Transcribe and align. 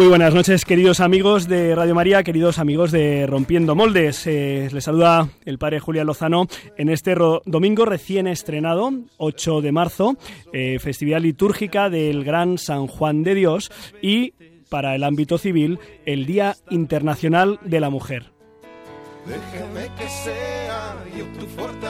Muy 0.00 0.08
buenas 0.08 0.32
noches, 0.32 0.64
queridos 0.64 1.00
amigos 1.00 1.46
de 1.46 1.74
Radio 1.74 1.94
María, 1.94 2.22
queridos 2.22 2.58
amigos 2.58 2.90
de 2.90 3.26
Rompiendo 3.26 3.74
Moldes. 3.74 4.26
Eh, 4.26 4.70
les 4.72 4.82
saluda 4.82 5.28
el 5.44 5.58
padre 5.58 5.78
Julián 5.78 6.06
Lozano 6.06 6.46
en 6.78 6.88
este 6.88 7.14
domingo 7.44 7.84
recién 7.84 8.26
estrenado, 8.26 8.92
8 9.18 9.60
de 9.60 9.72
marzo, 9.72 10.16
eh, 10.54 10.78
festividad 10.78 11.20
litúrgica 11.20 11.90
del 11.90 12.24
Gran 12.24 12.56
San 12.56 12.86
Juan 12.86 13.22
de 13.24 13.34
Dios 13.34 13.70
y, 14.00 14.32
para 14.70 14.94
el 14.94 15.04
ámbito 15.04 15.36
civil, 15.36 15.78
el 16.06 16.24
Día 16.24 16.56
Internacional 16.70 17.60
de 17.62 17.80
la 17.80 17.90
Mujer. 17.90 18.32
Déjame 19.26 19.94
que 19.98 20.08
sea 20.08 20.96
tu 21.38 21.46
fortaleza. 21.46 21.89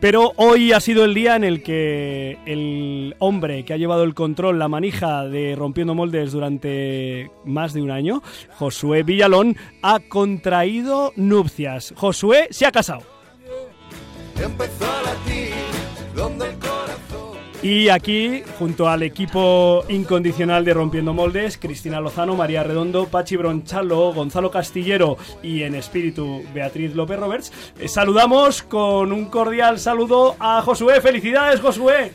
Pero 0.00 0.32
hoy 0.36 0.72
ha 0.72 0.80
sido 0.80 1.04
el 1.04 1.12
día 1.12 1.34
en 1.34 1.42
el 1.42 1.62
que 1.62 2.38
el 2.46 3.16
hombre 3.18 3.64
que 3.64 3.72
ha 3.72 3.76
llevado 3.76 4.04
el 4.04 4.14
control, 4.14 4.58
la 4.58 4.68
manija 4.68 5.24
de 5.24 5.56
Rompiendo 5.56 5.94
Moldes 5.94 6.30
durante 6.30 7.30
más 7.44 7.72
de 7.72 7.82
un 7.82 7.90
año, 7.90 8.22
Josué 8.56 9.02
Villalón, 9.02 9.56
ha 9.82 9.98
contraído 9.98 11.12
nupcias. 11.16 11.94
Josué 11.96 12.46
se 12.50 12.66
ha 12.66 12.70
casado. 12.70 13.02
Y 17.60 17.88
aquí, 17.88 18.44
junto 18.56 18.88
al 18.88 19.02
equipo 19.02 19.84
incondicional 19.88 20.64
de 20.64 20.74
Rompiendo 20.74 21.12
Moldes, 21.12 21.58
Cristina 21.58 22.00
Lozano, 22.00 22.36
María 22.36 22.62
Redondo, 22.62 23.08
Pachi 23.08 23.34
Bronchalo, 23.34 24.12
Gonzalo 24.12 24.52
Castillero 24.52 25.18
y 25.42 25.64
en 25.64 25.74
espíritu 25.74 26.44
Beatriz 26.54 26.94
López 26.94 27.18
Roberts, 27.18 27.52
eh, 27.80 27.88
saludamos 27.88 28.62
con 28.62 29.12
un 29.12 29.26
cordial 29.26 29.80
saludo 29.80 30.36
a 30.38 30.62
Josué. 30.62 31.00
¡Felicidades, 31.00 31.60
Josué! 31.60 32.12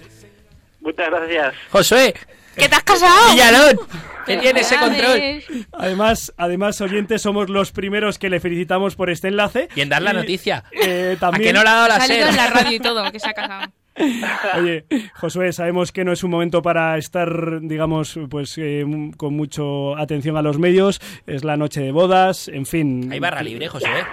Muchas 0.80 1.10
gracias. 1.10 1.56
Josué, 1.72 2.14
¿qué 2.56 2.70
te 2.70 2.76
has 2.76 2.84
casado? 2.84 3.32
Villalón, 3.32 3.80
que 4.26 4.38
tiene 4.38 4.62
ese 4.62 4.78
control. 4.78 5.44
Además, 5.74 6.34
además, 6.38 6.80
oyentes, 6.80 7.22
somos 7.22 7.50
los 7.50 7.74
primeros 7.74 8.18
que 8.18 8.30
le 8.30 8.40
felicitamos 8.40 8.96
por 8.96 9.10
este 9.10 9.28
enlace. 9.28 9.68
Y 9.76 9.82
en 9.82 9.90
dar 9.90 10.04
la 10.04 10.14
noticia. 10.14 10.64
Eh, 10.72 11.18
también... 11.20 11.42
¿A 11.42 11.48
que 11.48 11.54
no 11.54 11.64
le 11.64 11.70
ha 11.70 11.74
dado 11.74 11.88
la 11.90 11.96
Ha 11.96 12.08
salido 12.08 12.30
en 12.30 12.36
la 12.38 12.48
radio 12.48 12.78
y 12.78 12.80
todo, 12.80 13.12
que 13.12 13.20
se 13.20 13.28
ha 13.28 13.34
casado. 13.34 13.74
Oye, 14.60 14.86
Josué, 15.16 15.52
sabemos 15.54 15.92
que 15.92 16.04
no 16.04 16.12
es 16.12 16.24
un 16.24 16.32
momento 16.32 16.62
para 16.62 16.98
estar, 16.98 17.62
digamos, 17.62 18.20
pues 18.30 18.58
eh, 18.58 18.86
con 19.18 19.36
mucho 19.36 19.96
atención 19.98 20.38
a 20.38 20.42
los 20.42 20.58
medios. 20.60 21.00
Es 21.28 21.44
la 21.44 21.58
noche 21.58 21.82
de 21.82 21.92
bodas, 21.92 22.48
en 22.48 22.66
fin. 22.66 23.12
Hay 23.12 23.20
barra 23.20 23.44
libre, 23.44 23.68
Josué. 23.68 24.04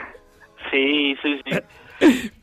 Sí, 0.71 1.17
sí, 1.23 1.41
sí. 1.45 1.59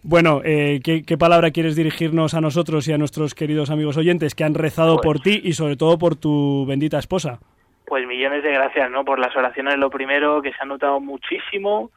Bueno, 0.03 0.41
eh, 0.45 0.81
¿qué, 0.83 1.02
qué 1.02 1.17
palabra 1.17 1.49
quieres 1.49 1.75
dirigirnos 1.75 2.35
a 2.35 2.41
nosotros 2.41 2.88
y 2.88 2.93
a 2.93 2.97
nuestros 2.99 3.33
queridos 3.33 3.71
amigos 3.71 3.97
oyentes 3.97 4.35
que 4.35 4.43
han 4.43 4.53
rezado 4.53 4.97
Pues- 4.97 5.03
por 5.03 5.19
ti 5.19 5.41
y 5.43 5.53
sobre 5.53 5.75
todo 5.75 5.97
por 5.97 6.15
tu 6.15 6.63
bendita 6.67 6.99
esposa? 6.99 7.39
Pues 7.88 8.05
millones 8.05 8.43
de 8.43 8.52
gracias, 8.52 8.91
¿no? 8.91 9.03
Por 9.03 9.17
las 9.17 9.35
oraciones, 9.35 9.77
lo 9.77 9.89
primero, 9.89 10.43
que 10.43 10.52
se 10.52 10.58
ha 10.61 10.65
notado 10.65 10.99
muchísimo, 10.99 11.89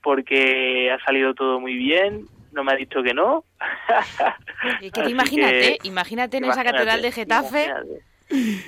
porque 0.00 0.92
ha 0.92 1.04
salido 1.04 1.34
todo 1.34 1.58
muy 1.58 1.74
bien, 1.74 2.26
no 2.52 2.64
me 2.64 2.72
ha 2.72 2.76
dicho 2.76 3.02
que 3.02 3.14
no. 3.14 3.44
Y 4.80 4.90
que 4.90 5.00
Así 5.02 5.10
imagínate, 5.12 5.78
que- 5.80 5.88
imagínate 5.88 6.36
en 6.38 6.44
esa 6.46 6.64
catedral 6.64 7.00
de 7.02 7.12
Getafe. 7.12 7.72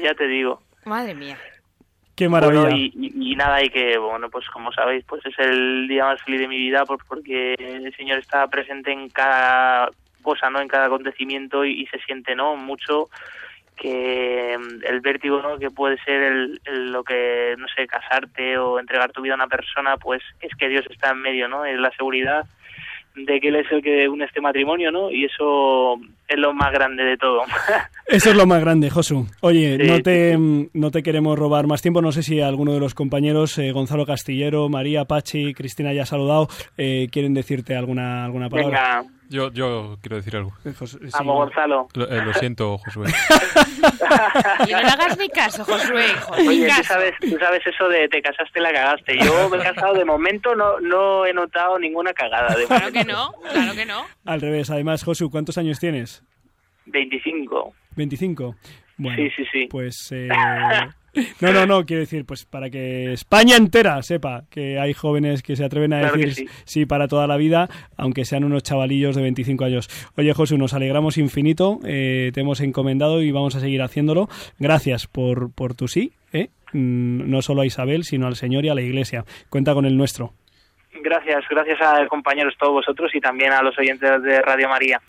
Ya 0.00 0.14
te 0.14 0.26
digo. 0.28 0.62
Madre 0.84 1.14
mía. 1.14 1.36
Qué 2.16 2.28
maravilla. 2.28 2.62
Bueno, 2.62 2.76
y, 2.76 2.92
y- 2.94 3.32
y 3.32 3.36
nada, 3.36 3.62
y 3.64 3.70
que, 3.70 3.96
bueno, 3.98 4.28
pues 4.30 4.46
como 4.50 4.72
sabéis, 4.72 5.04
pues 5.06 5.24
es 5.26 5.38
el 5.38 5.88
día 5.88 6.04
más 6.04 6.22
feliz 6.22 6.41
de 6.41 6.48
mi 6.48 6.58
vida 6.58 6.84
por- 6.84 7.04
porque 7.06 7.54
el 7.58 7.94
Señor 7.96 8.18
está 8.18 8.46
presente 8.48 8.92
en 8.92 9.08
cada 9.08 9.91
cosa, 10.22 10.50
¿no? 10.50 10.60
En 10.60 10.68
cada 10.68 10.86
acontecimiento 10.86 11.64
y, 11.64 11.80
y 11.82 11.86
se 11.86 11.98
siente, 12.00 12.34
¿no? 12.34 12.56
Mucho 12.56 13.08
que 13.76 14.58
mm, 14.58 14.84
el 14.86 15.00
vértigo, 15.00 15.41
¿no? 15.41 15.58
Que 15.58 15.70
puede 15.70 15.97
ser 16.04 16.22
el, 16.22 16.60
el- 16.66 16.92
lo 16.92 17.02
que, 17.04 17.54
no 17.58 17.66
sé, 17.68 17.86
casarte 17.86 18.58
o 18.58 18.78
entregar 18.78 19.12
tu 19.12 19.22
vida 19.22 19.32
a 19.32 19.36
una 19.36 19.48
persona, 19.48 19.97
pues 19.97 20.22
es 20.41 20.54
que 20.56 20.68
Dios 20.68 20.84
está 20.91 21.10
en 21.10 21.22
medio, 21.22 21.48
¿no? 21.48 21.64
Es 21.64 21.78
la 21.78 21.91
seguridad 21.92 22.44
de 23.26 23.41
que 23.41 23.48
Él 23.48 23.56
es 23.56 23.70
el 23.70 23.82
que 23.82 24.08
une 24.08 24.25
este 24.25 24.41
matrimonio, 24.41 24.91
¿no? 24.91 25.10
Y 25.10 25.25
eso 25.25 25.94
es 26.28 26.38
lo 26.38 26.53
más 26.54 26.72
grande 26.72 27.03
de 27.04 27.16
todo. 27.16 27.42
Eso 28.06 28.31
es 28.31 28.36
lo 28.36 28.44
más 28.44 28.60
grande, 28.60 28.91
Josu. 28.91 29.26
Oye, 29.41 29.76
Sí, 29.81 29.86
no, 29.86 30.00
te, 30.00 30.36
sí, 30.36 30.69
no 30.75 30.91
te 30.91 31.03
queremos 31.03 31.38
robar 31.38 31.69
más 31.69 31.80
tiempo. 31.80 32.03
No 32.03 32.10
sé 32.10 32.25
si 32.25 32.41
alguno 32.41 32.72
de 32.72 32.80
los 32.80 32.92
compañeros, 32.94 33.56
eh, 33.59 33.70
Gonzalo 33.70 34.04
Castillero, 34.04 34.69
María, 34.69 35.04
Pachi, 35.04 35.54
Cristina 35.54 35.92
ya 35.92 36.03
ha 36.03 36.06
saludado, 36.06 36.48
eh, 36.76 37.06
quieren 37.12 37.34
decirte 37.34 37.76
alguna, 37.76 38.25
alguna 38.25 38.48
palabra. 38.48 39.03
Venga, 39.03 39.19
Yo, 39.30 39.50
yo 39.52 39.96
quiero 40.02 40.16
decir 40.16 40.36
algo. 40.36 40.52
Eh, 40.64 40.72
sí. 40.86 40.98
vamos, 41.12 41.36
Gonzalo. 41.36 41.88
Lo, 41.94 42.08
eh, 42.10 42.22
lo 42.24 42.34
siento, 42.34 42.76
Josué. 42.78 43.06
Y 44.68 44.72
no 44.72 44.80
le 44.80 44.88
hagas 44.88 45.16
ni 45.18 45.28
caso, 45.28 45.64
Josué, 45.64 46.04
hijo, 46.10 46.32
Oye, 46.32 46.62
tú 46.62 46.66
caso. 46.68 46.82
sabes, 46.84 47.14
tú 47.20 47.36
sabes 47.38 47.64
eso 47.66 47.88
de 47.88 48.08
te 48.08 48.20
casaste 48.20 48.60
la 48.60 48.72
cagaste. 48.72 49.16
Yo 49.24 49.48
me 49.48 49.56
he 49.58 49.60
casado 49.62 49.94
de 49.94 50.04
momento, 50.04 50.54
no, 50.54 50.80
no 50.80 51.24
he 51.26 51.32
notado 51.32 51.78
ninguna 51.78 52.12
cagada. 52.12 52.54
De 52.56 52.66
Claro 52.66 52.86
momento. 52.86 52.98
que 53.06 53.12
no, 53.12 53.32
claro 53.52 53.74
que 53.74 53.86
no. 53.86 54.04
Al 54.26 54.41
revés, 54.41 54.68
además, 54.70 55.02
Josu, 55.04 55.30
¿cuántos 55.30 55.56
años 55.58 55.78
tienes? 55.78 56.22
25. 56.86 57.72
25. 57.97 58.56
Bueno, 58.98 59.16
Sí, 59.16 59.30
sí, 59.36 59.44
sí. 59.52 59.66
Pues. 59.70 60.08
eh, 60.12 60.28
No, 61.41 61.53
no, 61.53 61.66
no, 61.66 61.84
quiero 61.84 62.00
decir, 62.00 62.25
pues 62.25 62.44
para 62.44 62.71
que 62.71 63.12
España 63.12 63.56
entera 63.56 64.00
sepa 64.03 64.44
que 64.50 64.78
hay 64.78 64.93
jóvenes 64.94 65.43
que 65.43 65.56
se 65.56 65.65
atreven 65.65 65.93
a 65.93 66.00
Claro 66.00 66.16
decir 66.16 66.34
sí. 66.34 66.47
sí. 66.65 66.87
para 66.87 67.09
toda 67.09 67.26
la 67.26 67.37
vida, 67.37 67.69
aunque 67.97 68.25
sean 68.25 68.44
unos 68.44 68.62
chavalillos 68.62 69.16
de 69.16 69.22
25 69.22 69.65
años. 69.65 69.88
Oye, 70.16 70.32
Josu, 70.32 70.56
nos 70.56 70.75
alegramos 70.75 71.19
infinito, 71.19 71.81
eh, 71.84 72.31
te 72.32 72.41
hemos 72.41 72.60
encomendado 72.60 73.22
y 73.22 73.32
vamos 73.32 73.56
a 73.56 73.60
seguir 73.60 73.82
haciéndolo. 73.82 74.28
Gracias 74.59 75.06
por, 75.06 75.53
por 75.53 75.75
tu 75.75 75.88
sí, 75.88 76.12
¿eh? 76.32 76.50
Mm, 76.72 77.31
no 77.31 77.42
solo 77.42 77.62
a 77.62 77.66
Isabel, 77.66 78.04
sino 78.04 78.27
al 78.27 78.37
Señor 78.37 78.65
y 78.65 78.69
a 78.69 78.75
la 78.75 78.82
Iglesia. 78.82 79.25
Cuenta 79.48 79.75
con 79.75 79.87
el 79.87 79.97
nuestro. 79.97 80.34
Gracias, 81.03 81.44
gracias 81.50 81.78
a 81.81 82.06
compañeros 82.09 82.54
todos 82.59 82.72
vosotros 82.75 83.10
y 83.15 83.21
también 83.21 83.53
a 83.53 83.62
los 83.62 83.77
oyentes 83.78 84.22
de 84.22 84.41
Radio 84.42 84.69
María. 84.69 85.00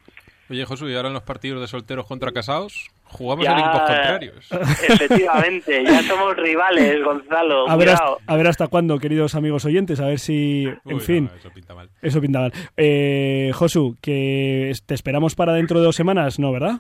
Oye, 0.50 0.66
Josué, 0.66 0.92
¿y 0.92 0.96
ahora 0.96 1.08
en 1.10 1.14
los 1.14 1.24
partidos 1.24 1.62
de 1.62 1.68
solteros 1.68 2.06
contra 2.08 2.32
casados? 2.32 2.90
Jugamos 3.12 3.46
Ya- 3.46 3.52
en 3.52 3.60
equipos 3.60 3.82
contrarios. 3.82 4.52
Efectivamente, 4.90 5.84
ya 5.84 6.02
somos 6.04 6.36
rivales, 6.38 7.04
Gonzalo. 7.04 7.70
A 7.70 7.76
ver, 7.76 7.90
hasta, 7.90 8.16
a 8.26 8.36
ver 8.36 8.48
hasta 8.48 8.68
cuándo, 8.68 8.98
queridos 9.00 9.36
amigos 9.36 9.66
oyentes, 9.66 10.00
a 10.00 10.08
ver 10.08 10.20
si, 10.20 10.64
en 10.64 10.80
Uy, 10.86 10.94
no, 10.96 11.00
fin, 11.00 11.30
eso 11.38 11.50
pinta 11.52 11.76
mal. 11.76 11.90
eso 12.02 12.22
pinta 12.22 12.40
mal. 12.40 12.54
Eh, 12.78 13.52
Josu, 13.54 13.98
que 14.02 14.72
te 14.86 14.94
esperamos 14.94 15.36
para 15.36 15.54
dentro 15.54 15.80
de 15.80 15.86
dos 15.86 15.96
semanas, 15.96 16.40
¿no, 16.40 16.52
verdad? 16.52 16.80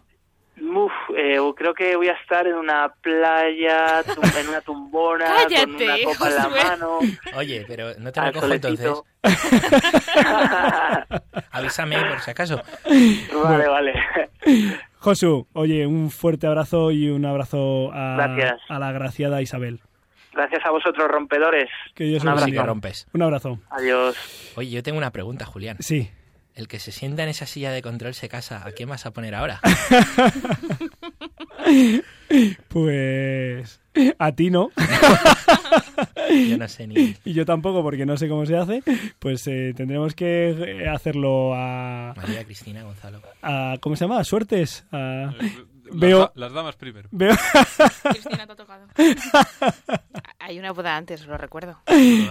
Uf, 0.73 0.91
eh, 1.17 1.37
creo 1.57 1.73
que 1.73 1.95
voy 1.97 2.07
a 2.07 2.13
estar 2.13 2.47
en 2.47 2.55
una 2.55 2.93
playa, 3.01 4.01
en 4.39 4.47
una 4.49 4.61
tumbona, 4.61 5.25
con 5.25 5.35
Cállate, 5.49 5.83
una 5.83 5.95
copa 6.13 6.29
en 6.29 6.35
la 6.35 6.43
Josué. 6.43 6.63
mano. 6.63 6.99
Oye, 7.35 7.65
pero 7.67 7.87
no 7.99 8.11
te 8.11 8.21
recojo 8.21 8.53
entonces. 8.53 8.91
Avísame 11.51 11.97
por 12.05 12.19
si 12.21 12.31
acaso. 12.31 12.61
vale, 13.43 13.67
vale. 13.67 13.93
Josu, 15.01 15.47
oye, 15.53 15.87
un 15.87 16.11
fuerte 16.11 16.45
abrazo 16.45 16.91
y 16.91 17.09
un 17.09 17.25
abrazo 17.25 17.91
a, 17.91 18.15
la 18.69 18.87
agraciada 18.87 19.41
Isabel. 19.41 19.81
Gracias 20.31 20.63
a 20.63 20.69
vosotros, 20.69 21.07
rompedores. 21.09 21.69
Que 21.95 22.03
Dios 22.03 22.21
Un 22.21 22.29
os 22.29 22.33
abrazo. 22.33 22.51
Que 22.51 22.67
rompes. 22.67 23.07
Un 23.11 23.23
abrazo. 23.23 23.59
Adiós. 23.71 24.15
Oye, 24.55 24.69
yo 24.69 24.83
tengo 24.83 24.99
una 24.99 25.09
pregunta, 25.09 25.45
Julián. 25.45 25.77
Sí. 25.79 26.11
El 26.53 26.67
que 26.67 26.77
se 26.77 26.91
sienta 26.91 27.23
en 27.23 27.29
esa 27.29 27.47
silla 27.47 27.71
de 27.71 27.81
control 27.81 28.13
se 28.13 28.29
casa. 28.29 28.61
¿A 28.63 28.73
quién 28.73 28.89
vas 28.89 29.07
a 29.07 29.11
poner 29.11 29.33
ahora? 29.33 29.59
Pues 32.69 33.81
a 34.17 34.31
ti 34.31 34.49
no. 34.49 34.71
Yo 36.49 36.57
no 36.57 36.67
sé 36.67 36.87
ni. 36.87 37.15
y 37.25 37.33
yo 37.33 37.45
tampoco 37.45 37.81
porque 37.83 38.05
no 38.05 38.17
sé 38.17 38.27
cómo 38.27 38.45
se 38.45 38.55
hace. 38.57 38.83
Pues 39.19 39.45
eh, 39.47 39.73
tendremos 39.75 40.15
que 40.15 40.49
eh, 40.51 40.87
hacerlo 40.89 41.53
a, 41.55 42.13
María 42.15 42.43
Cristina 42.43 42.83
Gonzalo. 42.83 43.21
a- 43.41 43.77
¿Cómo 43.81 43.95
se 43.95 44.05
llama? 44.05 44.19
¿A 44.19 44.23
suertes. 44.23 44.85
A- 44.91 45.33
Veo- 45.93 46.19
da- 46.19 46.31
las 46.35 46.53
damas 46.53 46.75
primero. 46.75 47.09
Veo, 47.11 47.33
Cristina 48.11 48.45
te 48.45 48.51
ha 48.53 48.55
tocado. 48.55 48.87
Hay 50.39 50.57
una 50.59 50.71
boda 50.71 50.97
antes, 50.97 51.25
lo 51.27 51.37
recuerdo. 51.37 51.77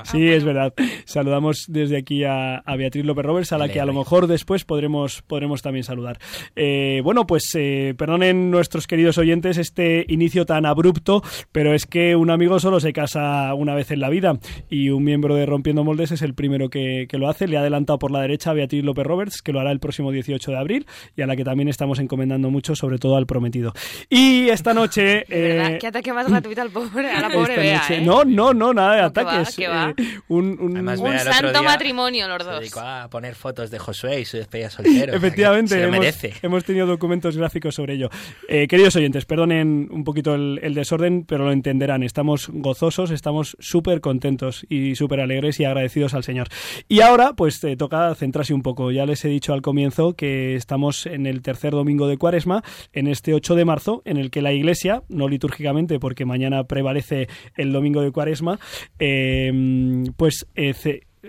Sí, 0.05 0.29
es 0.29 0.45
verdad. 0.45 0.75
Saludamos 1.05 1.65
desde 1.69 1.97
aquí 1.97 2.25
a, 2.25 2.57
a 2.57 2.77
Beatriz 2.77 3.05
López 3.05 3.25
Roberts, 3.25 3.53
a 3.53 3.59
la 3.59 3.69
que 3.69 3.81
a 3.81 3.85
lo 3.85 3.93
mejor 3.95 4.27
después 4.27 4.65
podremos, 4.65 5.23
podremos 5.23 5.63
también 5.63 5.85
saludar. 5.85 6.19
Eh, 6.57 7.01
bueno, 7.05 7.27
pues 7.27 7.51
eh, 7.55 7.95
perdonen 7.97 8.51
nuestros 8.51 8.87
queridos 8.87 9.17
oyentes 9.19 9.59
este 9.59 10.05
inicio 10.09 10.45
tan 10.45 10.67
abrupto, 10.67 11.23
pero 11.53 11.73
es 11.73 11.87
que 11.87 12.17
un 12.17 12.31
amigo 12.31 12.59
solo 12.59 12.81
se 12.81 12.93
casa 12.93 13.55
una 13.55 13.75
vez 13.75 13.91
en 13.93 14.01
la 14.01 14.09
vida 14.11 14.39
y 14.69 14.91
un 14.91 15.05
miembro 15.05 15.37
de 15.37 15.47
Rompiendo 15.47 15.85
Moldes 15.85 16.11
es 16.11 16.23
el 16.23 16.35
primero 16.35 16.69
que, 16.69 17.07
que 17.09 17.17
lo 17.19 17.29
hace. 17.29 17.47
Le 17.47 17.57
ha 17.57 17.61
adelantado 17.61 17.99
por 18.01 18.11
la 18.11 18.21
derecha 18.23 18.51
a 18.51 18.55
Beatriz 18.55 18.83
López 18.85 19.07
Roberts, 19.07 19.41
que 19.43 19.53
lo 19.53 19.61
hará 19.61 19.71
el 19.71 19.79
próximo 19.81 20.11
18 20.11 20.51
de 20.51 20.59
abril 20.59 20.87
y 21.17 21.23
a 21.23 21.27
la 21.27 21.37
que 21.37 21.45
también 21.45 21.69
estamos 21.69 22.01
encomendando 22.01 22.51
mucho, 22.51 22.75
sobre 22.75 22.99
todo 22.99 23.17
al 23.17 23.27
prometido. 23.27 23.50
Y 24.09 24.49
esta 24.49 24.75
noche... 24.75 25.25
Eh, 25.41 25.79
qué 25.81 25.87
ataque 25.87 26.13
más 26.13 26.29
gratuito 26.29 26.61
al 26.63 26.71
pobre, 26.71 27.11
a 27.11 27.21
la 27.21 27.31
pobre 27.31 27.53
esta 27.55 27.61
Bea, 27.63 27.79
noche- 27.81 27.97
¿eh? 27.97 28.01
No, 28.05 28.25
no, 28.25 28.53
no, 28.53 28.73
nada 28.75 28.97
de 28.97 29.03
No, 29.03 29.13
que 29.13 29.23
va, 29.23 29.33
ataques. 29.33 29.57
que 29.57 29.69
va. 29.69 29.95
Eh, 29.97 30.05
un, 30.29 30.59
Además, 30.75 31.01
santo 31.25 31.63
matrimonio 31.63 32.29
los 32.29 32.43
Se 32.43 32.51
dos. 32.51 32.61
dedicó 32.61 32.81
a 32.81 33.09
poner 33.09 33.35
fotos 33.35 33.71
de 33.71 33.79
Josué 33.79 34.21
y 34.21 34.25
su 34.25 34.37
despedida 34.37 34.71
soltero. 34.71 35.15
Efectivamente, 35.15 35.75
Se 35.75 35.81
lo 35.81 35.89
hemos, 35.89 36.01
merece. 36.01 36.35
hemos 36.43 36.65
tenido 36.65 36.87
documentos 36.87 37.37
gráficos 37.37 37.75
sobre 37.75 37.95
ello. 37.95 38.11
Eh, 38.49 38.67
queridos 38.69 38.97
oyentes, 38.97 39.25
perdonen 39.25 39.89
un 39.91 40.05
poquito 40.05 40.35
el, 40.35 40.61
el 40.63 40.75
desorden, 40.75 41.25
pero 41.25 41.45
lo 41.45 41.53
entenderán. 41.53 42.03
Estamos 42.03 42.49
gozosos, 42.53 43.11
estamos 43.11 43.57
súper 43.61 44.01
contentos 44.01 44.67
y 44.69 44.95
súper 44.97 45.21
alegres 45.21 45.59
y 45.61 45.65
agradecidos 45.65 46.15
al 46.15 46.25
Señor. 46.25 46.49
Y 46.89 47.01
ahora, 47.01 47.33
pues 47.35 47.61
te 47.61 47.77
toca 47.77 48.15
centrarse 48.15 48.53
un 48.55 48.63
poco. 48.63 48.91
Ya 48.91 49.07
les 49.07 49.25
he 49.25 49.29
dicho 49.29 49.53
al 49.53 49.63
comienzo 49.63 50.15
que 50.15 50.55
estamos 50.57 51.07
en 51.07 51.27
el 51.27 51.43
tercer 51.43 51.73
domingo 51.73 52.09
de 52.09 52.17
Cuaresma, 52.19 52.63
en 52.93 53.07
este 53.09 53.35
8 53.41 53.55
de 53.55 53.65
marzo, 53.65 54.03
en 54.05 54.17
el 54.17 54.31
que 54.31 54.43
la 54.43 54.53
Iglesia, 54.53 55.03
no 55.09 55.29
litúrgicamente, 55.29 55.99
porque 55.99 56.25
mañana 56.25 56.65
prevalece 56.65 57.29
el 57.57 57.73
domingo 57.73 58.03
de 58.03 58.13
Cuaresma, 58.13 58.59
eh, 58.99 59.53
pues 60.17 60.47
eh, 60.55 60.75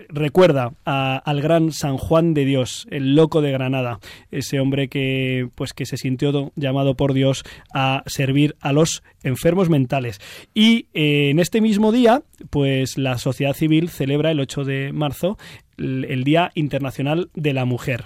recuerda 0.08 0.72
al 0.84 1.40
gran 1.42 1.70
San 1.72 1.98
Juan 1.98 2.32
de 2.32 2.44
Dios, 2.46 2.86
el 2.90 3.14
loco 3.14 3.42
de 3.42 3.52
Granada, 3.52 3.98
ese 4.30 4.58
hombre 4.58 4.88
que 4.88 5.48
pues 5.54 5.72
que 5.74 5.84
se 5.84 5.96
sintió 5.98 6.32
do- 6.32 6.52
llamado 6.56 6.94
por 6.94 7.12
Dios 7.12 7.44
a 7.74 8.02
servir 8.06 8.54
a 8.60 8.72
los 8.72 9.02
enfermos 9.22 9.68
mentales. 9.68 10.18
Y 10.54 10.86
eh, 10.94 11.28
en 11.30 11.38
este 11.40 11.60
mismo 11.60 11.92
día, 11.92 12.22
pues 12.50 12.96
la 12.96 13.18
sociedad 13.18 13.54
civil 13.54 13.90
celebra 13.90 14.30
el 14.30 14.40
8 14.40 14.64
de 14.64 14.92
marzo 14.92 15.36
el 15.76 16.22
Día 16.24 16.52
Internacional 16.54 17.30
de 17.34 17.52
la 17.54 17.64
Mujer. 17.64 18.04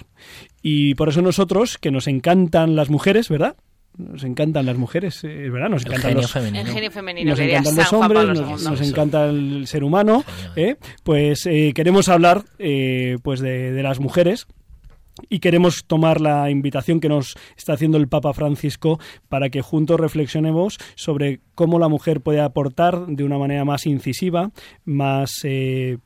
Y 0.63 0.95
por 0.95 1.09
eso 1.09 1.21
nosotros, 1.21 1.77
que 1.77 1.91
nos 1.91 2.07
encantan 2.07 2.75
las 2.75 2.89
mujeres, 2.89 3.29
¿verdad? 3.29 3.55
Nos 3.97 4.23
encantan 4.23 4.65
las 4.65 4.77
mujeres, 4.77 5.23
eh, 5.23 5.49
¿verdad? 5.49 5.69
Nos 5.69 5.83
El 5.83 5.91
encantan 5.91 6.09
genio 6.11 6.21
los, 6.21 6.31
femenino. 6.31 6.61
El 6.61 6.73
genio 6.73 6.91
femenino, 6.91 7.29
nos 7.31 7.39
encantan 7.39 7.75
los 7.75 7.93
hombres, 7.93 8.63
nos, 8.63 8.81
encanta 8.81 9.25
el 9.25 9.67
ser 9.67 9.83
humano. 9.83 10.23
¿eh? 10.55 10.75
pues 11.03 11.45
eh, 11.47 11.71
queremos 11.73 12.07
hablar 12.07 12.43
eh, 12.59 13.17
pues 13.23 13.39
de, 13.39 13.71
de 13.71 13.83
las 13.83 13.99
mujeres 13.99 14.47
y 15.29 15.39
queremos 15.39 15.85
tomar 15.85 16.21
la 16.21 16.49
invitación 16.49 16.99
que 16.99 17.09
nos 17.09 17.35
está 17.57 17.73
haciendo 17.73 17.97
el 17.97 18.07
Papa 18.07 18.33
Francisco 18.33 18.99
para 19.29 19.49
que 19.49 19.61
juntos 19.61 19.99
reflexionemos 19.99 20.77
sobre 20.95 21.41
cómo 21.55 21.79
la 21.79 21.87
mujer 21.87 22.21
puede 22.21 22.41
aportar 22.41 23.07
de 23.07 23.23
una 23.23 23.37
manera 23.37 23.65
más 23.65 23.85
incisiva, 23.85 24.51
más 24.85 25.31
eh, 25.43 25.97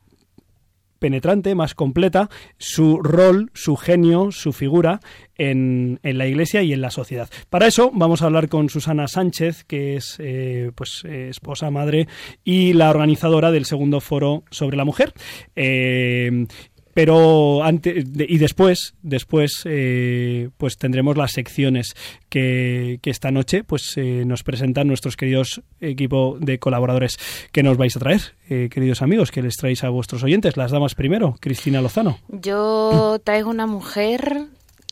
penetrante, 1.02 1.54
más 1.54 1.74
completa, 1.74 2.30
su 2.56 3.02
rol, 3.02 3.50
su 3.52 3.76
genio, 3.76 4.30
su 4.30 4.52
figura 4.52 5.00
en, 5.36 5.98
en 6.04 6.16
la 6.16 6.28
Iglesia 6.28 6.62
y 6.62 6.72
en 6.72 6.80
la 6.80 6.90
sociedad. 6.90 7.28
Para 7.50 7.66
eso 7.66 7.90
vamos 7.92 8.22
a 8.22 8.26
hablar 8.26 8.48
con 8.48 8.68
Susana 8.68 9.08
Sánchez, 9.08 9.64
que 9.64 9.96
es 9.96 10.16
eh, 10.20 10.70
pues 10.74 11.02
eh, 11.04 11.28
esposa, 11.28 11.70
madre 11.70 12.06
y 12.44 12.72
la 12.72 12.88
organizadora 12.88 13.50
del 13.50 13.64
segundo 13.64 14.00
foro 14.00 14.44
sobre 14.50 14.76
la 14.76 14.84
mujer. 14.84 15.12
Eh, 15.56 16.46
pero 16.94 17.62
antes 17.62 18.04
y 18.16 18.38
después 18.38 18.94
después 19.02 19.62
eh, 19.64 20.50
pues 20.56 20.76
tendremos 20.76 21.16
las 21.16 21.32
secciones 21.32 21.94
que, 22.28 22.98
que 23.02 23.10
esta 23.10 23.30
noche 23.30 23.64
pues 23.64 23.96
eh, 23.96 24.24
nos 24.26 24.42
presentan 24.42 24.88
nuestros 24.88 25.16
queridos 25.16 25.62
equipo 25.80 26.36
de 26.40 26.58
colaboradores. 26.58 27.18
Que 27.52 27.62
nos 27.62 27.76
vais 27.76 27.96
a 27.96 28.00
traer 28.00 28.34
eh, 28.48 28.68
queridos 28.70 29.02
amigos 29.02 29.30
que 29.30 29.42
les 29.42 29.56
traéis 29.56 29.84
a 29.84 29.88
vuestros 29.88 30.22
oyentes 30.22 30.56
las 30.56 30.70
damas 30.70 30.94
primero 30.94 31.36
Cristina 31.40 31.80
Lozano. 31.80 32.18
Yo 32.28 33.20
traigo 33.24 33.50
una 33.50 33.66
mujer 33.66 34.46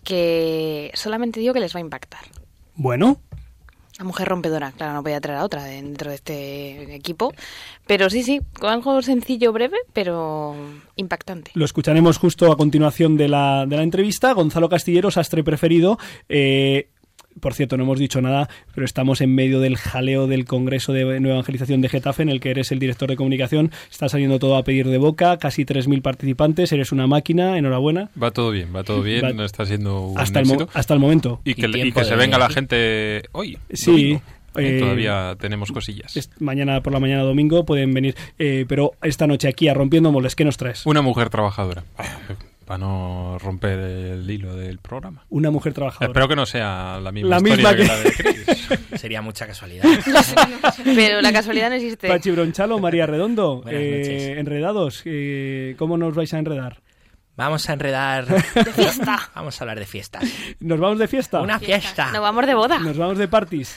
que 0.05 0.91
solamente 0.95 1.41
digo 1.41 1.55
que 1.55 1.61
les 1.61 1.75
va 1.75 1.79
a 1.79 1.83
impactar. 1.83 2.21
bueno 2.75 3.21
Una 4.01 4.07
mujer 4.07 4.29
rompedora, 4.29 4.73
claro, 4.73 4.95
no 4.95 5.03
voy 5.03 5.13
a 5.13 5.21
traer 5.21 5.41
a 5.41 5.45
otra 5.45 5.63
dentro 5.65 6.09
de 6.09 6.17
este 6.17 6.95
equipo. 6.95 7.35
Pero 7.87 8.09
sí, 8.09 8.23
sí, 8.23 8.41
algo 8.63 9.03
sencillo, 9.03 9.53
breve, 9.53 9.77
pero 9.93 10.57
impactante. 10.97 11.51
Lo 11.53 11.67
escucharemos 11.67 12.17
justo 12.17 12.51
a 12.51 12.57
continuación 12.57 13.19
de 13.19 13.29
la, 13.29 13.67
de 13.67 13.77
la 13.77 13.83
entrevista. 13.83 14.33
Gonzalo 14.33 14.71
Castillero, 14.71 15.11
sastre 15.11 15.45
preferido. 15.45 15.99
Eh, 16.31 16.89
por 17.41 17.55
cierto, 17.55 17.77
no 17.77 17.85
hemos 17.85 17.99
dicho 17.99 18.21
nada, 18.21 18.49
pero 18.75 18.85
estamos 18.85 19.21
en 19.21 19.35
medio 19.35 19.61
del 19.61 19.77
jaleo 19.77 20.27
del 20.27 20.45
Congreso 20.45 20.93
de 20.93 21.05
Nueva 21.21 21.37
Evangelización 21.37 21.81
de 21.81 21.89
Getafe, 21.89 22.23
en 22.23 22.29
el 22.29 22.41
que 22.41 22.51
eres 22.51 22.71
el 22.73 22.79
director 22.79 23.09
de 23.09 23.17
comunicación. 23.17 23.71
Está 23.91 24.09
saliendo 24.09 24.39
todo 24.39 24.57
a 24.57 24.63
pedir 24.65 24.87
de 24.89 24.99
boca, 24.99 25.39
casi 25.39 25.65
3.000 25.65 26.03
participantes, 26.03 26.71
eres 26.73 26.93
una 26.93 27.07
máquina, 27.07 27.57
enhorabuena. 27.59 28.11
Va 28.23 28.31
todo 28.31 28.51
bien, 28.51 28.69
va 28.75 28.85
todo 28.85 29.03
bien, 29.03 29.23
Va- 29.39 29.45
está 29.45 29.65
siendo 29.67 30.01
un 30.03 30.19
Hasta 30.19 30.41
el, 30.41 30.67
hasta 30.75 30.95
el 30.95 31.01
momento. 31.01 31.41
Y 31.45 31.55
que, 31.55 31.63
Y 31.63 31.69
le- 31.69 31.79
y 31.79 31.83
tiempo 31.83 32.01
que 32.01 32.07
se 32.07 32.17
venga 32.17 32.39
la 32.39 32.49
gente 32.51 33.23
hoy. 33.33 33.59
Sí, 33.73 33.91
domingo. 33.91 34.23
eh, 34.57 34.79
Todavía 34.81 35.37
tenemos 35.41 35.71
cosillas. 35.73 36.17
Es- 36.17 36.31
mañana 36.41 36.83
por 36.83 36.93
la 36.93 37.01
mañana 37.01 37.23
domingo 37.23 37.65
pueden 37.65 37.95
venir, 37.95 38.15
eh, 38.39 38.65
pero 38.69 38.93
esta 39.03 39.27
noche 39.27 39.49
aquí 39.49 39.69
a 39.69 39.75
Rompiendo 39.75 40.11
Moles, 40.13 40.35
¿qué 40.37 40.45
nos 40.45 40.57
traes? 40.57 40.85
Una 40.87 41.03
mujer 41.03 41.31
trabajadora. 41.31 41.85
Para 42.71 42.87
no 42.87 43.37
romper 43.41 43.81
el 43.81 44.31
hilo 44.31 44.55
del 44.55 44.79
programa. 44.79 45.25
Una 45.29 45.51
mujer 45.51 45.73
trabajadora. 45.75 46.07
Espero 46.07 46.29
que 46.29 46.37
no 46.37 46.47
sea 46.47 47.01
la 47.03 47.11
misma 47.11 47.29
La 47.31 47.41
misma 47.41 47.71
que... 47.75 47.79
que- 47.79 47.85
la 47.89 47.97
de 47.97 48.13
Chris. 48.13 48.69
Sería 49.01 49.21
mucha 49.23 49.45
casualidad. 49.45 49.83
Pero 50.85 51.21
la 51.21 51.33
casualidad 51.33 51.71
no 51.71 51.75
existe. 51.75 52.07
Pachi 52.07 52.31
Bronchalo, 52.31 52.79
María 52.79 53.07
Redondo, 53.07 53.65
eh, 53.69 54.37
enredados, 54.39 55.03
eh, 55.05 55.75
¿cómo 55.79 55.97
nos 55.97 56.15
vais 56.15 56.33
a 56.33 56.39
enredar? 56.39 56.81
Vamos 57.41 57.71
a 57.71 57.73
enredar. 57.73 58.27
De 58.27 58.65
fiesta. 58.75 59.19
Vamos 59.35 59.59
a 59.59 59.65
hablar 59.65 59.79
de 59.79 59.87
fiestas. 59.87 60.23
¿Nos 60.61 60.79
vamos 60.79 60.99
de 60.99 61.09
fiesta? 61.09 61.41
Una 61.41 61.59
fiesta. 61.59 62.13
Nos 62.13 62.21
vamos 62.21 62.47
de 62.47 62.55
boda. 62.55 62.79
¿Nos 62.81 62.99
vamos 62.99 63.17
de 63.17 63.29
parties? 63.29 63.77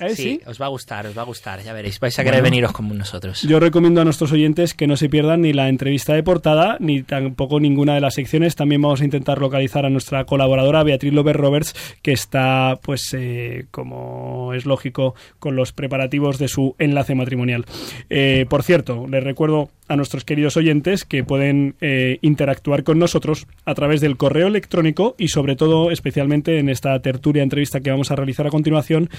¿Eh, 0.00 0.10
Sí, 0.10 0.16
sí? 0.16 0.40
os 0.46 0.60
va 0.60 0.66
a 0.66 0.68
gustar, 0.68 1.06
os 1.06 1.16
va 1.16 1.22
a 1.22 1.24
gustar. 1.24 1.62
Ya 1.62 1.72
veréis. 1.72 1.98
Vais 1.98 2.18
a 2.18 2.22
querer 2.24 2.40
Bueno. 2.42 2.50
veniros 2.52 2.72
como 2.72 2.92
nosotros. 2.92 3.40
Yo 3.42 3.58
recomiendo 3.58 4.02
a 4.02 4.04
nuestros 4.04 4.32
oyentes 4.32 4.74
que 4.74 4.86
no 4.86 4.98
se 4.98 5.08
pierdan 5.08 5.40
ni 5.40 5.54
la 5.54 5.70
entrevista 5.70 6.12
de 6.12 6.22
portada, 6.22 6.76
ni 6.78 7.02
tampoco 7.02 7.58
ninguna 7.58 7.94
de 7.94 8.02
las 8.02 8.14
secciones. 8.16 8.54
También 8.54 8.82
vamos 8.82 9.00
a 9.00 9.04
intentar 9.04 9.38
localizar 9.38 9.86
a 9.86 9.88
nuestra 9.90 10.24
colaboradora 10.26 10.82
Beatriz 10.82 11.14
López 11.14 11.36
Roberts, 11.36 11.74
que 12.02 12.12
está, 12.12 12.78
pues, 12.82 13.14
eh, 13.16 13.64
como 13.70 14.52
es 14.52 14.66
lógico, 14.66 15.14
con 15.38 15.56
los 15.56 15.72
preparativos 15.72 16.38
de 16.38 16.48
su 16.48 16.76
enlace 16.78 17.14
matrimonial. 17.14 17.64
Eh, 18.10 18.44
por 18.50 18.62
cierto, 18.62 19.06
les 19.08 19.24
recuerdo 19.24 19.70
a 19.88 19.96
nuestros 19.96 20.24
queridos 20.24 20.56
oyentes 20.56 21.04
que 21.04 21.24
pueden 21.24 21.74
eh, 21.80 22.18
interactuar 22.20 22.84
con 22.84 22.89
nosotros 22.98 23.46
a 23.64 23.74
través 23.74 24.00
del 24.00 24.16
correo 24.16 24.48
electrónico 24.48 25.14
y 25.18 25.28
sobre 25.28 25.56
todo, 25.56 25.90
especialmente 25.90 26.58
en 26.58 26.68
esta 26.68 27.00
tertulia 27.00 27.42
entrevista 27.42 27.80
que 27.80 27.90
vamos 27.90 28.10
a 28.10 28.16
realizar 28.16 28.46
a 28.46 28.50
continuación, 28.50 29.10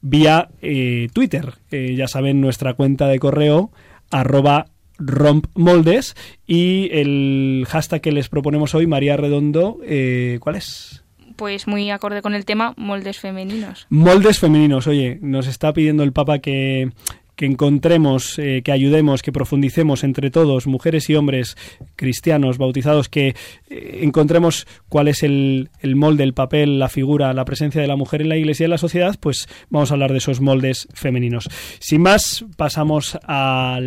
vía 0.00 0.48
eh, 0.60 1.08
Twitter. 1.12 1.54
Eh, 1.70 1.94
ya 1.96 2.08
saben, 2.08 2.40
nuestra 2.40 2.74
cuenta 2.74 3.08
de 3.08 3.18
correo 3.18 3.70
arroba 4.10 4.66
rompmoldes 4.98 6.14
y 6.46 6.88
el 6.92 7.66
hashtag 7.68 8.00
que 8.00 8.12
les 8.12 8.28
proponemos 8.28 8.74
hoy, 8.74 8.86
María 8.86 9.16
Redondo, 9.16 9.78
eh, 9.84 10.38
¿cuál 10.40 10.56
es? 10.56 11.04
Pues 11.36 11.66
muy 11.66 11.90
acorde 11.90 12.22
con 12.22 12.34
el 12.34 12.44
tema, 12.44 12.74
moldes 12.76 13.18
femeninos. 13.18 13.86
Moldes 13.88 14.38
femeninos. 14.38 14.86
Oye, 14.86 15.18
nos 15.22 15.46
está 15.46 15.72
pidiendo 15.72 16.02
el 16.02 16.12
Papa 16.12 16.38
que, 16.38 16.90
que 17.36 17.46
encontremos, 17.46 18.38
eh, 18.38 18.62
que 18.62 18.72
ayudemos, 18.72 19.22
que 19.22 19.32
profundicemos 19.32 20.04
entre 20.04 20.30
todos, 20.30 20.66
mujeres 20.66 21.08
y 21.10 21.14
hombres 21.14 21.56
cristianos 21.96 22.58
bautizados, 22.58 23.08
que 23.08 23.34
eh, 23.68 24.00
encontremos 24.02 24.66
cuál 24.88 25.08
es 25.08 25.22
el, 25.22 25.70
el 25.80 25.96
molde, 25.96 26.24
el 26.24 26.34
papel, 26.34 26.78
la 26.78 26.88
figura, 26.88 27.32
la 27.32 27.44
presencia 27.44 27.80
de 27.80 27.88
la 27.88 27.96
mujer 27.96 28.22
en 28.22 28.28
la 28.28 28.36
iglesia 28.36 28.64
y 28.64 28.66
en 28.66 28.70
la 28.70 28.78
sociedad, 28.78 29.16
pues 29.20 29.48
vamos 29.70 29.90
a 29.90 29.94
hablar 29.94 30.12
de 30.12 30.18
esos 30.18 30.40
moldes 30.40 30.88
femeninos. 30.94 31.48
Sin 31.78 32.02
más, 32.02 32.44
pasamos 32.56 33.18
a 33.22 33.78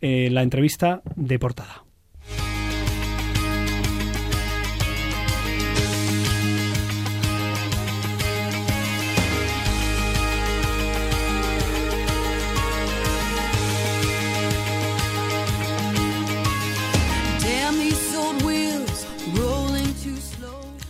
la 0.00 0.42
entrevista 0.42 1.02
de 1.16 1.38
portada. 1.38 1.87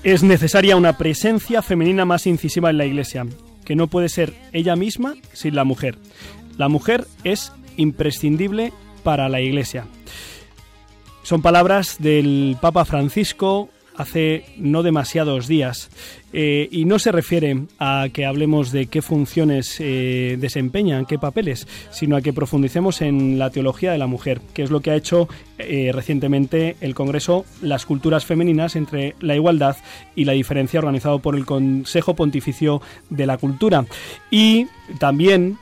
Es 0.09 0.23
necesaria 0.23 0.75
una 0.75 0.97
presencia 0.97 1.61
femenina 1.61 2.07
más 2.07 2.27
incisiva 2.27 2.71
en 2.71 2.79
la 2.79 2.87
Iglesia, 2.87 3.27
que 3.67 3.77
no 3.77 3.89
puede 3.89 4.09
ser 4.09 4.33
ella 4.55 4.75
misma 4.75 5.13
sin 5.35 5.55
la 5.55 5.65
mujer. 5.65 5.99
La 6.57 6.71
mujer 6.71 7.07
es 7.25 7.53
imprescindible 7.77 8.73
para 9.05 9.29
la 9.29 9.43
Iglesia. 9.43 9.87
Son 11.25 11.43
palabras 11.43 11.97
del 11.99 12.57
Papa 12.59 12.87
Francisco 12.87 13.69
hace 13.99 14.47
no 14.57 14.83
demasiados 14.83 15.47
días. 15.47 15.91
Eh, 16.33 16.69
y 16.71 16.85
no 16.85 16.99
se 16.99 17.13
refiere 17.13 17.65
a 17.79 18.09
que 18.13 18.27
hablemos 18.27 18.71
de 18.71 18.87
qué 18.87 19.01
funciones 19.01 19.77
eh, 19.81 20.37
desempeñan, 20.39 21.07
qué 21.07 21.19
papeles, 21.19 21.67
sino 21.91 22.17
a 22.17 22.21
que 22.21 22.33
profundicemos 22.33 23.01
en 23.01 23.39
la 23.39 23.51
teología 23.51 23.93
de 23.93 23.99
la 23.99 24.07
mujer, 24.07 24.41
que 24.53 24.63
es 24.63 24.71
lo 24.71 24.81
que 24.81 24.91
ha 24.91 24.97
hecho 24.97 25.29
eh, 25.59 25.91
recientemente 25.93 26.77
el 26.81 26.95
Congreso 26.95 27.45
Las 27.63 27.87
Culturas 27.87 28.27
Femeninas 28.27 28.77
entre 28.77 29.15
la 29.21 29.35
Igualdad 29.35 29.77
y 30.15 30.25
la 30.25 30.33
Diferencia, 30.33 30.81
organizado 30.81 31.19
por 31.21 31.35
el 31.35 31.47
Consejo 31.47 32.15
Pontificio 32.15 32.83
de 33.09 33.27
la 33.27 33.39
Cultura. 33.39 33.87
Y 34.31 34.67
también 34.99 35.59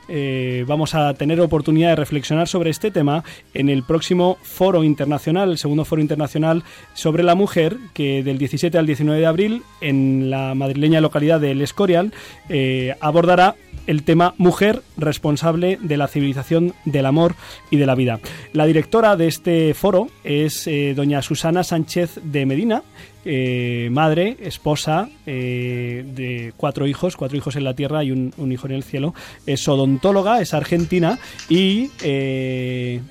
vamos 0.67 0.95
a 0.95 1.13
tener 1.13 1.41
oportunidad 1.41 1.89
de 1.89 1.95
reflexionar 1.97 2.47
sobre 2.47 2.69
este 2.69 2.91
tema 2.91 3.23
en 3.53 3.67
el 3.67 3.83
próximo 3.83 4.37
foro 4.41 4.83
internacional, 4.83 5.51
el 5.51 5.57
segundo 5.57 5.83
foro 5.83 6.01
internacional 6.01 6.63
sobre 6.93 7.23
la 7.23 7.35
mujer, 7.35 7.77
que 7.93 8.23
del 8.23 8.37
17 8.37 8.77
al 8.77 8.85
19 8.85 9.19
de 9.19 9.25
abril 9.25 9.63
en 9.81 10.29
la 10.29 10.55
madrileña 10.57 11.01
localidad 11.01 11.39
de 11.39 11.51
El 11.51 11.61
Escorial, 11.61 12.13
eh, 12.49 12.95
abordará 12.99 13.55
el 13.85 14.03
tema 14.03 14.33
mujer 14.37 14.81
responsable 14.97 15.77
de 15.81 15.95
la 15.95 16.07
civilización 16.07 16.73
del 16.83 17.05
amor 17.05 17.35
y 17.71 17.77
de 17.77 17.85
la 17.85 17.95
vida. 17.95 18.19
La 18.51 18.65
directora 18.65 19.15
de 19.15 19.27
este 19.27 19.73
foro 19.73 20.07
es 20.25 20.67
eh, 20.67 20.93
doña 20.93 21.21
Susana 21.21 21.63
Sánchez 21.63 22.19
de 22.21 22.45
Medina, 22.45 22.83
eh, 23.23 23.87
madre, 23.91 24.37
esposa 24.41 25.09
de 25.25 26.53
cuatro 26.55 26.87
hijos, 26.87 27.17
cuatro 27.17 27.37
hijos 27.37 27.55
en 27.57 27.65
la 27.65 27.75
tierra 27.75 28.03
y 28.03 28.11
un, 28.11 28.33
hijo 28.51 28.67
en 28.67 28.73
el 28.73 28.83
cielo. 28.83 29.13
Es 29.45 29.67
odontóloga, 29.67 30.41
es 30.41 30.53
argentina 30.53 31.19
y 31.49 31.87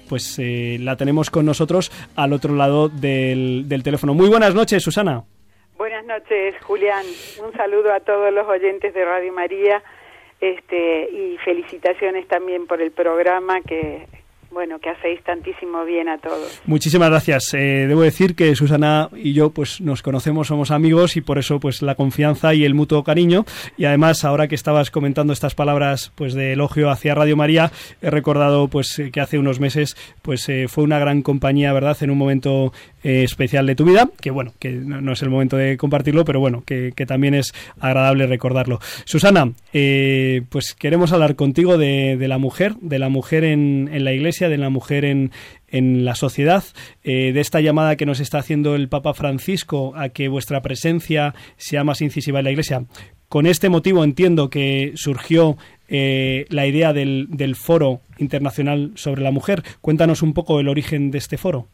pues 0.08 0.38
la 0.38 0.96
tenemos 0.96 1.30
con 1.30 1.44
nosotros 1.44 1.90
al 2.16 2.32
otro 2.32 2.54
lado 2.54 2.88
del, 2.88 3.64
del 3.66 3.82
teléfono. 3.82 4.14
Muy 4.14 4.28
buenas 4.28 4.54
noches, 4.54 4.82
Susana. 4.82 5.24
Buenas 5.76 6.06
noches, 6.06 6.54
Julián. 6.62 7.04
Un 7.44 7.52
saludo 7.52 7.92
a 7.92 8.00
todos 8.00 8.32
los 8.32 8.48
oyentes 8.48 8.94
de 8.94 9.04
Radio 9.04 9.30
María 9.30 9.82
este, 10.40 11.10
y 11.10 11.36
felicitaciones 11.44 12.26
también 12.28 12.66
por 12.66 12.80
el 12.80 12.92
programa 12.92 13.60
que 13.60 14.06
bueno, 14.56 14.78
que 14.78 14.88
hacéis 14.88 15.22
tantísimo 15.22 15.84
bien 15.84 16.08
a 16.08 16.16
todos. 16.16 16.62
Muchísimas 16.64 17.10
gracias. 17.10 17.52
Eh, 17.52 17.84
debo 17.86 18.00
decir 18.00 18.34
que 18.34 18.56
Susana 18.56 19.10
y 19.14 19.34
yo 19.34 19.50
pues 19.50 19.82
nos 19.82 20.00
conocemos, 20.00 20.46
somos 20.46 20.70
amigos 20.70 21.18
y 21.18 21.20
por 21.20 21.36
eso 21.36 21.60
pues 21.60 21.82
la 21.82 21.94
confianza 21.94 22.54
y 22.54 22.64
el 22.64 22.72
mutuo 22.72 23.04
cariño. 23.04 23.44
Y 23.76 23.84
además, 23.84 24.24
ahora 24.24 24.48
que 24.48 24.54
estabas 24.54 24.90
comentando 24.90 25.34
estas 25.34 25.54
palabras 25.54 26.10
pues 26.14 26.32
de 26.32 26.54
elogio 26.54 26.88
hacia 26.88 27.14
Radio 27.14 27.36
María, 27.36 27.70
he 28.00 28.08
recordado 28.08 28.68
pues 28.68 29.02
que 29.12 29.20
hace 29.20 29.38
unos 29.38 29.60
meses 29.60 29.94
pues 30.22 30.48
eh, 30.48 30.68
fue 30.68 30.84
una 30.84 30.98
gran 30.98 31.20
compañía, 31.20 31.74
¿verdad? 31.74 31.98
En 32.00 32.10
un 32.10 32.16
momento 32.16 32.72
eh, 33.04 33.24
especial 33.24 33.66
de 33.66 33.74
tu 33.74 33.84
vida, 33.84 34.08
que 34.22 34.30
bueno, 34.30 34.54
que 34.58 34.70
no, 34.70 35.12
es 35.12 35.20
el 35.20 35.28
momento 35.28 35.58
de 35.58 35.76
compartirlo, 35.76 36.24
pero 36.24 36.40
bueno, 36.40 36.62
que, 36.64 36.94
también 37.06 37.34
es 37.34 37.52
agradable 37.78 38.26
recordarlo. 38.26 38.80
Susana, 39.04 39.52
pues 39.70 40.74
queremos 40.74 41.12
hablar 41.12 41.36
contigo 41.36 41.76
de, 41.76 42.16
la 42.26 42.38
mujer, 42.38 42.74
de 42.80 42.98
la 42.98 43.10
mujer 43.10 43.44
en 43.44 44.02
la 44.02 44.14
iglesia 44.14 44.45
de 44.48 44.58
la 44.58 44.70
mujer 44.70 45.04
en, 45.04 45.30
en 45.68 46.04
la 46.04 46.14
sociedad, 46.14 46.64
eh, 47.02 47.32
de 47.32 47.40
esta 47.40 47.60
llamada 47.60 47.96
que 47.96 48.06
nos 48.06 48.20
está 48.20 48.38
haciendo 48.38 48.74
el 48.74 48.88
Papa 48.88 49.14
Francisco 49.14 49.92
a 49.96 50.08
que 50.08 50.28
vuestra 50.28 50.62
presencia 50.62 51.34
sea 51.56 51.84
más 51.84 52.00
incisiva 52.00 52.38
en 52.38 52.44
la 52.44 52.50
Iglesia. 52.50 52.84
Con 53.28 53.46
este 53.46 53.68
motivo 53.68 54.04
entiendo 54.04 54.50
que 54.50 54.92
surgió 54.94 55.56
eh, 55.88 56.46
la 56.48 56.66
idea 56.66 56.92
del, 56.92 57.26
del, 57.30 57.56
Foro 57.56 58.00
Internacional 58.18 58.92
sobre 58.94 59.22
la 59.22 59.32
Mujer. 59.32 59.62
Cuéntanos 59.80 60.22
un 60.22 60.32
poco 60.32 60.60
el 60.60 60.68
origen 60.68 61.10
de 61.10 61.18
este 61.18 61.36
foro. 61.36 61.66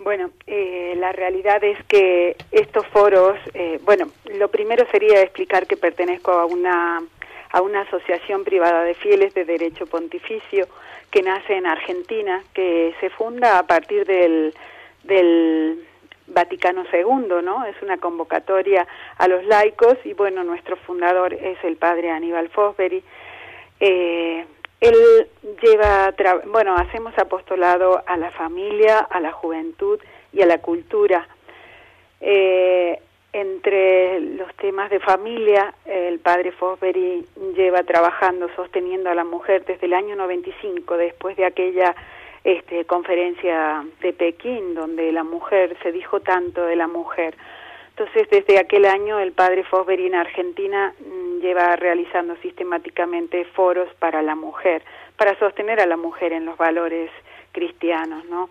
Bueno, 0.00 0.30
eh, 0.46 0.94
la 0.98 1.12
realidad 1.12 1.62
es 1.64 1.78
que 1.84 2.36
estos 2.52 2.86
foros, 2.88 3.38
bueno, 3.84 4.08
lo 4.38 4.48
primero 4.48 4.84
sería 4.92 5.22
explicar 5.22 5.66
que 5.66 5.76
pertenezco 5.76 6.32
a 6.32 6.46
una, 6.46 7.02
a 7.50 7.60
una 7.60 7.82
asociación 7.82 8.44
privada 8.44 8.84
de 8.84 8.94
fieles 8.94 9.34
de 9.34 9.44
derecho 9.44 9.86
pontificio 9.86 10.68
que 11.16 11.22
nace 11.22 11.56
en 11.56 11.64
Argentina, 11.64 12.44
que 12.52 12.94
se 13.00 13.08
funda 13.08 13.58
a 13.58 13.66
partir 13.66 14.04
del, 14.04 14.54
del 15.04 15.82
Vaticano 16.26 16.84
II, 16.92 17.42
¿no? 17.42 17.64
Es 17.64 17.80
una 17.80 17.96
convocatoria 17.96 18.86
a 19.16 19.26
los 19.26 19.42
laicos 19.46 19.96
y 20.04 20.12
bueno, 20.12 20.44
nuestro 20.44 20.76
fundador 20.76 21.32
es 21.32 21.56
el 21.64 21.78
padre 21.78 22.10
Aníbal 22.10 22.50
Fosbury. 22.50 23.02
Eh, 23.80 24.44
él 24.82 25.28
lleva, 25.62 26.14
bueno, 26.48 26.76
hacemos 26.76 27.16
apostolado 27.16 28.02
a 28.06 28.18
la 28.18 28.30
familia, 28.32 28.98
a 28.98 29.18
la 29.18 29.32
juventud 29.32 29.98
y 30.34 30.42
a 30.42 30.46
la 30.46 30.58
cultura. 30.58 31.26
Eh, 32.20 33.00
entre 33.36 34.18
los 34.20 34.52
temas 34.54 34.88
de 34.88 34.98
familia, 34.98 35.74
el 35.84 36.18
padre 36.20 36.52
Fosbury 36.52 37.22
lleva 37.54 37.82
trabajando, 37.82 38.48
sosteniendo 38.56 39.10
a 39.10 39.14
la 39.14 39.24
mujer 39.24 39.62
desde 39.66 39.84
el 39.86 39.92
año 39.92 40.16
95, 40.16 40.96
después 40.96 41.36
de 41.36 41.44
aquella 41.44 41.94
este, 42.44 42.86
conferencia 42.86 43.84
de 44.00 44.14
Pekín, 44.14 44.74
donde 44.74 45.12
la 45.12 45.22
mujer, 45.22 45.76
se 45.82 45.92
dijo 45.92 46.20
tanto 46.20 46.64
de 46.64 46.76
la 46.76 46.86
mujer. 46.86 47.34
Entonces, 47.90 48.26
desde 48.30 48.58
aquel 48.58 48.86
año, 48.86 49.18
el 49.18 49.32
padre 49.32 49.64
Fosbury 49.64 50.06
en 50.06 50.14
Argentina 50.14 50.94
mm, 50.98 51.40
lleva 51.40 51.76
realizando 51.76 52.36
sistemáticamente 52.36 53.44
foros 53.44 53.88
para 53.98 54.22
la 54.22 54.34
mujer, 54.34 54.82
para 55.18 55.38
sostener 55.38 55.80
a 55.80 55.86
la 55.86 55.98
mujer 55.98 56.32
en 56.32 56.46
los 56.46 56.56
valores 56.56 57.10
cristianos, 57.52 58.24
¿no? 58.30 58.48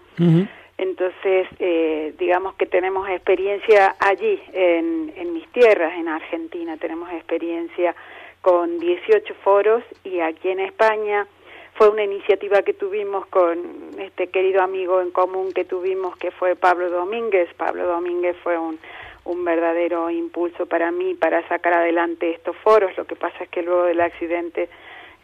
Entonces, 0.77 1.48
eh, 1.60 2.13
digamos 2.17 2.55
que 2.55 2.65
tenemos 2.65 3.08
experiencia 3.10 3.96
allí, 4.00 4.41
en, 4.53 5.13
en 5.15 5.34
mis 5.34 5.48
tierras, 5.51 5.94
en 5.98 6.10
Argentina, 6.10 6.75
tenemos 6.77 7.10
experiencia 7.12 7.96
con 8.41 8.79
18 8.79 9.34
foros 9.44 9.84
y 10.03 10.20
aquí 10.20 10.50
en 10.50 10.60
España 10.60 11.27
fue 11.75 11.89
una 11.89 12.03
iniciativa 12.03 12.62
que 12.62 12.74
tuvimos 12.74 13.25
con 13.27 13.60
este 14.00 14.27
querido 14.27 14.62
amigo 14.62 15.01
en 15.01 15.12
común 15.12 15.51
que 15.51 15.65
tuvimos 15.65 16.15
que 16.17 16.32
fue 16.32 16.55
Pablo 16.55 16.89
Domínguez. 16.89 17.50
Pablo 17.55 17.86
Domínguez 17.86 18.38
fue 18.44 18.58
un, 18.58 18.79
un 19.25 19.44
verdadero 19.44 20.10
impulso 20.10 20.67
para 20.67 20.91
mí 20.91 21.15
para 21.15 21.46
sacar 21.48 21.74
adelante 21.74 22.32
estos 22.32 22.55
foros. 22.58 22.96
Lo 22.98 23.05
que 23.05 23.15
pasa 23.15 23.44
es 23.44 23.50
que 23.50 23.62
luego 23.62 23.84
del 23.84 24.00
accidente 24.00 24.70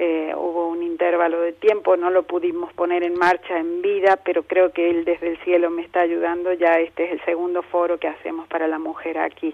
eh, 0.03 0.34
hubo 0.36 0.67
un 0.70 0.81
intervalo 0.81 1.41
de 1.41 1.53
tiempo, 1.53 1.96
no 1.96 2.10
lo 2.10 2.24
pudimos 2.24 2.74
poner 2.74 3.03
en 3.03 3.13
marcha 3.13 3.60
en 3.60 3.84
vida, 3.84 4.17
pero 4.25 4.41
creo 4.41 4.72
que 4.72 4.89
él 4.89 5.05
desde 5.05 5.27
el 5.27 5.38
cielo 5.43 5.70
me 5.70 5.84
está 5.84 6.01
ayudando. 6.01 6.51
Ya 6.53 6.79
este 6.79 7.03
es 7.03 7.12
el 7.12 7.24
segundo 7.24 7.62
foro 7.62 8.00
que 8.00 8.08
hacemos 8.08 8.48
para 8.48 8.67
la 8.67 8.79
mujer 8.79 9.20
aquí. 9.20 9.53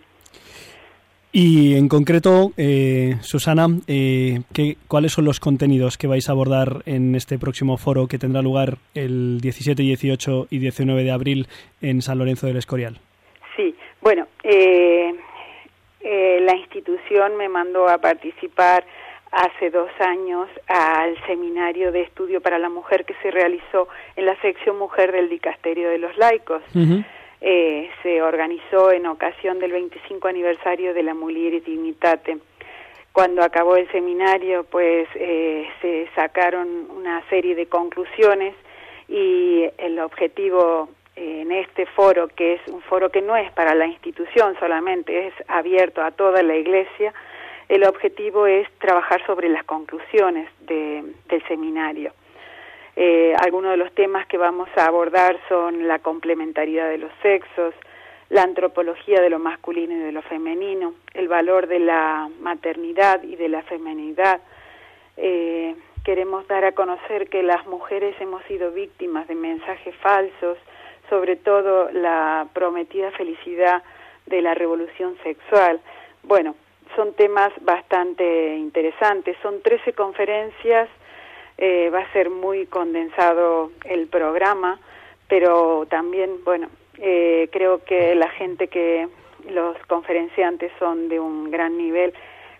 Y 1.33 1.75
en 1.75 1.89
concreto, 1.89 2.53
eh, 2.55 3.15
Susana, 3.19 3.67
eh, 3.87 4.39
¿qué, 4.53 4.77
¿cuáles 4.87 5.11
son 5.11 5.25
los 5.25 5.41
contenidos 5.41 5.97
que 5.97 6.07
vais 6.07 6.29
a 6.29 6.31
abordar 6.31 6.81
en 6.85 7.13
este 7.15 7.37
próximo 7.37 7.75
foro 7.75 8.07
que 8.07 8.17
tendrá 8.17 8.41
lugar 8.41 8.77
el 8.95 9.41
17, 9.41 9.83
18 9.83 10.47
y 10.49 10.59
19 10.59 11.03
de 11.03 11.11
abril 11.11 11.47
en 11.81 12.01
San 12.01 12.19
Lorenzo 12.19 12.47
del 12.47 12.55
Escorial? 12.55 12.99
Sí, 13.57 13.75
bueno, 13.99 14.27
eh, 14.43 15.13
la 16.39 16.55
institución 16.55 17.35
me 17.35 17.49
mandó 17.49 17.89
a 17.89 17.97
participar 17.97 18.85
hace 19.31 19.69
dos 19.69 19.89
años 19.99 20.49
al 20.67 21.15
seminario 21.25 21.91
de 21.91 22.01
estudio 22.01 22.41
para 22.41 22.59
la 22.59 22.69
mujer 22.69 23.05
que 23.05 23.13
se 23.21 23.31
realizó 23.31 23.87
en 24.15 24.25
la 24.25 24.39
sección 24.41 24.77
mujer 24.77 25.11
del 25.11 25.29
Dicasterio 25.29 25.89
de 25.89 25.97
los 25.97 26.17
Laicos. 26.17 26.61
eh, 27.39 27.89
se 28.01 28.21
organizó 28.21 28.91
en 28.91 29.05
ocasión 29.05 29.59
del 29.59 29.71
25 29.71 30.27
aniversario 30.27 30.93
de 30.93 31.03
la 31.03 31.13
Mulier 31.13 31.63
Dignitate. 31.63 32.39
Cuando 33.11 33.43
acabó 33.43 33.75
el 33.75 33.89
seminario, 33.91 34.63
pues 34.63 35.07
eh, 35.15 35.67
se 35.81 36.07
sacaron 36.15 36.67
una 36.95 37.27
serie 37.29 37.55
de 37.55 37.67
conclusiones 37.67 38.55
y 39.07 39.65
el 39.77 39.99
objetivo 39.99 40.89
en 41.15 41.51
este 41.51 41.87
foro, 41.87 42.27
que 42.27 42.55
es 42.55 42.61
un 42.67 42.81
foro 42.81 43.09
que 43.09 43.21
no 43.21 43.35
es 43.35 43.51
para 43.53 43.73
la 43.73 43.87
institución 43.87 44.55
solamente, 44.59 45.27
es 45.27 45.33
abierto 45.47 46.03
a 46.03 46.11
toda 46.11 46.43
la 46.43 46.55
Iglesia, 46.55 47.11
el 47.69 47.83
objetivo 47.83 48.47
es 48.47 48.69
trabajar 48.79 49.25
sobre 49.25 49.49
las 49.49 49.63
conclusiones 49.65 50.49
del 50.61 51.43
seminario. 51.47 52.13
Eh, 52.95 53.35
algunos 53.39 53.71
de 53.71 53.77
los 53.77 53.93
temas 53.93 54.25
que 54.27 54.37
vamos 54.37 54.69
a 54.75 54.85
abordar 54.85 55.37
son 55.49 55.87
la 55.87 55.99
complementariedad 55.99 56.89
de 56.89 56.97
los 56.97 57.11
sexos, 57.21 57.75
la 58.29 58.41
antropología 58.41 59.21
de 59.21 59.29
lo 59.29 59.39
masculino 59.39 59.93
y 59.93 59.99
de 59.99 60.11
lo 60.11 60.21
femenino, 60.23 60.93
el 61.13 61.27
valor 61.27 61.67
de 61.67 61.79
la 61.79 62.29
maternidad 62.39 63.21
y 63.23 63.35
de 63.35 63.49
la 63.49 63.61
feminidad. 63.63 64.41
Eh, 65.15 65.75
queremos 66.03 66.47
dar 66.47 66.65
a 66.65 66.71
conocer 66.71 67.29
que 67.29 67.43
las 67.43 67.65
mujeres 67.67 68.15
hemos 68.19 68.43
sido 68.45 68.71
víctimas 68.71 69.27
de 69.27 69.35
mensajes 69.35 69.95
falsos, 69.97 70.57
sobre 71.09 71.35
todo 71.35 71.91
la 71.91 72.47
prometida 72.53 73.11
felicidad 73.11 73.83
de 74.25 74.41
la 74.41 74.53
revolución 74.53 75.17
sexual. 75.23 75.79
Bueno, 76.23 76.55
son 76.97 77.13
temas 77.13 77.53
bastante 77.61 78.57
interesantes. 78.57 79.37
Son 79.41 79.61
13 79.61 79.93
conferencias 79.93 80.89
Eh, 81.59 81.89
va 81.89 82.01
a 82.01 82.13
ser 82.13 82.29
muy 82.29 82.67
condensado 82.67 83.71
el 83.85 84.07
programa, 84.07 84.79
pero 85.27 85.87
también, 85.89 86.43
bueno, 86.45 86.69
eh, 86.99 87.49
creo 87.51 87.83
que 87.83 88.13
la 88.13 88.29
gente 88.29 88.67
que 88.67 89.07
los 89.49 89.75
conferenciantes 89.87 90.71
son 90.77 91.09
de 91.09 91.19
un 91.19 91.49
gran 91.49 91.75
nivel, 91.75 92.13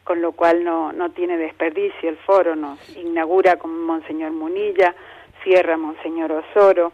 con 0.03 0.22
lo 0.22 0.32
cual 0.32 0.63
no, 0.63 0.94
no 0.94 1.12
tiene 1.12 1.38
desperdicio. 1.38 2.10
El 2.10 2.17
foro 2.17 2.56
nos 2.56 2.79
inaugura 2.98 3.58
con 3.58 3.84
Monseñor 3.84 4.32
Munilla, 4.32 4.96
cierra 5.44 5.77
Monseñor 5.77 6.32
Osoro. 6.32 6.91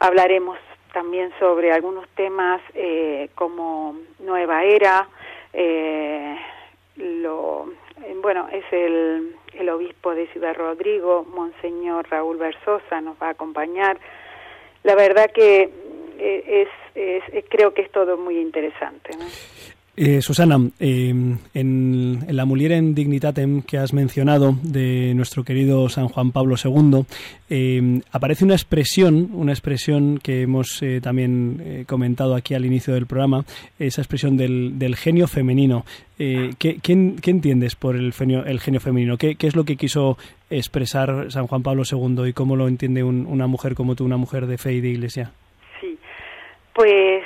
Hablaremos 0.00 0.58
también 0.92 1.30
sobre 1.38 1.70
algunos 1.70 2.08
temas 2.16 2.60
eh, 2.74 3.28
como 3.36 3.96
Nueva 4.18 4.64
Era, 4.64 5.06
eh, 5.52 6.36
lo, 6.96 7.70
bueno, 8.22 8.48
es 8.52 8.64
el, 8.72 9.34
el 9.54 9.68
obispo 9.68 10.14
de 10.14 10.26
Ciudad 10.28 10.54
Rodrigo, 10.54 11.24
Monseñor 11.24 12.08
Raúl 12.10 12.36
Versosa, 12.36 13.00
nos 13.00 13.20
va 13.20 13.28
a 13.28 13.30
acompañar. 13.30 13.98
La 14.82 14.94
verdad 14.94 15.30
que 15.32 15.70
eh, 16.18 16.66
es, 16.94 17.22
es, 17.32 17.44
creo 17.48 17.74
que 17.74 17.82
es 17.82 17.90
todo 17.90 18.16
muy 18.16 18.38
interesante. 18.38 19.16
¿no? 19.16 19.26
Eh, 19.98 20.20
Susana, 20.20 20.58
eh, 20.78 21.14
en, 21.54 22.26
la 22.28 22.44
Muliera 22.44 22.78
Dignitatem 22.78 23.62
que 23.62 23.78
has 23.78 23.94
mencionado 23.94 24.54
de 24.62 25.14
nuestro 25.14 25.42
querido 25.42 25.88
San 25.88 26.08
Juan 26.08 26.32
Pablo 26.32 26.56
II, 26.62 27.06
eh, 27.48 28.00
aparece 28.12 28.44
una 28.44 28.54
expresión, 28.54 29.30
una 29.32 29.52
expresión 29.52 30.18
que 30.18 30.42
hemos 30.42 30.82
eh, 30.82 31.00
también 31.00 31.62
eh, 31.64 31.84
comentado 31.86 32.34
aquí 32.34 32.52
al 32.52 32.66
inicio 32.66 32.92
del 32.92 33.06
programa, 33.06 33.46
esa 33.78 34.02
expresión 34.02 34.36
del, 34.36 34.96
genio 34.96 35.28
femenino. 35.28 35.86
¿qué, 36.18 36.78
qué, 36.82 36.92
entiendes 37.30 37.74
por 37.74 37.96
el 37.96 38.12
genio, 38.12 38.44
femenino? 38.80 39.16
¿Qué, 39.16 39.36
¿Qué, 39.36 39.46
es 39.46 39.56
lo 39.56 39.64
que 39.64 39.76
quiso 39.76 40.18
expresar 40.50 41.30
San 41.30 41.46
Juan 41.46 41.62
Pablo 41.62 41.84
II 41.90 42.28
y 42.28 42.32
cómo 42.32 42.56
lo 42.56 42.68
entiende 42.68 43.02
un, 43.02 43.26
una 43.26 43.46
mujer 43.46 43.74
como 43.74 43.94
tú, 43.94 44.04
una 44.04 44.16
mujer 44.16 44.46
de 44.46 44.58
fe 44.58 44.74
y 44.74 44.80
de 44.80 44.88
iglesia? 44.88 45.30
Sí, 45.80 45.98
pues 46.74 47.22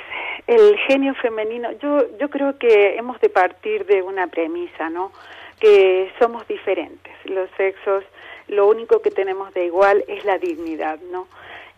el 0.47 0.77
genio 0.87 1.13
femenino, 1.15 1.71
yo, 1.73 2.17
yo 2.17 2.29
creo 2.29 2.57
que 2.57 2.95
hemos 2.97 3.19
de 3.21 3.29
partir 3.29 3.85
de 3.85 4.01
una 4.01 4.27
premisa, 4.27 4.89
¿no? 4.89 5.11
Que 5.59 6.11
somos 6.19 6.47
diferentes, 6.47 7.13
los 7.25 7.49
sexos, 7.57 8.03
lo 8.47 8.67
único 8.67 9.01
que 9.01 9.11
tenemos 9.11 9.53
de 9.53 9.65
igual 9.65 10.03
es 10.07 10.25
la 10.25 10.37
dignidad, 10.37 10.99
¿no? 11.11 11.27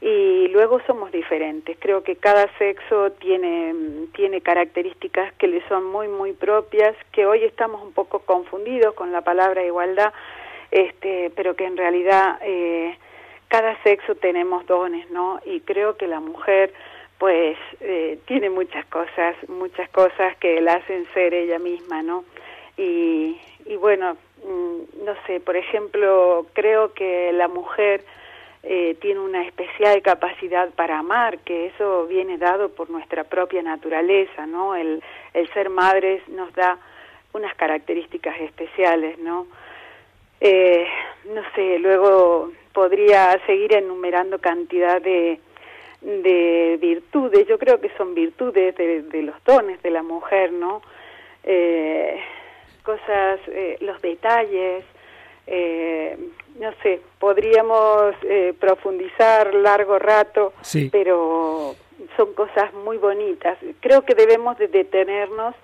Y 0.01 0.47
luego 0.49 0.81
somos 0.85 1.11
diferentes. 1.11 1.77
Creo 1.79 2.03
que 2.03 2.17
cada 2.17 2.49
sexo 2.57 3.11
tiene, 3.13 3.73
tiene 4.13 4.41
características 4.41 5.33
que 5.35 5.47
le 5.47 5.65
son 5.69 5.85
muy, 5.85 6.07
muy 6.07 6.33
propias, 6.33 6.95
que 7.11 7.25
hoy 7.25 7.43
estamos 7.43 7.81
un 7.81 7.93
poco 7.93 8.19
confundidos 8.19 8.93
con 8.95 9.11
la 9.11 9.21
palabra 9.21 9.63
igualdad, 9.63 10.13
este, 10.71 11.31
pero 11.35 11.55
que 11.55 11.65
en 11.65 11.77
realidad 11.77 12.37
eh, 12.41 12.97
cada 13.47 13.81
sexo 13.83 14.15
tenemos 14.15 14.65
dones, 14.65 15.09
¿no? 15.11 15.39
Y 15.45 15.61
creo 15.61 15.95
que 15.95 16.07
la 16.07 16.19
mujer 16.19 16.73
pues 17.23 17.57
eh, 17.79 18.19
tiene 18.25 18.49
muchas 18.49 18.85
cosas, 18.87 19.37
muchas 19.47 19.89
cosas 19.91 20.35
que 20.41 20.59
la 20.59 20.73
hacen 20.73 21.07
ser 21.13 21.33
ella 21.33 21.57
misma, 21.57 22.01
¿no? 22.01 22.25
Y, 22.75 23.39
bueno, 23.79 24.17
mm, 24.43 25.05
no 25.05 25.15
sé, 25.25 25.39
por 25.39 25.55
ejemplo, 25.55 26.45
creo 26.51 26.93
que 26.93 27.31
la 27.31 27.47
mujer 27.47 28.03
eh, 28.63 28.97
tiene 28.99 29.21
una 29.21 29.41
especial 29.45 30.01
capacidad 30.01 30.69
para 30.71 30.99
amar, 30.99 31.39
que 31.39 31.67
eso 31.67 32.07
viene 32.07 32.37
dado 32.37 32.67
por 32.67 32.89
nuestra 32.89 33.23
propia 33.23 33.61
naturaleza, 33.61 34.45
¿no? 34.45 34.75
El, 34.75 35.01
el 35.33 35.49
ser 35.53 35.69
madres 35.69 36.27
nos 36.27 36.53
da 36.53 36.77
unas 37.31 37.55
características 37.55 38.37
especiales, 38.41 39.17
¿no? 39.19 39.47
Eh, 40.41 40.85
no 41.33 41.41
sé, 41.55 41.79
luego 41.79 42.51
podría 42.73 43.39
seguir 43.45 43.73
enumerando 43.73 44.39
cantidad 44.39 45.01
de 45.01 45.39
de 46.03 46.77
virtudes, 46.81 47.47
yo 47.47 47.57
creo 47.57 47.79
que 47.79 47.89
son 47.97 48.13
virtudes 48.13 48.75
de, 48.75 49.03
de 49.03 49.21
los 49.21 49.35
dones 49.45 49.81
de 49.81 49.89
la 49.89 50.03
mujer, 50.03 50.51
¿no? 50.51 50.81
Eh, 51.43 52.19
cosas, 52.83 53.39
eh, 53.47 53.77
los 53.81 54.01
detalles, 54.01 54.83
eh, 55.47 56.17
no 56.59 56.71
sé, 56.83 57.01
podríamos 57.19 58.15
eh, 58.23 58.53
profundizar 58.59 59.53
largo 59.53 59.97
rato, 59.99 60.53
sí. 60.61 60.89
pero 60.91 61.75
son 62.17 62.33
cosas 62.33 62.73
muy 62.73 62.97
bonitas. 62.97 63.57
Creo 63.79 64.03
que 64.03 64.15
debemos 64.15 64.57
de 64.57 64.67
detenernos 64.67 65.55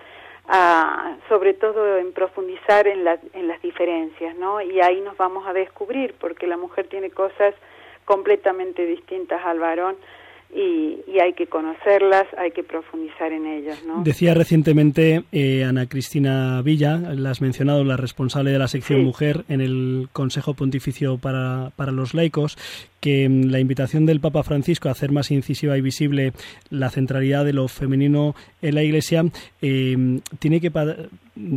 a, 0.47 1.17
sobre 1.27 1.53
todo 1.53 1.97
en 1.97 2.11
profundizar 2.11 2.87
en, 2.87 3.03
la, 3.03 3.19
en 3.33 3.47
las 3.47 3.61
diferencias, 3.61 4.35
¿no? 4.35 4.61
Y 4.61 4.81
ahí 4.81 4.99
nos 5.01 5.15
vamos 5.17 5.47
a 5.47 5.53
descubrir, 5.53 6.15
porque 6.19 6.47
la 6.47 6.57
mujer 6.57 6.87
tiene 6.87 7.11
cosas 7.11 7.53
completamente 8.05 8.85
distintas 8.85 9.45
al 9.45 9.59
varón 9.59 9.95
y, 10.53 10.99
y, 11.07 11.19
hay 11.19 11.33
que 11.33 11.47
conocerlas, 11.47 12.25
hay 12.37 12.51
que 12.51 12.63
profundizar 12.63 13.31
en 13.31 13.45
ellas. 13.45 13.83
¿no? 13.85 14.03
Decía 14.03 14.33
recientemente 14.33 15.23
eh, 15.31 15.63
Ana 15.63 15.87
Cristina 15.87 16.61
Villa, 16.63 16.97
la 16.97 17.29
has 17.29 17.41
mencionado, 17.41 17.83
la 17.83 17.97
responsable 17.97 18.51
de 18.51 18.59
la 18.59 18.67
sección 18.67 18.99
Sí. 18.99 19.05
Mujer 19.05 19.45
en 19.49 19.61
el 19.61 20.09
Consejo 20.11 20.55
Pontificio 20.55 21.17
para, 21.17 21.71
para 21.75 21.91
los 21.91 22.13
Laicos, 22.13 22.57
que 22.99 23.29
mm, 23.29 23.45
la 23.51 23.59
invitación 23.59 24.05
del 24.05 24.19
Papa 24.19 24.43
Francisco 24.43 24.89
a 24.89 24.93
hacer 24.93 25.11
más 25.11 25.29
incisiva 25.29 25.77
y 25.77 25.81
visible 25.81 26.33
la 26.69 26.89
centralidad 26.89 27.45
de 27.45 27.53
lo 27.53 27.67
femenino 27.67 28.35
en 28.61 28.75
la 28.75 28.83
Iglesia 28.83 29.25
eh, 29.61 30.19
tiene 30.39 30.61
que 30.61 30.71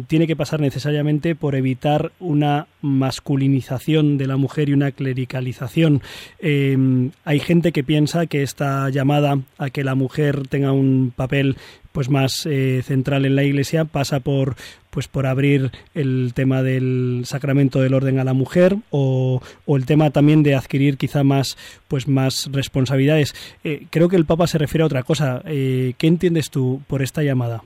tiene 0.07 0.27
que 0.27 0.37
pasar 0.37 0.61
necesariamente 0.61 1.35
por 1.35 1.55
evitar 1.55 2.13
una 2.21 2.67
masculinización 2.81 4.19
de 4.19 4.27
la 4.27 4.37
mujer 4.37 4.69
y 4.69 4.75
una 4.75 4.93
clericalización. 4.93 6.03
Eh, 6.39 7.11
hay 7.25 7.41
gente 7.41 7.73
que 7.73 7.85
piensa 7.85 8.27
que 8.27 8.43
esta 8.43 8.89
llamada 8.91 9.39
a 9.59 9.71
que 9.71 9.85
la 9.85 9.95
mujer 9.95 10.47
tenga 10.49 10.73
un 10.73 11.13
papel 11.15 11.57
pues 11.93 12.09
más 12.09 12.47
eh, 12.47 12.83
central 12.85 13.27
en 13.27 13.37
la 13.37 13.45
Iglesia 13.45 13.85
pasa 13.85 14.21
por 14.21 14.57
pues 14.91 15.09
por 15.09 15.27
abrir 15.27 15.71
el 15.95 16.33
tema 16.35 16.63
del 16.63 17.23
sacramento 17.25 17.81
del 17.81 17.95
orden 17.95 18.19
a 18.19 18.25
la 18.25 18.35
mujer 18.35 18.77
o, 18.91 19.41
o 19.65 19.77
el 19.77 19.87
tema 19.87 20.11
también 20.11 20.43
de 20.43 20.55
adquirir 20.55 20.99
quizá 20.99 21.25
más 21.25 21.57
pues 21.89 22.09
más 22.09 22.51
responsabilidades. 22.53 23.35
Eh, 23.65 23.87
creo 23.91 24.09
que 24.09 24.17
el 24.17 24.27
Papa 24.27 24.47
se 24.47 24.59
refiere 24.59 24.83
a 24.83 24.87
otra 24.87 25.03
cosa. 25.03 25.43
Eh, 25.47 25.95
¿Qué 25.97 26.07
entiendes 26.07 26.51
tú 26.51 26.83
por 26.89 27.03
esta 27.03 27.23
llamada? 27.23 27.63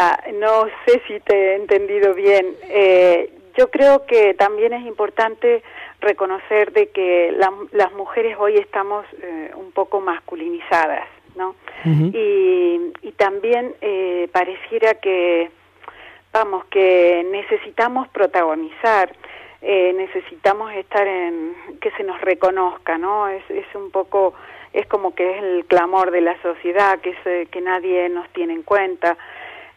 Ah, 0.00 0.16
no 0.32 0.66
sé 0.86 1.02
si 1.08 1.18
te 1.18 1.34
he 1.34 1.56
entendido 1.56 2.14
bien. 2.14 2.54
Eh, 2.68 3.32
yo 3.56 3.68
creo 3.68 4.06
que 4.06 4.32
también 4.34 4.72
es 4.72 4.86
importante 4.86 5.60
reconocer 6.00 6.70
de 6.72 6.90
que 6.90 7.32
la, 7.32 7.52
las 7.72 7.92
mujeres 7.94 8.36
hoy 8.38 8.54
estamos 8.58 9.04
eh, 9.20 9.50
un 9.56 9.72
poco 9.72 10.00
masculinizadas, 10.00 11.08
¿no? 11.34 11.56
Y 11.84 13.12
también 13.16 13.74
eh, 13.80 14.28
pareciera 14.30 14.94
que, 14.94 15.50
vamos, 16.32 16.64
que 16.66 17.26
necesitamos 17.32 18.06
protagonizar, 18.10 19.12
eh, 19.62 19.92
necesitamos 19.96 20.72
estar 20.74 21.08
en, 21.08 21.56
que 21.80 21.90
se 21.92 22.04
nos 22.04 22.20
reconozca, 22.20 22.98
¿no? 22.98 23.26
Es, 23.26 23.42
es 23.50 23.66
un 23.74 23.90
poco, 23.90 24.34
es 24.72 24.86
como 24.86 25.16
que 25.16 25.28
es 25.32 25.42
el 25.42 25.64
clamor 25.64 26.12
de 26.12 26.20
la 26.20 26.40
sociedad, 26.40 27.00
que, 27.00 27.16
se, 27.24 27.46
que 27.46 27.60
nadie 27.60 28.08
nos 28.08 28.28
tiene 28.28 28.52
en 28.52 28.62
cuenta. 28.62 29.18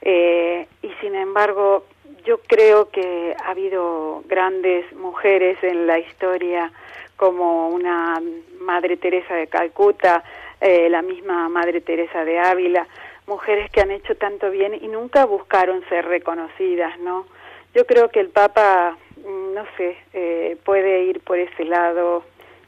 Eh, 0.02 0.68
y 0.82 0.90
sin 1.02 1.16
embargo, 1.16 1.86
yo 2.26 2.40
creo 2.48 2.90
que 2.90 3.36
ha 3.44 3.52
habido 3.52 4.24
grandes 4.28 4.92
mujeres 4.94 5.58
en 5.64 5.88
la 5.88 6.00
historia, 6.00 6.72
como 7.18 7.70
una 7.70 8.22
Madre 8.60 8.98
Teresa 8.98 9.36
de 9.36 9.48
Calcuta, 9.48 10.24
eh, 10.60 10.90
la 10.90 11.02
misma 11.02 11.50
Madre 11.50 11.82
Teresa 11.82 12.26
de 12.26 12.40
Ávila, 12.40 12.88
mujeres 13.28 13.70
que 13.72 13.82
han 13.82 13.92
hecho 13.92 14.16
tanto 14.16 14.50
bien 14.50 14.74
y 14.74 14.88
nunca 14.88 15.26
buscaron 15.26 15.84
ser 15.90 16.06
reconocidas, 16.06 17.00
¿no? 17.00 17.26
Yo 17.74 17.86
creo 17.86 18.10
que 18.10 18.20
el 18.20 18.30
Papa, 18.30 18.98
mm, 19.18 19.54
no 19.54 19.66
sé, 19.78 19.98
eh, 20.14 20.58
puede 20.64 21.04
ir 21.04 21.22
por 21.22 21.38
ese 21.40 21.64
lado, 21.64 22.24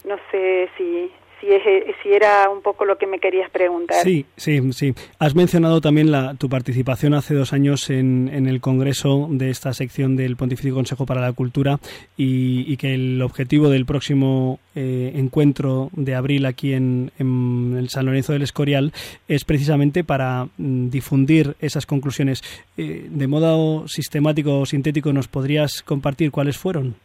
no 0.05 0.17
sé 0.31 0.69
si 0.77 1.11
si, 1.43 1.53
es, 1.53 1.95
si 2.01 2.13
era 2.13 2.49
un 2.49 2.61
poco 2.61 2.85
lo 2.85 2.97
que 2.97 3.05
me 3.05 3.19
querías 3.19 3.49
preguntar. 3.49 4.03
Sí, 4.03 4.25
sí, 4.37 4.61
sí. 4.71 4.93
Has 5.19 5.35
mencionado 5.35 5.81
también 5.81 6.11
la, 6.11 6.35
tu 6.35 6.49
participación 6.49 7.13
hace 7.13 7.33
dos 7.33 7.53
años 7.53 7.89
en, 7.89 8.29
en, 8.33 8.47
el 8.47 8.61
congreso 8.61 9.27
de 9.29 9.49
esta 9.49 9.73
sección 9.73 10.15
del 10.15 10.37
Pontificio 10.37 10.73
Consejo 10.73 11.05
para 11.05 11.21
la 11.21 11.33
Cultura 11.33 11.79
y, 12.15 12.77
que 12.77 12.93
el 12.93 13.21
objetivo 13.21 13.69
del 13.69 13.85
próximo 13.85 14.59
eh, 14.75 15.11
encuentro 15.15 15.89
de 15.93 16.15
abril 16.15 16.45
aquí 16.45 16.73
en, 16.73 17.11
en, 17.19 17.75
el 17.77 17.89
San 17.89 18.05
Lorenzo 18.05 18.33
del 18.33 18.41
Escorial 18.41 18.93
es 19.27 19.45
precisamente 19.45 20.03
para 20.03 20.47
mm, 20.57 20.89
difundir 20.89 21.55
esas 21.59 21.85
conclusiones. 21.85 22.41
Eh, 22.77 23.07
de 23.09 23.27
modo 23.27 23.87
sistemático 23.87 24.59
o 24.59 24.65
sintético, 24.65 25.13
¿nos 25.13 25.27
podrías 25.27 25.81
compartir 25.83 26.31
cuáles 26.31 26.57
fueron? 26.57 26.95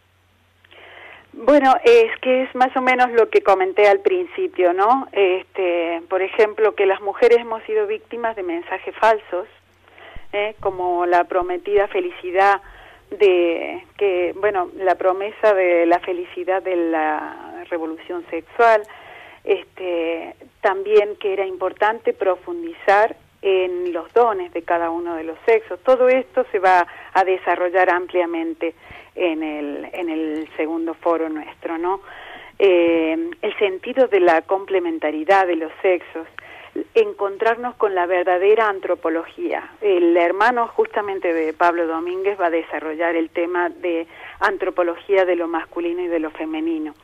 Bueno, 1.48 1.74
es 1.82 2.10
que 2.20 2.42
es 2.42 2.54
más 2.54 2.76
o 2.76 2.82
menos 2.82 3.10
lo 3.12 3.30
que 3.30 3.40
comenté 3.40 3.88
al 3.88 4.00
principio, 4.00 4.74
¿no? 4.74 5.08
Este, 5.12 6.02
por 6.10 6.20
ejemplo, 6.20 6.74
que 6.74 6.84
las 6.84 7.00
mujeres 7.00 7.38
hemos 7.38 7.62
sido 7.62 7.86
víctimas 7.86 8.36
de 8.36 8.42
mensajes 8.42 8.94
falsos, 8.96 9.48
¿eh? 10.34 10.56
como 10.60 11.06
la 11.06 11.24
prometida 11.24 11.88
felicidad 11.88 12.60
de 13.08 13.82
que, 13.96 14.34
bueno, 14.38 14.68
la 14.76 14.96
promesa 14.96 15.54
de 15.54 15.86
la 15.86 16.00
felicidad 16.00 16.62
de 16.62 16.76
la 16.76 17.64
revolución 17.70 18.26
sexual, 18.28 18.82
este, 19.42 20.34
también 20.60 21.16
que 21.16 21.32
era 21.32 21.46
importante 21.46 22.12
profundizar 22.12 23.16
en 23.40 23.94
los 23.94 24.12
dones 24.12 24.52
de 24.52 24.60
cada 24.64 24.90
uno 24.90 25.14
de 25.14 25.24
los 25.24 25.38
sexos. 25.46 25.80
Todo 25.82 26.10
esto 26.10 26.44
se 26.52 26.58
va 26.58 26.86
a 27.14 27.24
desarrollar 27.24 27.88
ampliamente 27.88 28.74
en 29.18 29.42
el, 29.42 29.88
en 29.92 30.08
el 30.08 30.48
segundo 30.56 30.94
foro 30.94 31.28
nuestro, 31.28 31.78
¿no? 31.78 32.00
Eh, 32.58 33.30
el 33.42 33.58
sentido 33.58 34.08
de 34.08 34.20
la 34.20 34.42
complementariedad 34.42 35.46
de 35.46 35.56
los 35.56 35.72
sexos, 35.80 36.26
encontrarnos 36.94 37.74
con 37.76 37.94
la 37.94 38.06
verdadera 38.06 38.68
antropología. 38.68 39.70
El 39.80 40.16
hermano 40.16 40.68
justamente 40.68 41.32
de 41.32 41.52
Pablo 41.52 41.86
Domínguez 41.86 42.38
va 42.40 42.46
a 42.46 42.50
desarrollar 42.50 43.16
el 43.16 43.30
tema 43.30 43.68
de 43.68 44.06
antropología 44.40 45.24
de 45.24 45.36
lo 45.36 45.48
masculino 45.48 46.02
y 46.02 46.08
de 46.08 46.18
lo 46.18 46.30
femenino. 46.30 46.94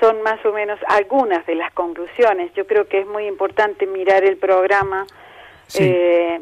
Son 0.00 0.22
más 0.22 0.44
o 0.44 0.52
menos 0.52 0.78
algunas 0.88 1.46
de 1.46 1.54
las 1.54 1.72
conclusiones. 1.72 2.52
Yo 2.54 2.66
creo 2.66 2.86
que 2.86 3.00
es 3.00 3.06
muy 3.06 3.26
importante 3.26 3.86
mirar 3.86 4.24
el 4.24 4.36
programa 4.36 5.06
eh, 5.74 6.40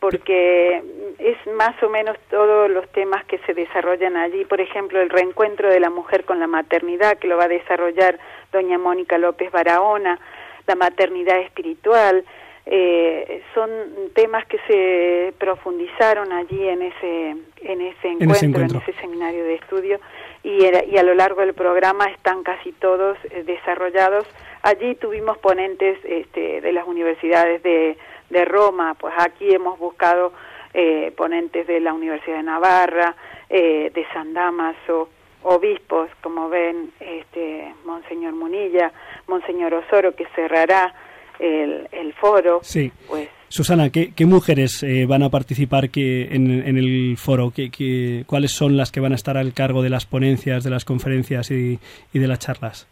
porque 0.00 0.82
es 1.18 1.36
más 1.54 1.80
o 1.82 1.88
menos 1.88 2.16
todos 2.30 2.70
los 2.70 2.88
temas 2.92 3.24
que 3.24 3.38
se 3.38 3.54
desarrollan 3.54 4.16
allí. 4.16 4.44
Por 4.44 4.60
ejemplo, 4.60 5.00
el 5.00 5.10
reencuentro 5.10 5.68
de 5.68 5.80
la 5.80 5.90
mujer 5.90 6.24
con 6.24 6.38
la 6.38 6.46
maternidad, 6.46 7.18
que 7.18 7.28
lo 7.28 7.36
va 7.36 7.44
a 7.44 7.48
desarrollar 7.48 8.18
doña 8.52 8.78
Mónica 8.78 9.18
López 9.18 9.50
Barahona, 9.50 10.20
la 10.66 10.74
maternidad 10.74 11.38
espiritual. 11.40 12.24
Eh, 12.68 13.42
son 13.54 13.70
temas 14.12 14.44
que 14.46 14.58
se 14.66 15.32
profundizaron 15.38 16.32
allí 16.32 16.68
en 16.68 16.82
ese 16.82 17.36
en 17.62 17.80
ese 17.80 18.08
encuentro, 18.08 18.62
en 18.62 18.76
ese, 18.76 18.92
seminario 19.00 19.44
de 19.44 19.54
estudio 19.54 20.00
y, 20.42 20.64
y 20.64 20.98
a 20.98 21.02
lo 21.04 21.14
largo 21.14 21.42
del 21.42 21.54
programa 21.54 22.06
están 22.06 22.42
casi 22.42 22.72
todos 22.72 23.18
eh, 23.30 23.44
desarrollados. 23.44 24.26
Allí 24.62 24.96
tuvimos 24.96 25.38
ponentes 25.38 25.98
este, 26.04 26.60
de 26.60 26.72
las 26.72 26.86
universidades 26.88 27.62
de 27.62 27.96
de 28.30 28.44
Roma, 28.44 28.94
pues 28.94 29.14
aquí 29.18 29.52
hemos 29.52 29.78
buscado 29.78 30.32
eh, 30.74 31.12
ponentes 31.16 31.66
de 31.66 31.80
la 31.80 31.92
Universidad 31.92 32.38
de 32.38 32.42
Navarra, 32.42 33.16
eh, 33.48 33.90
de 33.94 34.06
San 34.12 34.34
Damaso, 34.34 35.08
obispos, 35.42 36.10
como 36.22 36.48
ven, 36.48 36.90
este, 37.00 37.72
Monseñor 37.84 38.34
Munilla, 38.34 38.92
Monseñor 39.28 39.74
Osoro, 39.74 40.14
que 40.14 40.26
cerrará 40.34 40.94
el, 41.38 41.88
el 41.92 42.12
foro. 42.14 42.60
Sí. 42.62 42.90
Pues, 43.06 43.28
Susana, 43.48 43.90
¿qué, 43.90 44.12
qué 44.12 44.26
mujeres 44.26 44.82
eh, 44.82 45.06
van 45.06 45.22
a 45.22 45.30
participar 45.30 45.90
que 45.90 46.34
en, 46.34 46.50
en 46.50 46.76
el 46.76 47.16
foro? 47.16 47.52
¿Qué, 47.54 47.70
qué, 47.70 48.24
cuáles 48.26 48.50
son 48.50 48.76
las 48.76 48.90
que 48.90 48.98
van 49.00 49.12
a 49.12 49.14
estar 49.14 49.36
al 49.36 49.54
cargo 49.54 49.82
de 49.82 49.90
las 49.90 50.04
ponencias, 50.04 50.64
de 50.64 50.70
las 50.70 50.84
conferencias 50.84 51.52
y, 51.52 51.78
y 52.12 52.18
de 52.18 52.26
las 52.26 52.40
charlas? 52.40 52.88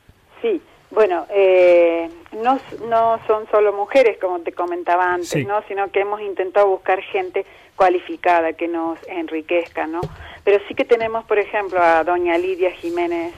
Bueno, 0.95 1.27
eh, 1.31 2.09
no, 2.33 2.61
no 2.89 3.19
son 3.27 3.49
solo 3.51 3.73
mujeres, 3.73 4.17
como 4.21 4.39
te 4.41 4.53
comentaba 4.53 5.13
antes, 5.13 5.45
¿no? 5.45 5.61
sino 5.67 5.91
que 5.91 6.01
hemos 6.01 6.21
intentado 6.21 6.69
buscar 6.69 7.03
gente 7.03 7.45
cualificada 7.75 8.53
que 8.53 8.69
nos 8.69 8.99
enriquezca, 9.09 9.89
¿no? 9.89 10.01
Pero 10.45 10.63
sí 10.69 10.75
que 10.77 10.85
tenemos, 10.85 11.25
por 11.25 11.41
ejemplo, 11.41 11.83
a 11.83 12.05
doña 12.05 12.39
Lidia 12.39 12.71
Jiménez 12.71 13.35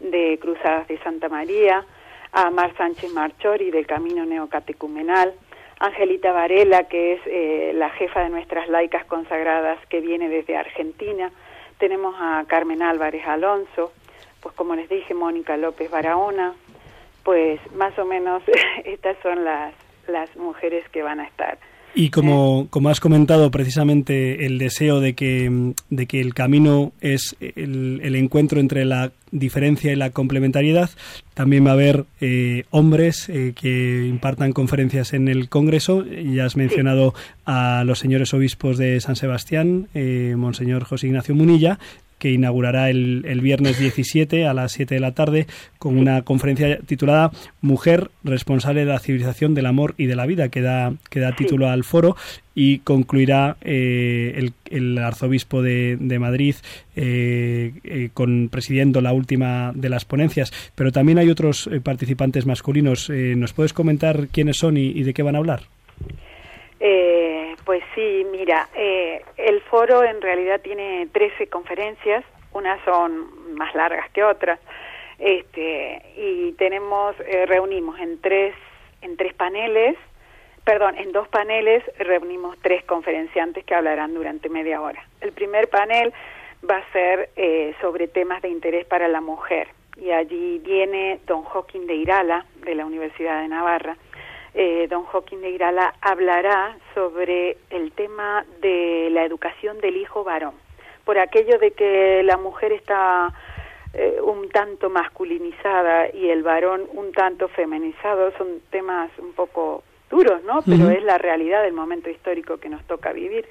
de 0.00 0.36
Cruzadas 0.40 0.88
de 0.88 0.98
Santa 0.98 1.28
María, 1.28 1.86
a 2.32 2.50
Mar 2.50 2.74
Sánchez 2.76 3.12
Marchori 3.12 3.70
del 3.70 3.86
Camino 3.86 4.26
Neocatecumenal, 4.26 5.32
Angelita 5.78 6.32
Varela, 6.32 6.88
que 6.88 7.12
es 7.14 7.20
eh, 7.26 7.72
la 7.74 7.90
jefa 7.90 8.24
de 8.24 8.30
nuestras 8.30 8.68
laicas 8.68 9.04
consagradas 9.04 9.78
que 9.86 10.00
viene 10.00 10.28
desde 10.28 10.56
Argentina, 10.56 11.30
tenemos 11.78 12.16
a 12.18 12.44
Carmen 12.48 12.82
Álvarez 12.82 13.24
Alonso, 13.26 13.92
pues 14.40 14.54
como 14.56 14.74
les 14.74 14.88
dije, 14.88 15.14
Mónica 15.14 15.56
López 15.56 15.90
Barahona, 15.90 16.54
pues 17.24 17.60
más 17.74 17.98
o 17.98 18.04
menos 18.04 18.42
estas 18.84 19.16
son 19.22 19.44
las, 19.44 19.74
las 20.08 20.34
mujeres 20.36 20.84
que 20.90 21.02
van 21.02 21.20
a 21.20 21.24
estar. 21.24 21.58
Y 21.92 22.10
como, 22.10 22.68
como 22.70 22.88
has 22.88 23.00
comentado 23.00 23.50
precisamente 23.50 24.46
el 24.46 24.58
deseo 24.58 25.00
de 25.00 25.14
que, 25.14 25.72
de 25.88 26.06
que 26.06 26.20
el 26.20 26.34
camino 26.34 26.92
es 27.00 27.36
el, 27.40 28.00
el 28.04 28.14
encuentro 28.14 28.60
entre 28.60 28.84
la 28.84 29.10
diferencia 29.32 29.92
y 29.92 29.96
la 29.96 30.10
complementariedad, 30.10 30.90
también 31.34 31.66
va 31.66 31.70
a 31.70 31.74
haber 31.74 32.04
eh, 32.20 32.64
hombres 32.70 33.28
eh, 33.28 33.54
que 33.60 34.06
impartan 34.06 34.52
conferencias 34.52 35.14
en 35.14 35.26
el 35.26 35.48
Congreso. 35.48 36.04
Ya 36.04 36.44
has 36.44 36.56
mencionado 36.56 37.12
a 37.44 37.82
los 37.84 37.98
señores 37.98 38.34
obispos 38.34 38.78
de 38.78 39.00
San 39.00 39.16
Sebastián, 39.16 39.88
eh, 39.94 40.34
Monseñor 40.36 40.84
José 40.84 41.08
Ignacio 41.08 41.34
Munilla, 41.34 41.80
que 42.20 42.30
inaugurará 42.30 42.90
el, 42.90 43.24
el, 43.26 43.40
viernes 43.40 43.80
17 43.80 44.46
a 44.46 44.54
las 44.54 44.72
7 44.72 44.94
de 44.94 45.00
la 45.00 45.12
tarde 45.12 45.46
con 45.78 45.98
una 45.98 46.22
conferencia 46.22 46.78
titulada 46.86 47.32
Mujer 47.62 48.10
responsable 48.22 48.80
de 48.80 48.92
la 48.92 49.00
civilización 49.00 49.54
del 49.54 49.66
amor 49.66 49.94
y 49.96 50.06
de 50.06 50.14
la 50.14 50.26
vida, 50.26 50.50
que 50.50 50.60
da, 50.60 50.92
que 51.08 51.18
da 51.18 51.34
título 51.34 51.68
al 51.68 51.82
foro 51.82 52.16
y 52.54 52.80
concluirá 52.80 53.56
eh, 53.62 54.50
el, 54.70 54.98
arzobispo 54.98 55.62
de, 55.62 55.96
de 55.98 56.18
Madrid 56.18 56.56
eh, 56.94 57.72
eh, 57.84 58.10
con 58.12 58.50
presidiendo 58.50 59.00
la 59.00 59.14
última 59.14 59.72
de 59.74 59.88
las 59.88 60.04
ponencias. 60.04 60.52
Pero 60.74 60.92
también 60.92 61.18
hay 61.18 61.30
otros 61.30 61.68
eh, 61.72 61.80
participantes 61.80 62.44
masculinos. 62.44 63.10
¿Nos 63.10 63.54
puedes 63.54 63.72
comentar 63.72 64.28
quiénes 64.28 64.58
son 64.58 64.76
y, 64.76 64.88
y 64.88 65.02
de 65.04 65.14
qué 65.14 65.22
van 65.22 65.36
a 65.36 65.38
hablar? 65.38 65.62
Eh, 66.80 67.49
pues 67.70 67.84
sí, 67.94 68.26
mira, 68.32 68.68
eh, 68.74 69.22
el 69.36 69.60
foro 69.60 70.02
en 70.02 70.20
realidad 70.20 70.60
tiene 70.60 71.06
13 71.12 71.46
conferencias, 71.46 72.24
unas 72.52 72.84
son 72.84 73.54
más 73.54 73.72
largas 73.76 74.10
que 74.10 74.24
otras, 74.24 74.58
este, 75.20 76.02
y 76.16 76.50
tenemos, 76.54 77.14
eh, 77.20 77.46
reunimos 77.46 78.00
en 78.00 78.20
tres, 78.20 78.56
en 79.02 79.16
tres 79.16 79.34
paneles, 79.34 79.96
perdón, 80.64 80.98
en 80.98 81.12
dos 81.12 81.28
paneles 81.28 81.84
reunimos 81.96 82.58
tres 82.60 82.82
conferenciantes 82.86 83.64
que 83.64 83.76
hablarán 83.76 84.14
durante 84.14 84.48
media 84.48 84.80
hora. 84.80 85.06
El 85.20 85.30
primer 85.30 85.70
panel 85.70 86.12
va 86.68 86.78
a 86.78 86.92
ser 86.92 87.30
eh, 87.36 87.72
sobre 87.80 88.08
temas 88.08 88.42
de 88.42 88.48
interés 88.48 88.84
para 88.84 89.06
la 89.06 89.20
mujer, 89.20 89.68
y 89.96 90.10
allí 90.10 90.58
viene 90.58 91.20
don 91.24 91.44
Joaquín 91.44 91.86
de 91.86 91.94
Irala, 91.94 92.46
de 92.64 92.74
la 92.74 92.84
Universidad 92.84 93.40
de 93.42 93.46
Navarra, 93.46 93.96
eh, 94.54 94.86
don 94.88 95.04
Joaquín 95.04 95.40
de 95.40 95.50
Irala 95.50 95.94
hablará 96.00 96.76
sobre 96.94 97.56
el 97.70 97.92
tema 97.92 98.44
de 98.60 99.08
la 99.10 99.24
educación 99.24 99.78
del 99.80 99.96
hijo 99.96 100.24
varón, 100.24 100.54
por 101.04 101.18
aquello 101.18 101.58
de 101.58 101.72
que 101.72 102.22
la 102.24 102.36
mujer 102.36 102.72
está 102.72 103.32
eh, 103.94 104.18
un 104.22 104.48
tanto 104.50 104.90
masculinizada 104.90 106.14
y 106.14 106.30
el 106.30 106.42
varón 106.42 106.88
un 106.92 107.12
tanto 107.12 107.48
feminizado, 107.48 108.32
son 108.38 108.60
temas 108.70 109.10
un 109.18 109.32
poco 109.32 109.82
duros, 110.08 110.42
¿no? 110.44 110.62
Pero 110.62 110.84
uh 110.84 110.88
-huh. 110.88 110.98
es 110.98 111.04
la 111.04 111.18
realidad 111.18 111.62
del 111.62 111.72
momento 111.72 112.10
histórico 112.10 112.58
que 112.58 112.68
nos 112.68 112.84
toca 112.86 113.12
vivir. 113.12 113.46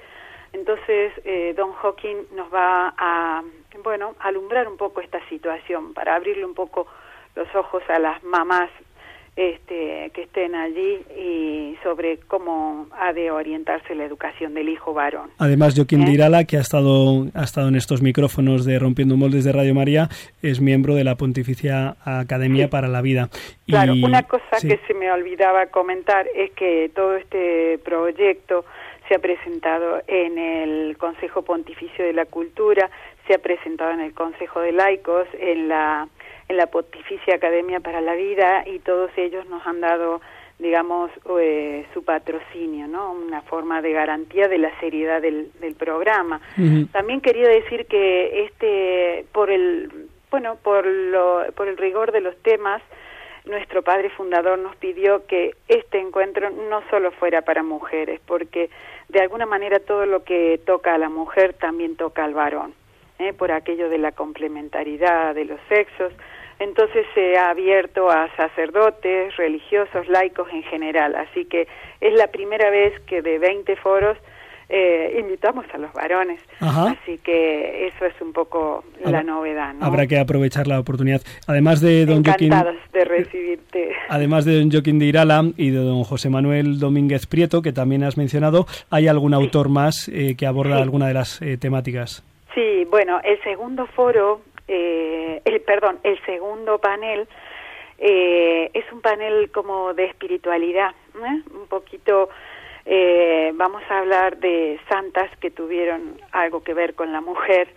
Entonces, 0.52 1.12
eh, 1.24 1.54
don 1.56 1.72
Hawking 1.72 2.26
nos 2.34 2.52
va 2.52 2.92
a, 2.96 3.42
bueno, 3.84 4.14
alumbrar 4.18 4.66
un 4.68 4.76
poco 4.76 5.00
esta 5.00 5.20
situación 5.28 5.94
para 5.94 6.16
abrirle 6.16 6.44
un 6.44 6.54
poco 6.54 6.86
los 7.36 7.48
ojos 7.54 7.82
a 7.88 7.98
las 7.98 8.22
mamás 8.24 8.70
este, 9.40 10.10
que 10.12 10.24
estén 10.24 10.54
allí 10.54 10.98
y 11.18 11.74
sobre 11.82 12.18
cómo 12.18 12.88
ha 12.92 13.14
de 13.14 13.30
orientarse 13.30 13.94
la 13.94 14.04
educación 14.04 14.52
del 14.52 14.68
hijo 14.68 14.92
varón. 14.92 15.30
Además, 15.38 15.74
Joaquín 15.74 16.02
¿Eh? 16.02 16.06
de 16.06 16.12
Irala, 16.12 16.44
que 16.44 16.58
ha 16.58 16.60
estado, 16.60 17.26
ha 17.34 17.44
estado 17.44 17.68
en 17.68 17.76
estos 17.76 18.02
micrófonos 18.02 18.66
de 18.66 18.78
Rompiendo 18.78 19.16
Moldes 19.16 19.44
de 19.44 19.52
Radio 19.52 19.74
María, 19.74 20.10
es 20.42 20.60
miembro 20.60 20.94
de 20.94 21.04
la 21.04 21.14
Pontificia 21.14 21.96
Academia 22.04 22.66
sí. 22.66 22.70
para 22.70 22.88
la 22.88 23.00
Vida. 23.00 23.30
Y, 23.64 23.72
claro, 23.72 23.94
una 23.94 24.24
cosa 24.24 24.58
sí. 24.58 24.68
que 24.68 24.78
se 24.86 24.92
me 24.92 25.10
olvidaba 25.10 25.66
comentar 25.68 26.26
es 26.34 26.50
que 26.50 26.90
todo 26.94 27.16
este 27.16 27.78
proyecto 27.78 28.66
se 29.08 29.14
ha 29.14 29.20
presentado 29.20 30.02
en 30.06 30.36
el 30.36 30.98
Consejo 30.98 31.40
Pontificio 31.42 32.04
de 32.04 32.12
la 32.12 32.26
Cultura, 32.26 32.90
se 33.26 33.34
ha 33.34 33.38
presentado 33.38 33.92
en 33.92 34.00
el 34.00 34.12
Consejo 34.12 34.60
de 34.60 34.72
Laicos, 34.72 35.26
en 35.38 35.68
la 35.68 36.08
en 36.50 36.56
la 36.56 36.66
Pontificia 36.66 37.36
Academia 37.36 37.78
para 37.78 38.00
la 38.00 38.14
Vida 38.14 38.64
y 38.66 38.80
todos 38.80 39.10
ellos 39.16 39.46
nos 39.46 39.64
han 39.66 39.80
dado, 39.80 40.20
digamos, 40.58 41.10
eh, 41.40 41.86
su 41.94 42.04
patrocinio, 42.04 42.88
¿no? 42.88 43.12
Una 43.12 43.40
forma 43.42 43.80
de 43.80 43.92
garantía 43.92 44.48
de 44.48 44.58
la 44.58 44.72
seriedad 44.80 45.22
del, 45.22 45.52
del 45.60 45.76
programa. 45.76 46.40
Uh 46.58 46.60
-huh. 46.60 46.90
También 46.90 47.20
quería 47.20 47.48
decir 47.48 47.86
que 47.86 48.46
este, 48.46 49.24
por 49.32 49.48
el, 49.50 50.08
bueno, 50.30 50.56
por 50.60 50.84
lo, 50.86 51.44
por 51.54 51.68
el 51.68 51.76
rigor 51.76 52.10
de 52.10 52.20
los 52.20 52.36
temas, 52.42 52.82
nuestro 53.44 53.82
padre 53.82 54.10
fundador 54.10 54.58
nos 54.58 54.74
pidió 54.76 55.26
que 55.26 55.54
este 55.68 55.98
encuentro 56.00 56.50
no 56.50 56.82
solo 56.90 57.12
fuera 57.12 57.42
para 57.42 57.62
mujeres, 57.62 58.20
porque 58.26 58.70
de 59.08 59.20
alguna 59.20 59.46
manera 59.46 59.78
todo 59.78 60.04
lo 60.04 60.24
que 60.24 60.60
toca 60.66 60.94
a 60.94 60.98
la 60.98 61.08
mujer 61.08 61.54
también 61.54 61.94
toca 61.94 62.24
al 62.24 62.34
varón, 62.34 62.74
¿eh? 63.20 63.32
por 63.32 63.52
aquello 63.52 63.88
de 63.88 63.98
la 63.98 64.12
complementariedad 64.12 65.32
de 65.34 65.44
los 65.44 65.60
sexos, 65.68 66.12
entonces 66.60 67.04
se 67.14 67.36
ha 67.36 67.50
abierto 67.50 68.08
a 68.10 68.28
sacerdotes, 68.36 69.36
religiosos, 69.36 70.06
laicos 70.08 70.48
en 70.52 70.62
general. 70.64 71.16
Así 71.16 71.44
que 71.46 71.66
es 72.00 72.14
la 72.14 72.28
primera 72.28 72.70
vez 72.70 72.92
que 73.06 73.22
de 73.22 73.38
20 73.38 73.74
foros 73.76 74.16
eh, 74.68 75.16
invitamos 75.18 75.64
a 75.74 75.78
los 75.78 75.92
varones. 75.92 76.40
Ajá. 76.60 76.90
Así 76.92 77.18
que 77.18 77.88
eso 77.88 78.04
es 78.06 78.14
un 78.20 78.32
poco 78.32 78.84
la 79.04 79.24
novedad. 79.24 79.74
¿no? 79.74 79.84
Habrá 79.84 80.06
que 80.06 80.16
aprovechar 80.18 80.68
la 80.68 80.78
oportunidad. 80.78 81.20
Además 81.48 81.80
de 81.80 82.06
don 82.06 82.22
Joaquín, 82.24 82.52
de 82.92 83.04
recibirte. 83.04 83.90
además 84.08 84.44
de 84.44 84.60
don 84.60 84.70
Joaquín 84.70 85.00
de 85.00 85.06
Irala 85.06 85.42
y 85.56 85.70
de 85.70 85.78
don 85.78 86.04
José 86.04 86.30
Manuel 86.30 86.78
Domínguez 86.78 87.26
Prieto, 87.26 87.62
que 87.62 87.72
también 87.72 88.04
has 88.04 88.16
mencionado, 88.16 88.66
¿hay 88.90 89.08
algún 89.08 89.34
autor 89.34 89.70
más 89.70 90.08
eh, 90.08 90.36
que 90.38 90.46
aborda 90.46 90.76
Sí. 90.76 90.82
alguna 90.82 91.08
de 91.08 91.14
las 91.14 91.42
eh, 91.42 91.56
temáticas? 91.58 92.22
Sí, 92.54 92.84
bueno, 92.90 93.20
el 93.24 93.40
segundo 93.42 93.86
foro, 93.86 94.40
eh, 94.72 95.42
el 95.44 95.60
perdón, 95.62 95.98
el 96.04 96.16
segundo 96.24 96.78
panel 96.78 97.26
eh, 97.98 98.70
es 98.72 98.84
un 98.92 99.00
panel 99.00 99.50
como 99.50 99.92
de 99.94 100.04
espiritualidad, 100.04 100.94
¿eh? 101.16 101.42
un 101.60 101.66
poquito. 101.68 102.30
eh, 102.86 103.50
vamos 103.54 103.82
a 103.90 103.98
hablar 103.98 104.38
de 104.38 104.78
santas 104.88 105.28
que 105.40 105.50
tuvieron 105.50 106.18
algo 106.32 106.62
que 106.62 106.72
ver 106.72 106.94
con 106.94 107.12
la 107.12 107.20
mujer, 107.20 107.68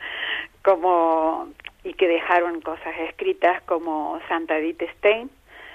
como 0.63 1.49
y 1.84 1.93
que 1.95 2.08
dejaron 2.08 2.62
cosas 2.62 2.95
escritas 3.10 3.62
como 3.63 4.19
Santa 4.29 4.58
Edith 4.58 4.84
Stein. 4.97 5.29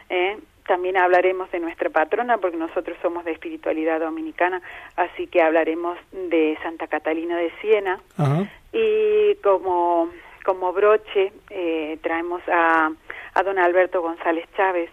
¿eh? 0.09 0.39
También 0.67 0.97
hablaremos 0.97 1.51
de 1.51 1.61
nuestra 1.61 1.91
patrona, 1.91 2.39
porque 2.39 2.57
nosotros 2.57 2.97
somos 3.03 3.25
de 3.25 3.33
espiritualidad 3.33 4.01
dominicana, 4.01 4.61
así 4.97 5.27
que 5.27 5.43
hablaremos 5.43 5.99
de 6.13 6.57
Santa 6.63 6.87
Catalina 6.87 7.37
de 7.37 7.51
Siena. 7.61 8.01
Ajá. 8.17 8.49
Y 8.73 9.35
como, 9.43 10.11
como 10.45 10.73
broche 10.73 11.33
eh, 11.51 11.99
traemos 12.03 12.43
a, 12.49 12.91
a 13.35 13.43
don 13.43 13.59
Alberto 13.59 14.03
González 14.03 14.47
Chávez, 14.57 14.91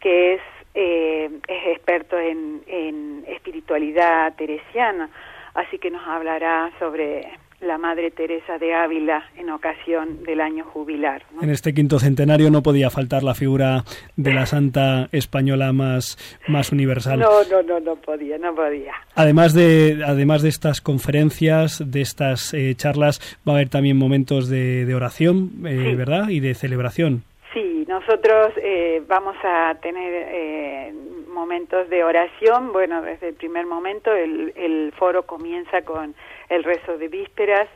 que 0.00 0.34
es, 0.34 0.40
eh, 0.74 1.30
es 1.48 1.66
experto 1.76 2.18
en, 2.18 2.62
en 2.66 3.24
espiritualidad 3.28 4.34
teresiana, 4.36 5.10
así 5.54 5.78
que 5.78 5.90
nos 5.90 6.06
hablará 6.06 6.70
sobre 6.78 7.38
la 7.64 7.78
Madre 7.78 8.10
Teresa 8.10 8.58
de 8.58 8.74
Ávila 8.74 9.24
en 9.36 9.50
ocasión 9.50 10.22
del 10.24 10.40
año 10.40 10.64
jubilar. 10.64 11.22
¿no? 11.34 11.42
En 11.42 11.50
este 11.50 11.74
quinto 11.74 11.98
centenario 11.98 12.50
no 12.50 12.62
podía 12.62 12.90
faltar 12.90 13.22
la 13.22 13.34
figura 13.34 13.84
de 14.16 14.32
la 14.32 14.46
santa 14.46 15.08
española 15.12 15.72
más, 15.72 16.16
más 16.48 16.72
universal. 16.72 17.18
No, 17.20 17.42
no, 17.50 17.62
no, 17.62 17.80
no 17.80 17.96
podía, 17.96 18.38
no 18.38 18.54
podía. 18.54 18.92
Además 19.14 19.54
de, 19.54 20.02
además 20.06 20.42
de 20.42 20.48
estas 20.48 20.80
conferencias, 20.80 21.82
de 21.90 22.00
estas 22.00 22.52
eh, 22.54 22.74
charlas, 22.76 23.20
va 23.46 23.52
a 23.52 23.56
haber 23.56 23.68
también 23.68 23.96
momentos 23.96 24.48
de, 24.48 24.84
de 24.84 24.94
oración, 24.94 25.50
eh, 25.66 25.90
Sí. 25.90 25.94
¿verdad? 25.96 26.28
Y 26.28 26.40
de 26.40 26.54
celebración. 26.54 27.22
Sí, 27.52 27.84
nosotros 27.88 28.52
eh, 28.56 29.02
vamos 29.06 29.36
a 29.44 29.74
tener 29.80 30.12
eh, 30.28 30.92
momentos 31.28 31.88
de 31.90 32.02
oración. 32.02 32.72
Bueno, 32.72 33.02
desde 33.02 33.28
el 33.28 33.34
primer 33.34 33.66
momento 33.66 34.12
el, 34.12 34.52
el 34.56 34.92
foro 34.98 35.22
comienza 35.24 35.82
con 35.82 36.14
el 36.54 36.64
rezo 36.64 36.98
de 36.98 37.08
vísperas. 37.08 37.68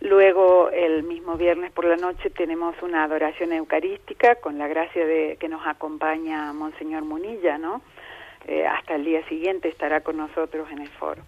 Luego, 0.00 0.70
el 0.70 1.02
mismo 1.02 1.36
viernes 1.36 1.72
por 1.72 1.84
la 1.84 1.96
noche, 1.96 2.30
tenemos 2.30 2.74
una 2.82 3.04
adoración 3.04 3.52
eucarística 3.52 4.36
con 4.36 4.58
la 4.58 4.66
gracia 4.66 5.04
de 5.04 5.36
que 5.38 5.48
nos 5.48 5.66
acompaña 5.66 6.52
Monseñor 6.52 7.04
Munilla, 7.04 7.58
¿no? 7.58 7.82
Eh, 8.46 8.66
hasta 8.66 8.94
el 8.94 9.04
día 9.04 9.26
siguiente 9.28 9.68
estará 9.68 10.00
con 10.00 10.16
nosotros 10.16 10.66
en 10.70 10.80
el 10.80 10.88
foro. 10.88 11.22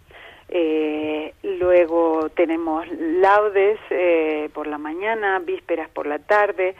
Eh, 0.54 1.32
luego 1.42 2.28
tenemos 2.30 2.86
laudes 2.90 3.78
eh, 3.90 4.50
por 4.52 4.66
la 4.66 4.78
mañana, 4.78 5.38
vísperas 5.38 5.88
por 5.88 6.06
la 6.06 6.18
tarde. 6.18 6.74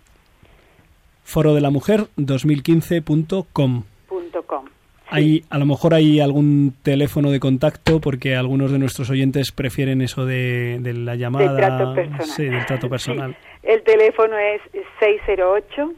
Foro 1.24 1.54
de 1.54 1.60
la 1.60 1.70
Mujer 1.70 2.06
2015.com. 2.16 3.84
Punto 4.08 4.42
com. 4.44 4.64
Hay, 5.14 5.44
a 5.50 5.58
lo 5.58 5.66
mejor 5.66 5.92
hay 5.94 6.20
algún 6.20 6.74
teléfono 6.82 7.30
de 7.30 7.38
contacto 7.40 8.00
porque 8.00 8.34
algunos 8.34 8.70
de 8.72 8.78
nuestros 8.78 9.10
oyentes 9.10 9.52
prefieren 9.52 10.00
eso 10.00 10.24
de, 10.24 10.78
de 10.80 10.94
la 10.94 11.14
llamada. 11.16 11.48
Del 11.52 11.56
trato 11.56 11.94
personal. 11.94 12.26
Sí, 12.26 12.44
del 12.46 12.66
trato 12.66 12.88
personal. 12.88 13.32
Sí. 13.32 13.36
El 13.64 13.82
teléfono 13.82 14.36
es 14.38 14.60
608 15.00 15.92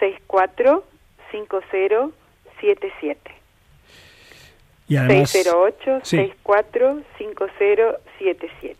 64 0.00 0.84
5077. 1.32 3.30
Y 4.88 4.96
además, 4.96 5.30
608 5.30 6.00
sí. 6.04 6.16
64 6.16 7.02
5077. 7.18 8.78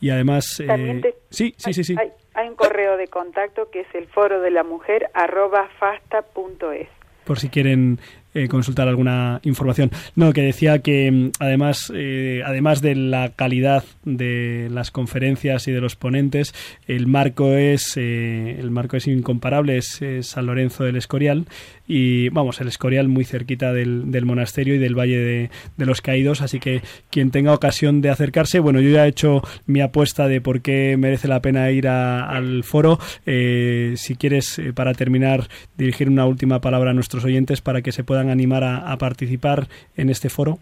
y 0.00 0.10
además 0.10 0.60
eh, 0.60 0.66
También 0.66 1.00
te- 1.00 1.14
sí, 1.30 1.54
sí, 1.56 1.64
hay, 1.66 1.74
sí, 1.74 1.84
sí. 1.84 1.94
Hay, 1.98 2.10
hay 2.34 2.48
un 2.48 2.56
correo 2.56 2.96
de 2.96 3.06
contacto 3.08 3.70
que 3.70 3.80
es 3.80 3.86
el 3.94 4.06
foro 4.08 4.40
de 4.40 4.50
la 4.50 4.64
mujer 4.64 5.10
arroba 5.14 5.68
fasta.es. 5.78 6.88
por 7.24 7.38
si 7.38 7.48
quieren 7.48 8.00
eh, 8.34 8.48
consultar 8.48 8.88
alguna 8.88 9.40
información. 9.44 9.90
No, 10.16 10.32
que 10.32 10.42
decía 10.42 10.80
que 10.80 11.10
mm, 11.10 11.30
además, 11.38 11.92
eh, 11.94 12.42
además 12.44 12.82
de 12.82 12.94
la 12.96 13.30
calidad 13.30 13.84
de 14.04 14.68
las 14.70 14.90
conferencias 14.90 15.68
y 15.68 15.72
de 15.72 15.80
los 15.80 15.96
ponentes, 15.96 16.54
el 16.86 17.06
marco 17.06 17.52
es 17.52 17.96
eh, 17.96 18.56
el 18.58 18.70
marco 18.70 18.96
es 18.96 19.06
incomparable, 19.06 19.78
es, 19.78 20.02
es 20.02 20.26
San 20.26 20.46
Lorenzo 20.46 20.84
del 20.84 20.96
Escorial 20.96 21.46
y 21.86 22.28
vamos, 22.30 22.60
el 22.60 22.68
Escorial 22.68 23.08
muy 23.08 23.24
cerquita 23.24 23.72
del, 23.72 24.10
del 24.10 24.24
monasterio 24.24 24.74
y 24.74 24.78
del 24.78 24.98
Valle 24.98 25.18
de, 25.18 25.50
de 25.76 25.86
los 25.86 26.00
Caídos, 26.00 26.40
así 26.40 26.60
que 26.60 26.80
quien 27.10 27.30
tenga 27.30 27.52
ocasión 27.52 28.00
de 28.00 28.10
acercarse, 28.10 28.58
bueno, 28.60 28.80
yo 28.80 28.90
ya 28.90 29.04
he 29.06 29.08
hecho 29.08 29.42
mi 29.66 29.80
apuesta 29.80 30.28
de 30.28 30.40
por 30.40 30.62
qué 30.62 30.96
merece 30.96 31.28
la 31.28 31.40
pena 31.40 31.70
ir 31.70 31.88
al 31.88 32.64
foro. 32.64 32.98
Eh, 33.26 33.94
si 33.96 34.16
quieres, 34.16 34.58
eh, 34.58 34.72
para 34.72 34.94
terminar, 34.94 35.48
dirigir 35.76 36.08
una 36.08 36.26
última 36.26 36.60
palabra 36.60 36.90
a 36.90 36.94
nuestros 36.94 37.24
oyentes 37.24 37.60
para 37.60 37.82
que 37.82 37.92
se 37.92 38.04
puedan 38.04 38.30
animar 38.30 38.64
a, 38.64 38.90
a 38.90 38.96
participar 38.96 39.66
en 39.96 40.10
este 40.10 40.28
foro. 40.28 40.58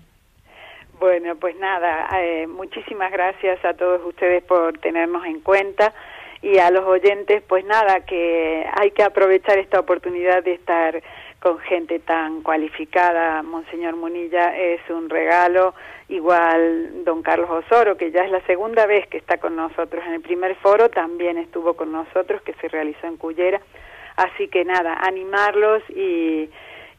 Bueno, 0.98 1.34
pues 1.36 1.56
nada, 1.58 2.08
eh, 2.20 2.46
muchísimas 2.46 3.10
gracias 3.10 3.64
a 3.64 3.74
todos 3.74 4.00
ustedes 4.06 4.42
por 4.44 4.78
tenernos 4.78 5.24
en 5.26 5.40
cuenta 5.40 5.92
y 6.42 6.58
a 6.58 6.70
los 6.70 6.84
oyentes, 6.84 7.42
pues 7.46 7.64
nada, 7.64 8.00
que 8.00 8.66
hay 8.74 8.90
que 8.90 9.04
aprovechar 9.04 9.58
esta 9.58 9.78
oportunidad 9.78 10.42
de 10.42 10.54
estar 10.54 11.00
con 11.38 11.58
gente 11.60 12.00
tan 12.00 12.42
cualificada. 12.42 13.42
Monseñor 13.42 13.96
Munilla 13.96 14.56
es 14.56 14.80
un 14.90 15.08
regalo, 15.08 15.74
igual 16.08 17.04
don 17.04 17.22
Carlos 17.22 17.48
Osoro, 17.48 17.96
que 17.96 18.10
ya 18.10 18.24
es 18.24 18.30
la 18.30 18.40
segunda 18.42 18.86
vez 18.86 19.06
que 19.06 19.18
está 19.18 19.38
con 19.38 19.54
nosotros 19.54 20.04
en 20.06 20.14
el 20.14 20.20
primer 20.20 20.56
foro, 20.56 20.90
también 20.90 21.38
estuvo 21.38 21.74
con 21.74 21.92
nosotros, 21.92 22.42
que 22.42 22.54
se 22.54 22.68
realizó 22.68 23.06
en 23.06 23.16
Cullera. 23.16 23.60
Así 24.16 24.48
que 24.48 24.64
nada, 24.64 24.98
animarlos 25.00 25.82
y, 25.90 26.50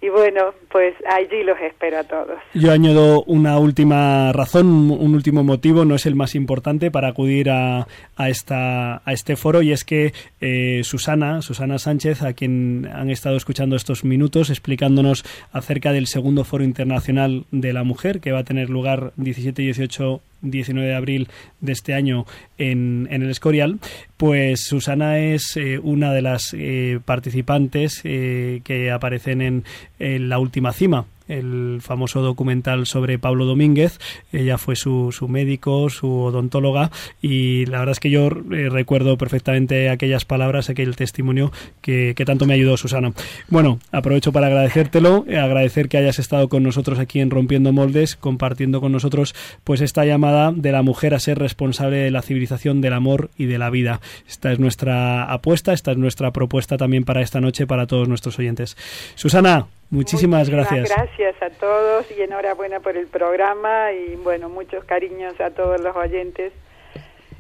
y 0.04 0.10
bueno, 0.10 0.54
pues 0.70 0.94
allí 1.10 1.44
los 1.44 1.58
espero 1.62 2.00
a 2.00 2.04
todos. 2.04 2.38
Yo 2.54 2.74
añado 2.74 3.24
una 3.24 3.58
última 3.58 4.34
razón, 4.34 4.92
un 4.92 5.16
último 5.16 5.46
motivo, 5.46 5.86
no 5.86 5.96
es 5.96 6.06
el 6.06 6.14
más 6.14 6.36
importante 6.36 6.92
para 6.92 7.08
acudir 7.08 7.50
a, 7.50 7.88
a, 8.18 8.30
esta, 8.30 8.96
a 8.96 9.14
este 9.14 9.38
foro 9.38 9.62
y 9.62 9.72
es 9.72 9.86
que 9.86 10.12
eh, 10.42 10.82
Susana, 10.84 11.42
Susana 11.42 11.80
Sánchez, 11.80 12.22
a 12.22 12.34
quien 12.34 12.90
han 12.94 13.12
estado 13.12 13.38
escuchando 13.38 13.78
estos 13.78 14.04
minutos 14.04 14.50
explicándonos 14.50 15.24
acerca 15.54 15.94
del 15.94 16.08
segundo 16.08 16.44
foro 16.44 16.66
internacional 16.66 17.46
de 17.52 17.72
la 17.72 17.86
mujer 17.86 18.20
que 18.20 18.34
va 18.34 18.40
a 18.40 18.44
tener 18.44 18.70
lugar 18.70 19.14
17 19.16 19.62
y 19.62 19.66
18 19.68 20.20
19 20.44 20.88
de 20.88 20.96
abril 20.96 21.28
de 21.62 21.72
este 21.72 21.94
año 21.96 22.26
en, 22.58 23.08
en 23.10 23.24
el 23.24 23.32
Escorial, 23.32 23.80
pues 24.18 24.62
Susana 24.62 25.18
es 25.20 25.58
eh, 25.58 25.80
una 25.80 26.14
de 26.14 26.22
las 26.22 26.54
eh, 26.54 27.00
participantes 27.04 28.02
eh, 28.04 28.62
que 28.64 28.92
aparecen 28.92 29.42
en, 29.42 29.64
en 30.00 30.30
La 30.30 30.38
Última 30.38 30.72
Cima, 30.72 31.06
el 31.28 31.80
famoso 31.82 32.22
documental 32.22 32.86
sobre 32.86 33.20
Pablo 33.20 33.46
Domínguez. 33.46 34.00
Ella 34.32 34.58
fue 34.58 34.76
su, 34.76 35.12
su 35.12 35.28
médico, 35.28 35.90
su 35.90 36.10
odontóloga 36.10 36.92
y 37.22 37.66
la 37.66 37.80
verdad 37.80 37.94
es 37.94 38.00
que 38.00 38.10
yo 38.10 38.28
eh, 38.28 38.70
recuerdo 38.70 39.18
perfectamente 39.18 39.90
aquellas 39.90 40.26
palabras, 40.26 40.70
aquel 40.70 40.96
testimonio 40.96 41.52
que, 41.82 42.14
que 42.16 42.26
tanto 42.26 42.46
me 42.46 42.54
ayudó 42.54 42.78
Susana. 42.78 43.14
Bueno, 43.50 43.80
aprovecho 43.92 44.32
para 44.32 44.48
agradecértelo, 44.48 45.26
eh, 45.28 45.38
agradecer 45.38 45.90
que 45.90 45.98
hayas 45.98 46.20
estado 46.20 46.50
con 46.50 46.64
nosotros 46.64 47.00
aquí 47.00 47.20
en 47.20 47.30
Rompiendo 47.30 47.72
Moldes, 47.72 48.16
compartiendo 48.16 48.82
con 48.82 48.92
nosotros 48.92 49.36
pues 49.64 49.82
esta 49.82 50.06
llamada 50.06 50.52
de 50.52 50.72
la 50.72 50.82
mujer 50.82 51.14
a 51.14 51.20
ser 51.20 51.40
responsable 51.40 51.98
de 51.98 52.12
la 52.12 52.22
civilización, 52.22 52.82
del 52.82 52.94
amor 52.94 53.30
y 53.38 53.46
de 53.46 53.58
la 53.58 53.70
vida. 53.70 54.02
Esta 54.28 54.52
es 54.52 54.60
nuestra 54.60 55.24
apuesta, 55.24 55.74
esta 55.74 55.92
es 55.92 55.98
nuestra 55.98 56.32
propuesta 56.32 56.78
también 56.78 57.04
para 57.04 57.22
esta 57.22 57.42
noche 57.42 57.68
para 57.68 57.88
todos 57.88 58.08
nuestros 58.08 58.38
oyentes. 58.40 58.78
Susana, 59.16 59.68
muchísimas, 59.94 60.50
gracias. 60.50 60.90
Gracias 60.90 61.42
a 61.42 61.50
todos 61.50 62.06
y 62.12 62.22
enhorabuena 62.22 62.80
por 62.80 62.98
el 62.98 63.08
programa 63.08 63.92
y 63.92 64.16
bueno, 64.16 64.50
muchos 64.50 64.84
cariños 64.86 65.40
a 65.40 65.52
todos 65.52 65.80
los 65.82 65.96
oyentes 65.96 66.52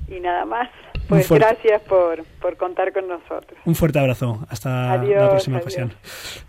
y 0.07 0.19
nada 0.19 0.45
más. 0.45 0.69
Pues 1.07 1.27
fuerte- 1.27 1.45
gracias 1.47 1.81
por, 1.83 2.23
por 2.41 2.57
contar 2.57 2.91
con 2.93 3.07
nosotros. 3.07 3.59
Un 3.65 3.75
fuerte 3.75 3.99
abrazo. 3.99 4.45
Hasta 4.49 4.93
Adiós, 4.93 5.21
la 5.21 5.29
próxima 5.29 5.57
adiós. 5.57 5.65
ocasión. 5.73 5.93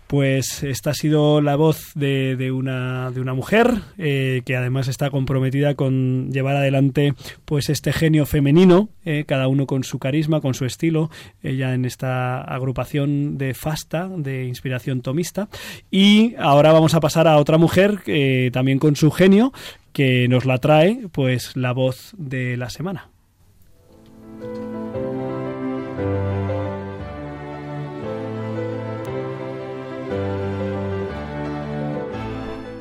Pues 0.07 0.63
esta 0.63 0.91
ha 0.91 0.93
sido 0.93 1.41
la 1.41 1.55
voz 1.55 1.91
de, 1.95 2.35
de 2.35 2.51
una, 2.51 3.11
de 3.11 3.19
una 3.21 3.33
mujer 3.33 3.71
eh, 3.97 4.41
que 4.45 4.55
además 4.55 4.87
está 4.87 5.09
comprometida 5.09 5.75
con 5.75 6.31
llevar 6.31 6.55
adelante 6.55 7.13
pues 7.45 7.69
este 7.69 7.91
genio 7.91 8.25
femenino, 8.25 8.89
eh, 9.03 9.25
cada 9.27 9.47
uno 9.47 9.65
con 9.67 9.83
su 9.83 9.99
carisma, 9.99 10.41
con 10.41 10.53
su 10.53 10.65
estilo, 10.65 11.09
ella 11.43 11.73
en 11.73 11.85
esta 11.85 12.41
agrupación 12.41 13.37
de 13.37 13.53
Fasta, 13.53 14.07
de 14.09 14.45
inspiración 14.45 15.01
tomista. 15.01 15.47
Y 15.91 16.35
ahora 16.37 16.71
vamos 16.71 16.93
a 16.93 16.99
pasar 16.99 17.27
a 17.27 17.37
otra 17.37 17.57
mujer, 17.57 17.99
eh, 18.05 18.51
también 18.53 18.79
con 18.79 18.95
su 18.95 19.11
genio, 19.11 19.51
que 19.91 20.27
nos 20.27 20.45
la 20.45 20.59
trae 20.59 21.07
pues 21.11 21.55
la 21.57 21.71
voz 21.73 22.13
de 22.17 22.57
la 22.57 22.69
semana. 22.69 23.09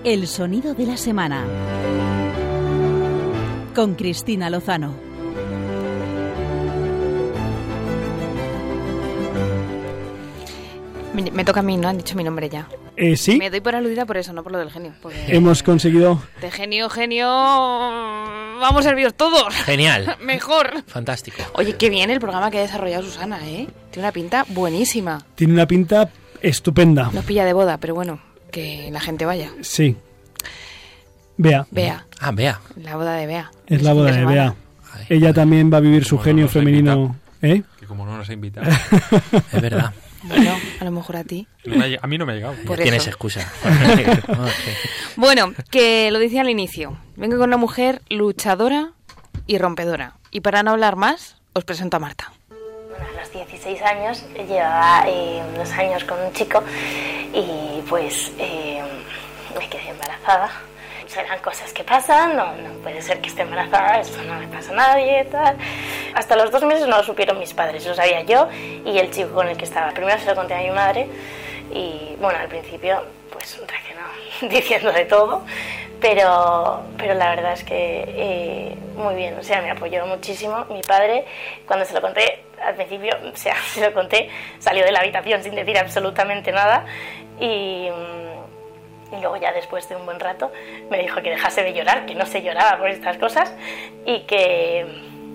El 0.04 0.26
sonido 0.26 0.74
de 0.74 0.86
la 0.86 0.96
semana. 0.96 1.44
Con 3.74 3.94
Cristina 3.94 4.50
Lozano. 4.50 4.94
Me, 11.14 11.30
me 11.30 11.44
toca 11.44 11.60
a 11.60 11.62
mí, 11.62 11.76
¿no? 11.76 11.88
Han 11.88 11.96
dicho 11.98 12.16
mi 12.16 12.24
nombre 12.24 12.48
ya. 12.48 12.66
Eh, 12.96 13.16
sí, 13.16 13.38
Me 13.38 13.50
doy 13.50 13.60
por 13.60 13.74
aludida 13.74 14.04
por 14.06 14.16
eso, 14.16 14.32
no 14.32 14.42
por 14.44 14.52
lo 14.52 14.58
del 14.58 14.70
genio. 14.70 14.92
porque 15.02 15.24
hemos 15.28 15.64
conseguido 15.64 16.22
De 16.40 16.48
genio, 16.50 16.88
genio... 16.88 17.26
Vamos 17.28 18.80
a 18.86 18.88
serviros 18.90 19.14
todos. 19.14 19.52
Genial. 19.64 20.16
Mejor. 20.22 20.84
Fantástico. 20.86 21.38
Oye, 21.54 21.76
qué 21.76 21.90
bien 21.90 22.10
el 22.10 22.20
programa 22.20 22.50
que 22.50 22.58
ha 22.58 22.62
desarrollado 22.62 23.02
Susana, 23.02 23.38
¿eh? 23.48 23.66
Tiene 23.90 24.06
una 24.06 24.12
pinta 24.12 24.44
buenísima. 24.48 25.24
Tiene 25.34 25.52
una 25.54 25.66
pinta 25.66 26.08
estupenda. 26.40 27.10
Nos 27.12 27.24
pilla 27.24 27.44
de 27.44 27.52
boda, 27.52 27.78
pero 27.78 27.94
bueno, 27.94 28.20
que 28.54 28.88
la 28.92 29.00
gente 29.00 29.26
vaya. 29.26 29.50
Sí. 29.62 29.96
Bea. 31.36 31.66
Bea, 31.72 32.06
Ah, 32.20 32.30
vea. 32.32 32.60
la 32.76 32.94
boda 32.96 33.14
de 33.16 33.26
Bea. 33.26 33.50
Es 33.66 33.82
la 33.82 33.92
boda 33.92 34.12
de. 34.12 34.24
Bea. 34.24 34.54
Ay, 34.92 35.06
Ella 35.08 35.32
también 35.34 35.72
va 35.72 35.78
a 35.78 35.80
vivir 35.80 36.04
su 36.04 36.18
genio 36.18 36.48
femenino. 36.48 37.16
¿Eh? 37.42 37.62
Que 37.80 37.86
como 37.86 38.06
no 38.06 38.16
nos 38.16 38.28
ha 38.28 38.32
invitado. 38.32 38.70
Es 39.52 39.60
verdad. 39.60 39.92
Bueno, 40.22 40.56
a 40.80 40.84
lo 40.84 40.90
mejor 40.90 41.16
a 41.16 41.24
ti. 41.24 41.46
a 42.00 42.06
mí 42.06 42.16
no 42.16 42.24
me 42.24 42.32
ha 42.32 42.36
llegado. 42.36 42.54
Por 42.64 42.78
Tienes 42.78 43.02
eso. 43.02 43.10
excusa. 43.10 43.46
Bueno, 45.16 45.52
que 45.70 46.10
lo 46.10 46.18
decía 46.18 46.40
al 46.40 46.48
inicio. 46.50 46.98
Vengo 47.16 47.36
con 47.36 47.48
una 47.48 47.56
mujer 47.56 48.02
luchadora 48.08 48.92
y 49.46 49.58
rompedora. 49.58 50.14
Y 50.30 50.40
para 50.40 50.62
no 50.62 50.70
hablar 50.72 50.96
más, 50.96 51.36
os 51.52 51.64
presento 51.64 51.96
a 51.96 52.00
Marta. 52.00 52.32
Bueno, 52.96 53.12
a 53.12 53.20
los 53.20 53.32
16 53.32 53.82
años 53.82 54.24
llevaba 54.36 55.04
eh, 55.08 55.42
unos 55.54 55.70
años 55.72 56.04
con 56.04 56.20
un 56.20 56.32
chico 56.32 56.62
y 57.32 57.82
pues 57.88 58.32
eh, 58.38 58.82
me 59.58 59.68
quedé 59.68 59.88
embarazada. 59.88 60.50
Serán 61.06 61.38
cosas 61.40 61.72
que 61.72 61.84
pasan, 61.84 62.36
no, 62.36 62.54
no 62.56 62.70
puede 62.82 63.00
ser 63.02 63.20
que 63.20 63.28
esté 63.28 63.42
embarazada, 63.42 64.00
eso 64.00 64.22
no 64.22 64.38
le 64.40 64.46
pasa 64.48 64.72
a 64.72 64.74
nadie, 64.74 65.24
tal. 65.24 65.56
Hasta 66.14 66.36
los 66.36 66.50
dos 66.50 66.62
meses 66.64 66.86
no 66.88 66.96
lo 66.96 67.04
supieron 67.04 67.38
mis 67.38 67.52
padres, 67.52 67.86
lo 67.86 67.94
sabía 67.94 68.22
yo 68.22 68.48
y 68.52 68.98
el 68.98 69.10
chico 69.10 69.30
con 69.32 69.48
el 69.48 69.56
que 69.56 69.64
estaba. 69.64 69.90
Primero 69.90 70.18
se 70.18 70.26
lo 70.26 70.34
conté 70.34 70.54
a 70.54 70.58
mi 70.58 70.70
madre 70.70 71.08
y 71.72 72.16
bueno, 72.20 72.38
al 72.38 72.48
principio 72.48 73.02
pues 73.34 73.60
reaccionó 73.66 74.02
diciendo 74.54 74.92
de 74.92 75.04
todo, 75.04 75.42
pero, 76.00 76.82
pero 76.96 77.14
la 77.14 77.30
verdad 77.30 77.52
es 77.52 77.64
que 77.64 78.04
eh, 78.06 78.76
muy 78.96 79.14
bien, 79.16 79.36
o 79.38 79.42
sea, 79.42 79.60
me 79.60 79.70
apoyó 79.70 80.06
muchísimo. 80.06 80.64
Mi 80.70 80.80
padre, 80.80 81.24
cuando 81.66 81.84
se 81.84 81.92
lo 81.92 82.00
conté, 82.00 82.44
al 82.62 82.74
principio, 82.74 83.12
o 83.32 83.36
sea, 83.36 83.56
se 83.56 83.80
lo 83.80 83.92
conté, 83.92 84.30
salió 84.58 84.84
de 84.84 84.92
la 84.92 85.00
habitación 85.00 85.42
sin 85.42 85.54
decir 85.54 85.76
absolutamente 85.76 86.52
nada 86.52 86.86
y, 87.40 87.88
y 89.12 89.20
luego 89.20 89.36
ya 89.36 89.52
después 89.52 89.88
de 89.88 89.96
un 89.96 90.06
buen 90.06 90.20
rato 90.20 90.52
me 90.90 90.98
dijo 90.98 91.20
que 91.20 91.30
dejase 91.30 91.62
de 91.62 91.74
llorar, 91.74 92.06
que 92.06 92.14
no 92.14 92.26
se 92.26 92.42
lloraba 92.42 92.78
por 92.78 92.88
estas 92.88 93.18
cosas 93.18 93.52
y 94.06 94.20
que, 94.20 94.86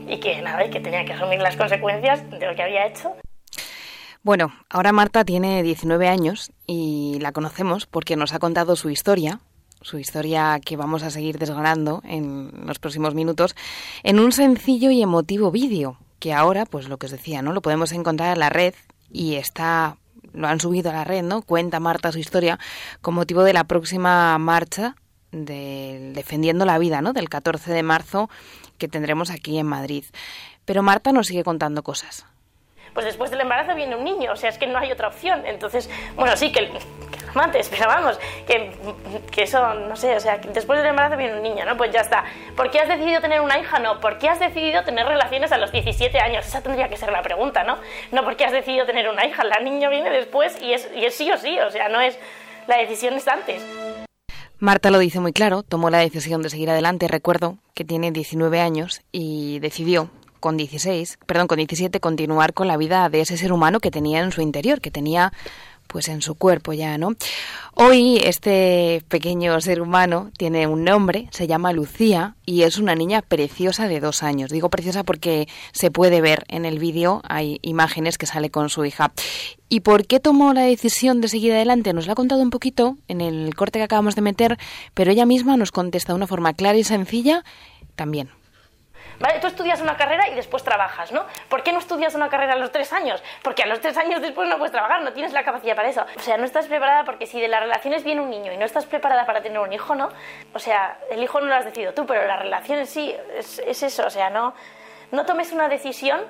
y 0.08 0.20
que 0.20 0.42
nada, 0.42 0.66
y 0.66 0.70
que 0.70 0.80
tenía 0.80 1.04
que 1.04 1.14
asumir 1.14 1.42
las 1.42 1.58
consecuencias 1.58 2.30
de 2.30 2.48
lo 2.48 2.56
que 2.56 2.64
había 2.64 2.86
hecho. 2.86 3.14
Bueno, 4.22 4.54
ahora 4.70 4.92
Marta 4.92 5.24
tiene 5.24 5.64
19 5.64 6.10
años 6.10 6.52
y 6.68 7.18
la 7.22 7.32
conocemos 7.32 7.86
porque 7.86 8.18
nos 8.18 8.34
ha 8.34 8.40
contado 8.40 8.76
su 8.76 8.90
historia, 8.90 9.40
su 9.82 9.98
historia 9.98 10.60
que 10.64 10.76
vamos 10.76 11.04
a 11.04 11.10
seguir 11.10 11.40
desgranando 11.40 12.02
en 12.04 12.52
los 12.66 12.80
próximos 12.80 13.16
minutos, 13.16 13.56
en 14.04 14.20
un 14.20 14.34
sencillo 14.34 14.92
y 14.92 15.02
emotivo 15.02 15.52
vídeo 15.52 15.98
que 16.20 16.34
ahora, 16.34 16.66
pues 16.66 16.90
lo 16.90 16.98
que 16.98 17.06
os 17.06 17.14
decía, 17.14 17.42
¿no? 17.42 17.54
Lo 17.54 17.62
podemos 17.62 17.94
encontrar 17.94 18.34
en 18.34 18.40
la 18.40 18.50
red 18.50 18.74
y 19.10 19.36
está 19.36 19.96
lo 20.34 20.48
han 20.48 20.60
subido 20.60 20.90
a 20.90 20.94
la 20.94 21.04
red, 21.06 21.24
¿no? 21.24 21.42
Cuenta 21.42 21.80
Marta 21.80 22.12
su 22.12 22.20
historia 22.20 22.60
con 23.02 23.14
motivo 23.14 23.44
de 23.44 23.54
la 23.54 23.64
próxima 23.64 24.38
marcha 24.38 24.96
del 25.32 26.14
Defendiendo 26.14 26.66
la 26.66 26.78
Vida, 26.78 27.02
¿no? 27.02 27.14
Del 27.14 27.30
14 27.30 27.72
de 27.72 27.84
marzo 27.84 28.30
que 28.78 28.90
tendremos 28.90 29.32
aquí 29.32 29.58
en 29.58 29.68
Madrid. 29.68 30.04
Pero 30.66 30.84
Marta 30.84 31.14
nos 31.14 31.28
sigue 31.28 31.44
contando 31.44 31.84
cosas. 31.84 32.26
Pues 32.94 33.06
después 33.06 33.32
del 33.32 33.42
embarazo 33.42 33.76
viene 33.76 33.96
un 33.96 34.04
niño, 34.04 34.32
o 34.32 34.36
sea, 34.36 34.50
es 34.50 34.58
que 34.58 34.68
no 34.68 34.78
hay 34.78 34.92
otra 34.92 35.08
opción. 35.08 35.46
Entonces, 35.46 35.90
bueno, 36.16 36.36
sí, 36.36 36.52
que, 36.52 36.70
que 36.70 37.26
lo 37.26 37.34
mates, 37.34 37.70
pero 37.70 37.88
vamos, 37.88 38.20
que, 38.48 38.72
que 39.32 39.44
eso, 39.44 39.74
no 39.74 39.96
sé, 39.96 40.16
o 40.16 40.20
sea, 40.20 40.42
que 40.42 40.50
después 40.50 40.80
del 40.80 40.88
embarazo 40.88 41.18
viene 41.18 41.36
un 41.36 41.44
niño, 41.44 41.66
¿no? 41.66 41.78
Pues 41.78 41.92
ya 41.92 42.02
está. 42.02 42.26
¿Por 42.56 42.72
qué 42.72 42.80
has 42.80 42.88
decidido 42.88 43.22
tener 43.22 43.42
una 43.42 43.60
hija? 43.60 43.80
No, 43.80 44.00
¿por 44.00 44.18
qué 44.18 44.30
has 44.30 44.40
decidido 44.40 44.84
tener 44.84 45.06
relaciones 45.06 45.52
a 45.52 45.58
los 45.58 45.72
17 45.72 46.20
años? 46.20 46.46
Esa 46.46 46.62
tendría 46.62 46.90
que 46.90 46.98
ser 46.98 47.12
la 47.12 47.22
pregunta, 47.22 47.64
¿no? 47.64 47.78
No, 48.12 48.24
¿por 48.24 48.36
qué 48.36 48.46
has 48.46 48.52
decidido 48.52 48.86
tener 48.86 49.10
una 49.10 49.26
hija? 49.26 49.44
La 49.44 49.60
niña 49.60 49.90
viene 49.90 50.10
después 50.10 50.62
y 50.62 50.74
es, 50.74 50.90
y 50.96 51.06
es 51.06 51.16
sí 51.16 51.32
o 51.32 51.38
sí, 51.38 51.60
o 51.60 51.70
sea, 51.72 51.90
no 51.90 52.02
es, 52.02 52.18
la 52.68 52.78
decisión 52.78 53.16
es 53.16 53.28
antes. 53.28 53.64
Marta 54.62 54.92
lo 54.92 55.00
dice 55.00 55.22
muy 55.22 55.32
claro, 55.32 55.64
tomó 55.64 55.90
la 55.90 56.00
decisión 56.00 56.42
de 56.42 56.50
seguir 56.50 56.70
adelante. 56.70 57.08
Recuerdo 57.08 57.56
que 57.74 57.86
tiene 57.86 58.12
19 58.12 58.60
años 58.60 59.02
y 59.10 59.60
decidió 59.60 60.10
con 60.40 60.58
16, 60.58 61.20
perdón, 61.26 61.48
con 61.48 61.58
17 61.58 62.00
continuar 62.00 62.54
con 62.54 62.68
la 62.68 62.78
vida 62.78 63.10
de 63.10 63.22
ese 63.22 63.38
ser 63.38 63.54
humano 63.54 63.80
que 63.80 63.92
tenía 63.92 64.20
en 64.20 64.32
su 64.32 64.42
interior, 64.42 64.82
que 64.82 64.92
tenía 64.92 65.32
pues 65.90 66.08
en 66.08 66.22
su 66.22 66.36
cuerpo 66.36 66.72
ya, 66.72 67.00
¿no? 67.00 67.16
Hoy 67.74 68.18
este 68.24 69.04
pequeño 69.08 69.60
ser 69.60 69.82
humano 69.82 70.30
tiene 70.38 70.68
un 70.68 70.84
nombre, 70.84 71.28
se 71.32 71.48
llama 71.48 71.74
Lucía 71.74 72.36
y 72.46 72.62
es 72.62 72.78
una 72.78 72.94
niña 72.94 73.24
preciosa 73.24 73.88
de 73.88 74.00
dos 74.00 74.22
años. 74.22 74.52
Digo 74.52 74.70
preciosa 74.70 75.04
porque 75.04 75.48
se 75.72 75.90
puede 75.90 76.22
ver 76.22 76.44
en 76.48 76.66
el 76.66 76.78
vídeo, 76.78 77.22
hay 77.28 77.58
imágenes 77.64 78.20
que 78.20 78.28
sale 78.28 78.52
con 78.52 78.70
su 78.70 78.86
hija. 78.86 79.12
¿Y 79.68 79.80
por 79.80 80.06
qué 80.06 80.20
tomó 80.20 80.54
la 80.54 80.62
decisión 80.62 81.22
de 81.22 81.28
seguir 81.28 81.54
adelante? 81.54 81.92
Nos 81.94 82.06
lo 82.06 82.12
ha 82.12 82.16
contado 82.16 82.42
un 82.44 82.52
poquito 82.52 82.98
en 83.08 83.22
el 83.22 83.56
corte 83.56 83.80
que 83.80 83.84
acabamos 83.84 84.16
de 84.16 84.22
meter, 84.22 84.60
pero 84.94 85.10
ella 85.10 85.26
misma 85.26 85.58
nos 85.58 85.72
contesta 85.72 86.14
de 86.14 86.18
una 86.18 86.28
forma 86.28 86.54
clara 86.54 86.78
y 86.78 86.84
sencilla 86.84 87.44
también. 87.96 88.30
¿Vale? 89.20 89.40
Tú 89.40 89.48
estudias 89.48 89.82
una 89.82 89.98
carrera 89.98 90.30
y 90.30 90.36
después 90.36 90.64
trabajas, 90.64 91.12
¿no? 91.12 91.26
¿Por 91.50 91.62
qué 91.62 91.74
no 91.74 91.80
estudias 91.80 92.16
una 92.16 92.30
carrera 92.30 92.54
a 92.54 92.56
los 92.56 92.72
tres 92.72 92.94
años? 92.94 93.22
Porque 93.44 93.64
a 93.64 93.66
los 93.66 93.82
tres 93.82 93.98
años 93.98 94.22
después 94.22 94.48
no 94.48 94.58
puedes 94.58 94.72
trabajar, 94.72 95.02
no 95.02 95.12
tienes 95.12 95.34
la 95.34 95.44
capacidad 95.44 95.76
para 95.76 95.90
eso. 95.90 96.06
O 96.16 96.22
sea, 96.22 96.38
no 96.38 96.46
estás 96.46 96.68
preparada 96.68 97.04
porque 97.04 97.26
si 97.26 97.40
de 97.42 97.50
las 97.50 97.60
relaciones 97.60 98.04
viene 98.04 98.22
un 98.22 98.30
niño 98.30 98.54
y 98.54 98.58
no 98.58 98.66
estás 98.66 98.86
preparada 98.86 99.26
para 99.26 99.42
tener 99.42 99.60
un 99.60 99.74
hijo, 99.74 99.94
¿no? 99.94 100.10
O 100.54 100.60
sea, 100.60 100.98
el 101.12 101.22
hijo 101.22 101.42
no 101.42 101.48
lo 101.48 101.56
has 101.56 101.66
decidido 101.66 101.94
tú, 101.94 102.06
pero 102.06 102.26
la 102.26 102.38
relación 102.38 102.80
en 102.80 102.88
sí 102.88 103.14
es, 103.36 103.60
es 103.60 103.84
eso. 103.84 104.06
O 104.08 104.10
sea, 104.10 104.30
no, 104.30 104.54
no 105.12 105.26
tomes 105.26 105.52
una 105.52 105.68
decisión 105.68 106.22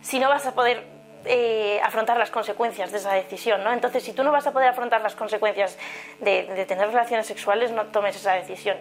si 0.00 0.18
no 0.18 0.28
vas 0.28 0.44
a 0.46 0.54
poder 0.54 0.84
eh, 1.26 1.80
afrontar 1.84 2.18
las 2.18 2.30
consecuencias 2.32 2.90
de 2.90 2.98
esa 2.98 3.12
decisión, 3.12 3.62
¿no? 3.62 3.72
Entonces, 3.72 4.02
si 4.02 4.12
tú 4.12 4.24
no 4.24 4.32
vas 4.32 4.46
a 4.46 4.52
poder 4.52 4.68
afrontar 4.68 5.00
las 5.02 5.14
consecuencias 5.14 5.78
de 6.18 6.66
tener 6.66 6.88
relaciones 6.88 7.26
sexuales, 7.26 7.70
no 7.70 7.86
tomes 7.86 8.16
esa 8.16 8.32
decisión. 8.32 8.76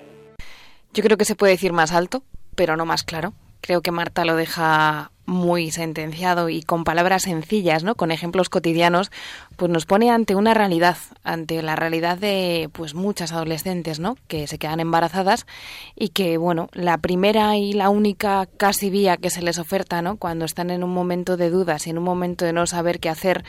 Yo 0.91 1.03
creo 1.03 1.17
que 1.17 1.25
se 1.25 1.35
puede 1.35 1.53
decir 1.53 1.71
más 1.71 1.91
alto, 1.91 2.23
pero 2.55 2.75
no 2.75 2.85
más 2.85 3.03
claro. 3.03 3.33
Creo 3.63 3.81
que 3.81 3.91
Marta 3.91 4.25
lo 4.25 4.35
deja 4.35 5.11
muy 5.25 5.71
sentenciado 5.71 6.49
y 6.49 6.63
con 6.63 6.83
palabras 6.83 7.21
sencillas, 7.21 7.85
¿no? 7.85 7.95
Con 7.95 8.11
ejemplos 8.11 8.49
cotidianos, 8.49 9.09
pues 9.55 9.71
nos 9.71 9.85
pone 9.85 10.11
ante 10.11 10.35
una 10.35 10.53
realidad, 10.53 10.97
ante 11.23 11.61
la 11.61 11.77
realidad 11.77 12.17
de 12.17 12.69
pues 12.73 12.93
muchas 12.93 13.31
adolescentes, 13.31 14.01
¿no? 14.01 14.17
Que 14.27 14.47
se 14.47 14.57
quedan 14.57 14.81
embarazadas 14.81 15.47
y 15.95 16.09
que 16.09 16.37
bueno, 16.37 16.67
la 16.73 16.97
primera 16.97 17.55
y 17.55 17.71
la 17.71 17.87
única 17.87 18.49
casi 18.57 18.89
vía 18.89 19.15
que 19.15 19.29
se 19.29 19.41
les 19.41 19.59
oferta, 19.59 20.01
¿no? 20.01 20.17
Cuando 20.17 20.43
están 20.43 20.69
en 20.69 20.83
un 20.83 20.93
momento 20.93 21.37
de 21.37 21.49
dudas 21.49 21.87
y 21.87 21.91
en 21.91 21.99
un 21.99 22.03
momento 22.03 22.43
de 22.43 22.51
no 22.51 22.67
saber 22.67 22.99
qué 22.99 23.07
hacer, 23.07 23.45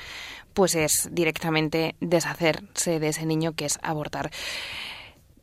pues 0.52 0.76
es 0.76 1.08
directamente 1.10 1.96
deshacerse 2.00 3.00
de 3.00 3.08
ese 3.08 3.26
niño 3.26 3.54
que 3.54 3.64
es 3.64 3.80
abortar. 3.82 4.30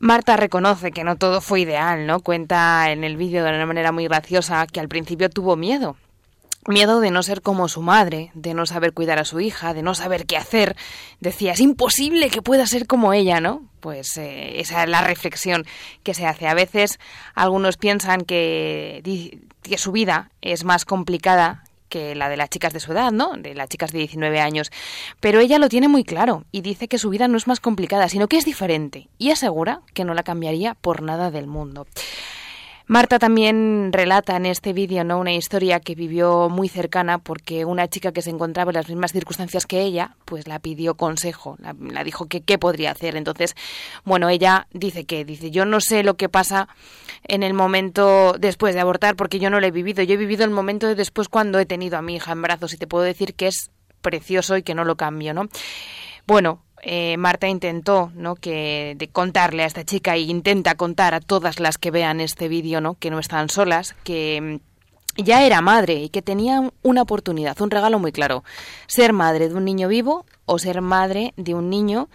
Marta 0.02 0.36
reconoce 0.36 0.90
que 0.90 1.04
no 1.04 1.14
todo 1.14 1.40
fue 1.40 1.60
ideal, 1.60 2.08
¿no? 2.08 2.18
Cuenta 2.18 2.90
en 2.90 3.04
el 3.04 3.16
vídeo 3.16 3.44
de 3.44 3.50
una 3.50 3.66
manera 3.66 3.92
muy 3.92 4.08
graciosa 4.08 4.66
que 4.66 4.80
al 4.80 4.88
principio 4.88 5.30
tuvo 5.30 5.54
miedo. 5.54 5.94
Miedo 6.66 6.98
de 6.98 7.12
no 7.12 7.22
ser 7.22 7.40
como 7.40 7.68
su 7.68 7.82
madre, 7.82 8.32
de 8.34 8.52
no 8.52 8.66
saber 8.66 8.94
cuidar 8.94 9.20
a 9.20 9.24
su 9.24 9.38
hija, 9.38 9.74
de 9.74 9.82
no 9.82 9.94
saber 9.94 10.26
qué 10.26 10.36
hacer. 10.36 10.74
Decía, 11.20 11.52
es 11.52 11.60
imposible 11.60 12.30
que 12.30 12.42
pueda 12.42 12.66
ser 12.66 12.88
como 12.88 13.12
ella, 13.12 13.40
¿no? 13.40 13.62
Pues 13.78 14.16
eh, 14.16 14.58
esa 14.58 14.82
es 14.82 14.88
la 14.88 15.02
reflexión 15.02 15.66
que 16.02 16.14
se 16.14 16.26
hace. 16.26 16.48
A 16.48 16.54
veces 16.54 16.98
algunos 17.36 17.76
piensan 17.76 18.22
que, 18.22 19.38
que 19.62 19.78
su 19.78 19.92
vida 19.92 20.32
es 20.40 20.64
más 20.64 20.84
complicada 20.84 21.62
que 21.92 22.14
la 22.14 22.30
de 22.30 22.38
las 22.38 22.48
chicas 22.48 22.72
de 22.72 22.80
su 22.80 22.92
edad, 22.92 23.12
¿no? 23.12 23.34
De 23.36 23.54
las 23.54 23.68
chicas 23.68 23.92
de 23.92 23.98
19 23.98 24.40
años. 24.40 24.72
Pero 25.20 25.40
ella 25.40 25.58
lo 25.58 25.68
tiene 25.68 25.88
muy 25.88 26.04
claro 26.04 26.46
y 26.50 26.62
dice 26.62 26.88
que 26.88 26.96
su 26.96 27.10
vida 27.10 27.28
no 27.28 27.36
es 27.36 27.46
más 27.46 27.60
complicada, 27.60 28.08
sino 28.08 28.28
que 28.28 28.38
es 28.38 28.46
diferente 28.46 29.10
y 29.18 29.30
asegura 29.30 29.82
que 29.92 30.04
no 30.04 30.14
la 30.14 30.22
cambiaría 30.22 30.72
por 30.72 31.02
nada 31.02 31.30
del 31.30 31.46
mundo. 31.46 31.86
Marta 32.92 33.18
también 33.18 33.90
relata 33.90 34.36
en 34.36 34.44
este 34.44 34.74
vídeo 34.74 35.02
¿no? 35.02 35.18
una 35.18 35.32
historia 35.32 35.80
que 35.80 35.94
vivió 35.94 36.50
muy 36.50 36.68
cercana 36.68 37.16
porque 37.16 37.64
una 37.64 37.88
chica 37.88 38.12
que 38.12 38.20
se 38.20 38.28
encontraba 38.28 38.70
en 38.70 38.74
las 38.74 38.90
mismas 38.90 39.12
circunstancias 39.12 39.64
que 39.64 39.80
ella, 39.80 40.14
pues 40.26 40.46
la 40.46 40.58
pidió 40.58 40.94
consejo, 40.94 41.56
la, 41.58 42.04
dijo 42.04 42.26
que 42.26 42.42
qué 42.42 42.58
podría 42.58 42.90
hacer. 42.90 43.16
Entonces, 43.16 43.56
bueno, 44.04 44.28
ella 44.28 44.66
dice 44.74 45.06
que, 45.06 45.24
dice, 45.24 45.50
yo 45.50 45.64
no 45.64 45.80
sé 45.80 46.02
lo 46.02 46.18
que 46.18 46.28
pasa 46.28 46.68
en 47.24 47.42
el 47.42 47.54
momento 47.54 48.34
después 48.38 48.74
de 48.74 48.82
abortar 48.82 49.16
porque 49.16 49.38
yo 49.38 49.48
no 49.48 49.58
lo 49.58 49.66
he 49.66 49.70
vivido. 49.70 50.02
Yo 50.02 50.12
he 50.12 50.18
vivido 50.18 50.44
el 50.44 50.50
momento 50.50 50.86
de 50.86 50.94
después 50.94 51.30
cuando 51.30 51.58
he 51.60 51.64
tenido 51.64 51.96
a 51.96 52.02
mi 52.02 52.16
hija 52.16 52.32
en 52.32 52.42
brazos 52.42 52.74
y 52.74 52.76
te 52.76 52.86
puedo 52.86 53.04
decir 53.04 53.32
que 53.32 53.46
es 53.46 53.70
precioso 54.02 54.58
y 54.58 54.62
que 54.62 54.74
no 54.74 54.84
lo 54.84 54.96
cambio, 54.96 55.32
¿no? 55.32 55.48
Bueno, 56.26 56.62
eh, 56.82 57.16
Marta 57.16 57.46
intentó 57.46 58.10
¿no? 58.14 58.34
que 58.34 58.94
de 58.98 59.08
contarle 59.08 59.62
a 59.62 59.66
esta 59.66 59.84
chica 59.84 60.16
y 60.16 60.28
intenta 60.28 60.74
contar 60.74 61.14
a 61.14 61.20
todas 61.20 61.60
las 61.60 61.78
que 61.78 61.92
vean 61.92 62.20
este 62.20 62.48
vídeo 62.48 62.80
¿no? 62.80 62.94
que 62.94 63.10
no 63.10 63.20
están 63.20 63.48
solas 63.48 63.94
que 64.02 64.60
mm, 65.16 65.22
ya 65.22 65.44
era 65.46 65.60
madre 65.60 65.94
y 65.94 66.08
que 66.08 66.22
tenía 66.22 66.72
una 66.82 67.02
oportunidad, 67.02 67.60
un 67.60 67.70
regalo 67.70 67.98
muy 67.98 68.12
claro, 68.12 68.42
ser 68.86 69.12
madre 69.12 69.48
de 69.48 69.54
un 69.54 69.64
niño 69.64 69.86
vivo 69.86 70.26
o 70.46 70.58
ser 70.58 70.80
madre 70.80 71.34
de 71.36 71.54
un 71.54 71.70
niño 71.70 72.08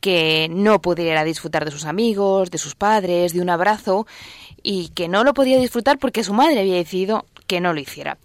que 0.00 0.48
no 0.50 0.80
pudiera 0.80 1.24
disfrutar 1.24 1.64
de 1.64 1.70
sus 1.70 1.84
amigos, 1.84 2.50
de 2.50 2.58
sus 2.58 2.74
padres, 2.74 3.34
de 3.34 3.40
un 3.40 3.50
abrazo 3.50 4.06
y 4.62 4.88
que 4.90 5.08
no 5.08 5.24
lo 5.24 5.34
podía 5.34 5.58
disfrutar 5.58 5.98
porque 5.98 6.24
su 6.24 6.32
madre 6.32 6.60
había 6.60 6.74
decidido 6.74 7.24
que 7.46 7.60
no 7.60 7.72
lo 7.72 7.80
hiciera 7.80 8.18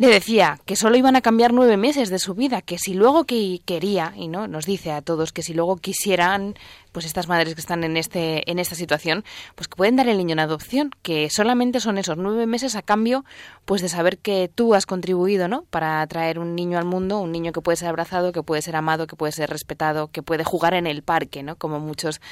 le 0.00 0.08
decía 0.08 0.58
que 0.64 0.76
solo 0.76 0.96
iban 0.96 1.14
a 1.14 1.20
cambiar 1.20 1.52
nueve 1.52 1.76
meses 1.76 2.08
de 2.08 2.18
su 2.18 2.32
vida, 2.32 2.62
que 2.62 2.78
si 2.78 2.94
luego 2.94 3.24
que 3.24 3.60
quería, 3.66 4.14
y 4.16 4.28
no 4.28 4.48
nos 4.48 4.64
dice 4.64 4.92
a 4.92 5.02
todos 5.02 5.30
que 5.30 5.42
si 5.42 5.52
luego 5.52 5.76
quisieran, 5.76 6.54
pues 6.90 7.04
estas 7.04 7.28
madres 7.28 7.54
que 7.54 7.60
están 7.60 7.84
en 7.84 7.98
este, 7.98 8.50
en 8.50 8.58
esta 8.58 8.74
situación, 8.74 9.24
pues 9.56 9.68
que 9.68 9.76
pueden 9.76 9.96
dar 9.96 10.08
el 10.08 10.16
niño 10.16 10.32
en 10.32 10.38
adopción, 10.38 10.90
que 11.02 11.28
solamente 11.28 11.80
son 11.80 11.98
esos 11.98 12.16
nueve 12.16 12.46
meses 12.46 12.76
a 12.76 12.80
cambio, 12.80 13.26
pues 13.66 13.82
de 13.82 13.90
saber 13.90 14.16
que 14.16 14.50
tú 14.54 14.74
has 14.74 14.86
contribuido, 14.86 15.48
¿no? 15.48 15.66
Para 15.68 16.06
traer 16.06 16.38
un 16.38 16.54
niño 16.54 16.78
al 16.78 16.86
mundo, 16.86 17.20
un 17.20 17.30
niño 17.30 17.52
que 17.52 17.60
puede 17.60 17.76
ser 17.76 17.88
abrazado, 17.88 18.32
que 18.32 18.42
puede 18.42 18.62
ser 18.62 18.76
amado, 18.76 19.06
que 19.06 19.16
puede 19.16 19.32
ser 19.32 19.50
respetado, 19.50 20.08
que 20.08 20.22
puede 20.22 20.44
jugar 20.44 20.72
en 20.72 20.86
el 20.86 21.02
parque, 21.02 21.42
¿no? 21.42 21.56
Como 21.56 21.78
muchos 21.78 22.22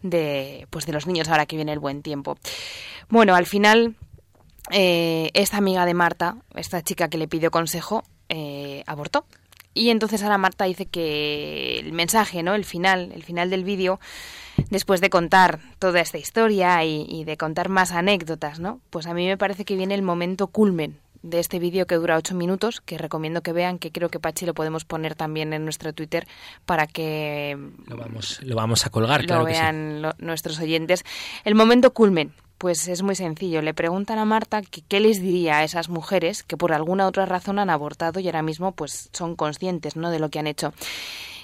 de, 0.00 0.66
pues 0.70 0.86
de 0.86 0.94
los 0.94 1.06
niños 1.06 1.28
ahora 1.28 1.44
que 1.44 1.56
viene 1.56 1.74
el 1.74 1.78
buen 1.78 2.00
tiempo. 2.00 2.38
Bueno, 3.10 3.34
al 3.34 3.44
final 3.44 3.96
eh, 4.70 5.30
esta 5.34 5.56
amiga 5.56 5.86
de 5.86 5.94
Marta, 5.94 6.36
esta 6.54 6.82
chica 6.82 7.08
que 7.08 7.18
le 7.18 7.28
pidió 7.28 7.50
consejo, 7.50 8.04
eh, 8.28 8.82
abortó. 8.86 9.24
Y 9.74 9.90
entonces 9.90 10.22
ahora 10.22 10.38
Marta 10.38 10.64
dice 10.64 10.86
que 10.86 11.78
el 11.78 11.92
mensaje, 11.92 12.42
¿no? 12.42 12.54
El 12.54 12.64
final, 12.64 13.12
el 13.14 13.22
final 13.22 13.48
del 13.48 13.64
vídeo, 13.64 14.00
después 14.70 15.00
de 15.00 15.10
contar 15.10 15.60
toda 15.78 16.00
esta 16.00 16.18
historia 16.18 16.84
y, 16.84 17.24
de 17.24 17.36
contar 17.36 17.68
más 17.68 17.92
anécdotas, 17.92 18.58
¿no? 18.58 18.80
Pues 18.90 19.06
a 19.06 19.14
mí 19.14 19.26
me 19.26 19.36
parece 19.36 19.64
que 19.64 19.76
viene 19.76 19.94
el 19.94 20.02
momento 20.02 20.48
culmen 20.48 20.98
de 21.22 21.40
este 21.40 21.58
vídeo 21.58 21.86
que 21.86 21.96
dura 21.96 22.16
ocho 22.16 22.34
minutos, 22.34 22.80
que 22.80 22.98
recomiendo 22.98 23.42
que 23.42 23.52
vean, 23.52 23.78
que 23.78 23.92
creo 23.92 24.08
que 24.08 24.20
Pachi 24.20 24.46
lo 24.46 24.54
podemos 24.54 24.84
poner 24.84 25.14
también 25.14 25.52
en 25.52 25.64
nuestro 25.64 25.92
Twitter 25.92 26.26
para 26.64 26.86
que 26.86 27.56
lo 27.86 27.96
vamos, 27.96 28.40
lo 28.42 28.56
vamos 28.56 28.86
a 28.86 28.90
colgar, 28.90 29.24
lo 29.28 29.44
vean 29.44 30.02
nuestros 30.18 30.58
oyentes. 30.60 31.04
El 31.44 31.54
momento 31.54 31.92
culmen, 31.92 32.32
pues 32.58 32.88
es 32.88 33.02
muy 33.02 33.14
sencillo. 33.14 33.62
Le 33.62 33.72
preguntan 33.72 34.18
a 34.18 34.24
Marta 34.24 34.62
qué 34.62 35.00
les 35.00 35.22
diría 35.22 35.58
a 35.58 35.64
esas 35.64 35.88
mujeres 35.88 36.42
que 36.42 36.56
por 36.56 36.72
alguna 36.72 37.06
otra 37.06 37.24
razón 37.24 37.58
han 37.58 37.70
abortado 37.70 38.20
y 38.20 38.26
ahora 38.26 38.42
mismo 38.42 38.72
pues 38.72 39.08
son 39.12 39.36
conscientes 39.36 39.96
¿no? 39.96 40.10
de 40.10 40.18
lo 40.18 40.28
que 40.28 40.40
han 40.40 40.48
hecho. 40.48 40.74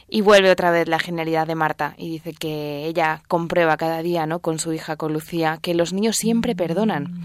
Y 0.09 0.21
vuelve 0.21 0.51
otra 0.51 0.71
vez 0.71 0.89
la 0.89 0.99
genialidad 0.99 1.47
de 1.47 1.55
Marta 1.55 1.95
y 1.97 2.11
dice 2.11 2.33
que 2.35 2.87
ella 2.87 3.23
comprueba 3.29 3.77
cada 3.77 4.03
día 4.03 4.27
¿no? 4.27 4.41
con 4.41 4.59
su 4.59 4.73
hija, 4.73 4.97
con 4.97 5.13
Lucía, 5.13 5.59
que 5.63 5.75
los 5.75 5.93
niños 5.93 6.17
siempre 6.17 6.55
perdonan, 6.55 7.25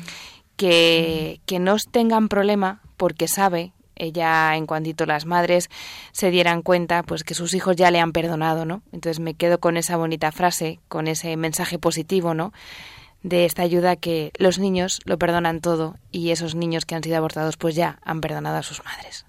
que, 0.56 1.42
que 1.46 1.60
no 1.60 1.76
tengan 1.92 2.30
problema 2.30 2.82
porque 2.96 3.28
sabe 3.28 3.74
ella 4.00 4.56
en 4.56 4.66
cuantito 4.66 5.06
las 5.06 5.26
madres 5.26 5.70
se 6.14 6.32
dieran 6.32 6.62
cuenta 6.62 7.04
pues 7.04 7.24
que 7.26 7.34
sus 7.34 7.54
hijos 7.54 7.76
ya 7.76 7.92
le 7.92 8.00
han 8.00 8.14
perdonado, 8.14 8.64
¿no? 8.64 8.82
Entonces 8.94 9.20
me 9.20 9.34
quedo 9.34 9.60
con 9.60 9.76
esa 9.76 9.98
bonita 9.98 10.32
frase, 10.32 10.80
con 10.88 11.08
ese 11.08 11.36
mensaje 11.36 11.78
positivo, 11.78 12.34
¿no? 12.34 12.54
De 13.24 13.46
esta 13.46 13.64
ayuda 13.64 13.96
que 13.96 14.32
los 14.38 14.60
niños 14.60 15.00
lo 15.06 15.18
perdonan 15.18 15.62
todo 15.62 15.98
y 16.12 16.30
esos 16.32 16.56
niños 16.56 16.86
que 16.86 16.96
han 16.96 17.04
sido 17.04 17.18
abortados 17.18 17.58
pues 17.58 17.76
ya 17.76 18.00
han 18.04 18.22
perdonado 18.22 18.58
a 18.58 18.64
sus 18.64 18.84
madres. 18.84 19.26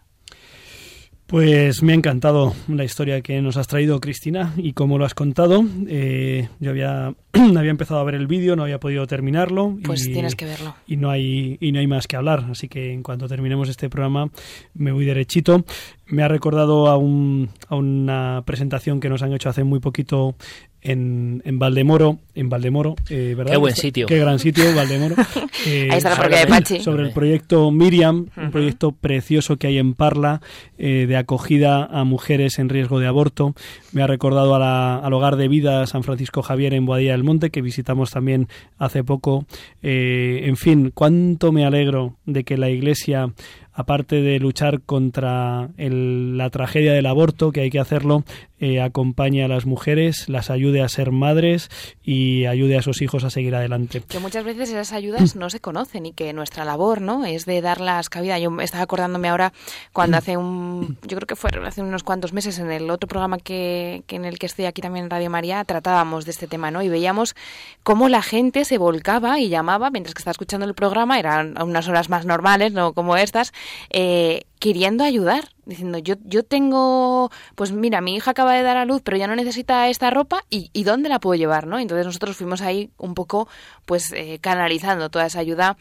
Pues 1.30 1.84
me 1.84 1.93
ha 1.93 1.95
encantado 1.95 2.55
la 2.66 2.82
historia 2.82 3.20
que 3.20 3.41
nos 3.41 3.57
has 3.57 3.68
traído, 3.68 4.01
Cristina, 4.01 4.53
y 4.57 4.72
cómo 4.72 4.99
lo 4.99 5.05
has 5.05 5.14
contado. 5.14 5.64
Eh, 5.86 6.49
yo 6.59 6.70
había, 6.70 7.14
había 7.57 7.70
empezado 7.70 8.01
a 8.01 8.05
ver 8.05 8.14
el 8.14 8.26
vídeo, 8.26 8.57
no 8.57 8.62
había 8.62 8.81
podido 8.81 9.07
terminarlo. 9.07 9.76
Pues 9.85 10.05
tienes 10.05 10.35
que 10.35 10.45
verlo. 10.45 10.74
Y 10.87 10.97
no, 10.97 11.11
hay, 11.11 11.59
y 11.61 11.72
no 11.72 11.81
hay 11.81 11.87
más 11.87 12.07
que 12.07 12.16
hablar, 12.16 12.47
así 12.51 12.68
que 12.68 12.93
en 12.93 13.03
cuanto 13.03 13.28
terminemos 13.28 13.68
este 13.68 13.89
programa 13.89 14.31
me 14.74 14.93
voy 14.93 15.05
derechito. 15.05 15.64
Me 16.07 16.22
ha 16.22 16.28
recordado 16.28 16.89
a, 16.89 16.97
un, 16.97 17.51
a 17.68 17.76
una 17.76 18.43
presentación 18.45 19.01
que 19.01 19.09
nos 19.09 19.22
han 19.22 19.33
hecho 19.33 19.49
hace 19.49 19.62
muy 19.62 19.78
poquito 19.78 20.35
en, 20.83 21.43
en 21.45 21.59
Valdemoro, 21.59 22.18
en 22.35 22.49
Valdemoro, 22.49 22.97
eh, 23.11 23.35
¿verdad? 23.37 23.53
Qué 23.53 23.59
buen 23.59 23.76
sitio. 23.76 24.07
Qué 24.07 24.18
gran 24.18 24.39
sitio, 24.39 24.74
Valdemoro. 24.74 25.16
Eh, 25.66 25.89
Ahí 25.91 25.99
está 25.99 26.16
la 26.26 26.39
de 26.39 26.47
Pachi. 26.47 26.81
Sobre 26.81 27.03
el 27.03 27.12
proyecto 27.12 27.70
Miriam, 27.70 28.28
un 28.35 28.51
proyecto 28.51 28.93
precioso 28.93 29.59
que 29.59 29.66
hay 29.66 29.76
en 29.76 29.93
Parla 29.93 30.41
eh, 30.78 31.05
de 31.07 31.16
acogida 31.18 31.85
a 31.85 32.05
mujeres 32.05 32.59
en 32.59 32.70
riesgo 32.70 32.99
de 32.99 33.07
aborto. 33.07 33.55
Me 33.93 34.03
ha 34.03 34.07
recordado 34.07 34.55
a 34.55 34.59
la, 34.59 34.97
al 34.99 35.12
hogar 35.12 35.36
de 35.36 35.49
vida 35.49 35.86
San 35.86 36.05
Francisco 36.05 36.43
Javier 36.43 36.74
en 36.74 36.86
Boadilla 36.86 37.12
del 37.12 37.24
Monte, 37.24 37.51
que 37.51 37.62
visitamos 37.62 38.11
también 38.11 38.49
hace 38.78 39.03
poco. 39.03 39.47
en 39.82 40.57
fin, 40.57 40.93
cuánto 40.95 41.53
me 41.53 41.64
alegro 41.64 42.16
de 42.24 42.45
que 42.45 42.57
la 42.57 42.70
Iglesia 42.70 43.32
aparte 43.72 44.22
de 44.22 44.38
luchar 44.38 44.82
contra 44.82 45.68
la 45.76 46.50
tragedia 46.50 46.92
del 46.92 47.06
aborto, 47.06 47.52
que 47.52 47.60
hay 47.60 47.70
que 47.70 47.80
hacerlo, 47.80 48.24
eh, 48.62 48.82
acompañe 48.82 49.42
a 49.42 49.48
las 49.48 49.64
mujeres, 49.64 50.28
las 50.28 50.50
ayude 50.50 50.82
a 50.82 50.88
ser 50.90 51.12
madres 51.12 51.70
y 52.02 52.44
ayude 52.44 52.76
a 52.76 52.82
sus 52.82 53.00
hijos 53.00 53.24
a 53.24 53.30
seguir 53.30 53.54
adelante. 53.54 54.02
Que 54.06 54.18
muchas 54.18 54.44
veces 54.44 54.68
esas 54.68 54.92
ayudas 54.92 55.34
no 55.34 55.48
se 55.48 55.60
conocen 55.60 56.04
y 56.04 56.12
que 56.12 56.34
nuestra 56.34 56.66
labor 56.66 57.00
no 57.00 57.24
es 57.24 57.46
de 57.46 57.62
darlas 57.62 58.10
cabida. 58.10 58.38
Yo 58.38 58.54
estaba 58.60 58.84
acordándome 58.84 59.30
ahora 59.30 59.54
cuando 59.94 60.18
hace 60.18 60.36
un, 60.36 60.98
yo 61.02 61.16
creo 61.16 61.26
que 61.26 61.36
fue 61.36 61.50
hace 61.66 61.80
unos 61.80 62.02
cuantos 62.02 62.34
meses 62.34 62.58
en 62.58 62.70
el 62.70 62.90
otro 62.90 63.08
programa 63.08 63.38
que, 63.38 64.04
en 64.08 64.26
el 64.26 64.38
que 64.38 64.44
estoy 64.44 64.66
aquí 64.66 64.82
también 64.82 65.06
en 65.06 65.10
Radio 65.10 65.30
María 65.30 65.64
tratábamos 65.64 66.26
de 66.26 66.32
este 66.32 66.46
tema, 66.46 66.70
¿no? 66.70 66.82
Y 66.82 66.90
veíamos 66.90 67.34
cómo 67.82 68.10
la 68.10 68.20
gente 68.20 68.66
se 68.66 68.76
volcaba 68.76 69.40
y 69.40 69.48
llamaba 69.48 69.88
mientras 69.90 70.14
que 70.14 70.20
estaba 70.20 70.32
escuchando 70.32 70.66
el 70.66 70.74
programa, 70.74 71.18
eran 71.18 71.60
unas 71.62 71.88
horas 71.88 72.10
más 72.10 72.26
normales, 72.26 72.74
no 72.74 72.92
como 72.92 73.16
estas, 73.16 73.54
eh, 73.90 74.44
queriendo 74.61 75.02
ayudar, 75.04 75.48
diciendo 75.64 75.98
yo, 75.98 76.14
yo 76.22 76.44
tengo, 76.44 77.30
pues 77.56 77.72
mira, 77.72 78.00
mi 78.02 78.14
hija 78.14 78.30
acaba 78.30 78.52
de 78.52 78.62
dar 78.62 78.76
a 78.76 78.84
luz, 78.84 79.00
pero 79.02 79.16
ya 79.16 79.26
no 79.26 79.34
necesita 79.34 79.88
esta 79.88 80.11
ropa 80.11 80.44
y, 80.50 80.70
y 80.72 80.84
dónde 80.84 81.08
la 81.08 81.18
puedo 81.18 81.36
llevar, 81.36 81.66
¿no? 81.66 81.78
Entonces 81.78 82.06
nosotros 82.06 82.36
fuimos 82.36 82.61
ahí 82.61 82.90
un 82.98 83.14
poco, 83.14 83.48
pues 83.86 84.12
eh, 84.12 84.38
canalizando 84.40 85.08
toda 85.08 85.26
esa 85.26 85.40
ayuda 85.40 85.76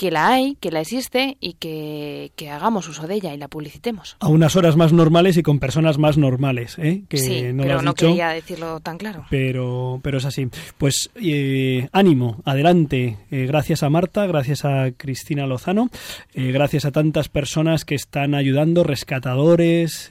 que 0.00 0.10
la 0.10 0.28
hay, 0.28 0.56
que 0.60 0.70
la 0.70 0.80
existe 0.80 1.36
y 1.40 1.52
que, 1.54 2.32
hagamos 2.50 2.88
uso 2.88 3.06
de 3.06 3.16
ella 3.16 3.34
y 3.34 3.36
la 3.36 3.48
publicitemos. 3.48 4.16
A 4.20 4.28
unas 4.28 4.56
horas 4.56 4.74
más 4.74 4.94
normales 4.94 5.36
y 5.36 5.42
con 5.42 5.58
personas 5.58 5.98
más 5.98 6.16
normales, 6.16 6.78
¿eh? 6.78 7.02
Que 7.06 7.18
sí, 7.18 7.52
no 7.52 7.64
pero 7.64 7.74
lo 7.76 7.82
no 7.82 7.94
quería 7.94 8.30
decirlo 8.30 8.80
tan 8.80 8.96
claro. 8.96 9.26
Pero, 9.28 10.00
pero 10.02 10.16
es 10.16 10.24
así. 10.24 10.48
Pues 10.78 11.10
eh, 11.16 11.86
ánimo, 11.92 12.40
adelante. 12.46 13.18
Eh, 13.30 13.44
gracias 13.44 13.82
a 13.82 13.90
Marta, 13.90 14.26
gracias 14.26 14.64
a 14.64 14.90
Cristina 14.96 15.46
Lozano, 15.46 15.90
eh, 16.32 16.50
gracias 16.50 16.86
a 16.86 16.92
tantas 16.92 17.28
personas 17.28 17.84
que 17.84 17.94
están 17.94 18.19
ayudando, 18.34 18.84
rescatadores, 18.84 20.10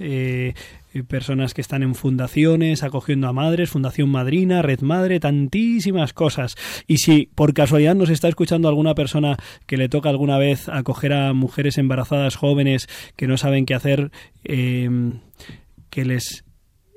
personas 1.08 1.54
que 1.54 1.62
están 1.62 1.84
en 1.84 1.96
fundaciones, 1.96 2.84
acogiendo 2.84 3.28
a 3.28 3.34
madres, 3.34 3.70
Fundación 3.70 4.10
Madrina, 4.10 4.62
Red 4.62 4.82
Madre, 4.82 5.20
tantísimas 5.20 6.14
cosas. 6.14 6.56
Y 6.88 6.98
si 6.98 7.30
por 7.36 7.54
casualidad 7.54 7.96
nos 7.96 8.10
está 8.10 8.28
escuchando 8.28 8.68
alguna 8.68 8.96
persona 8.96 9.38
que 9.66 9.78
le 9.78 9.90
toca 9.90 10.10
alguna 10.10 10.38
vez 10.38 10.68
acoger 10.68 11.14
a 11.14 11.34
mujeres 11.34 11.78
embarazadas 11.78 12.36
jóvenes 12.36 12.88
que 13.16 13.28
no 13.28 13.38
saben 13.38 13.66
qué 13.66 13.76
hacer, 13.76 14.12
eh, 14.44 14.90
que 15.90 16.06
les 16.06 16.44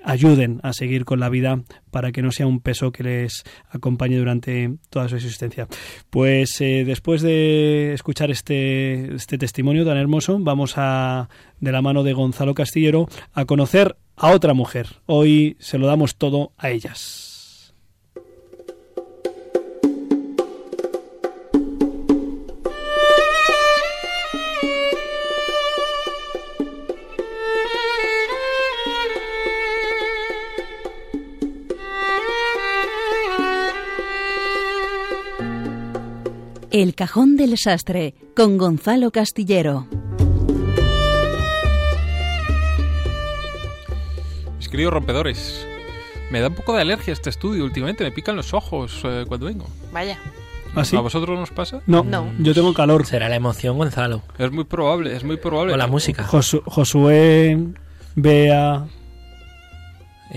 ayuden 0.05 0.61
a 0.62 0.72
seguir 0.72 1.05
con 1.05 1.20
la 1.20 1.28
vida 1.28 1.62
para 1.90 2.12
que 2.12 2.22
no 2.22 2.32
sea 2.32 2.46
un 2.46 2.61
peso 2.61 2.92
que 2.92 3.03
les 3.03 3.44
acompañe 3.70 4.16
durante 4.16 4.76
toda 4.90 5.09
su 5.09 5.16
existencia. 5.16 5.68
Pues 6.11 6.61
eh, 6.61 6.84
después 6.86 7.22
de 7.22 7.92
escuchar 7.92 8.30
este, 8.30 9.14
este 9.14 9.38
testimonio 9.38 9.84
tan 9.84 9.96
hermoso, 9.96 10.38
vamos 10.40 10.74
a, 10.76 11.28
de 11.61 11.72
la 11.72 11.82
mano 11.82 12.03
de 12.03 12.12
Gonzalo 12.12 12.55
Castillero, 12.55 13.09
a 13.32 13.44
conocer 13.44 13.96
a 14.16 14.30
otra 14.30 14.55
mujer. 14.55 15.00
Hoy 15.07 15.57
se 15.59 15.78
lo 15.78 15.86
damos 15.86 16.16
todo 16.16 16.53
a 16.59 16.70
ellas. 16.70 17.31
El 36.72 36.94
Cajón 36.94 37.36
del 37.36 37.58
Sastre 37.58 38.14
con 38.34 38.56
Gonzalo 38.58 39.10
Castillero. 39.10 39.86
Mis 44.58 44.68
queridos 44.68 44.92
rompedores, 44.94 45.66
me 46.30 46.40
da 46.40 46.48
un 46.48 46.54
poco 46.54 46.74
de 46.74 46.80
alergia 46.82 47.12
este 47.12 47.30
estudio 47.30 47.64
últimamente, 47.64 48.04
me 48.04 48.10
pican 48.12 48.36
los 48.36 48.54
ojos 48.54 49.00
eh, 49.04 49.24
cuando 49.28 49.46
vengo. 49.46 49.66
Vaya. 49.92 50.18
¿Ah, 50.74 50.84
sí? 50.86 50.96
¿A 50.96 51.00
vosotros 51.00 51.38
nos 51.38 51.50
pasa? 51.50 51.82
No, 51.86 52.02
No. 52.02 52.32
yo 52.38 52.54
tengo 52.54 52.72
calor. 52.72 53.04
Será 53.04 53.28
la 53.28 53.36
emoción, 53.36 53.76
Gonzalo. 53.76 54.22
Es 54.38 54.50
muy 54.50 54.64
probable, 54.64 55.14
es 55.14 55.22
muy 55.24 55.36
probable. 55.36 55.74
O 55.74 55.76
la 55.76 55.86
música. 55.86 56.26
Josu- 56.26 56.62
Josué, 56.64 57.58
Bea... 58.14 58.86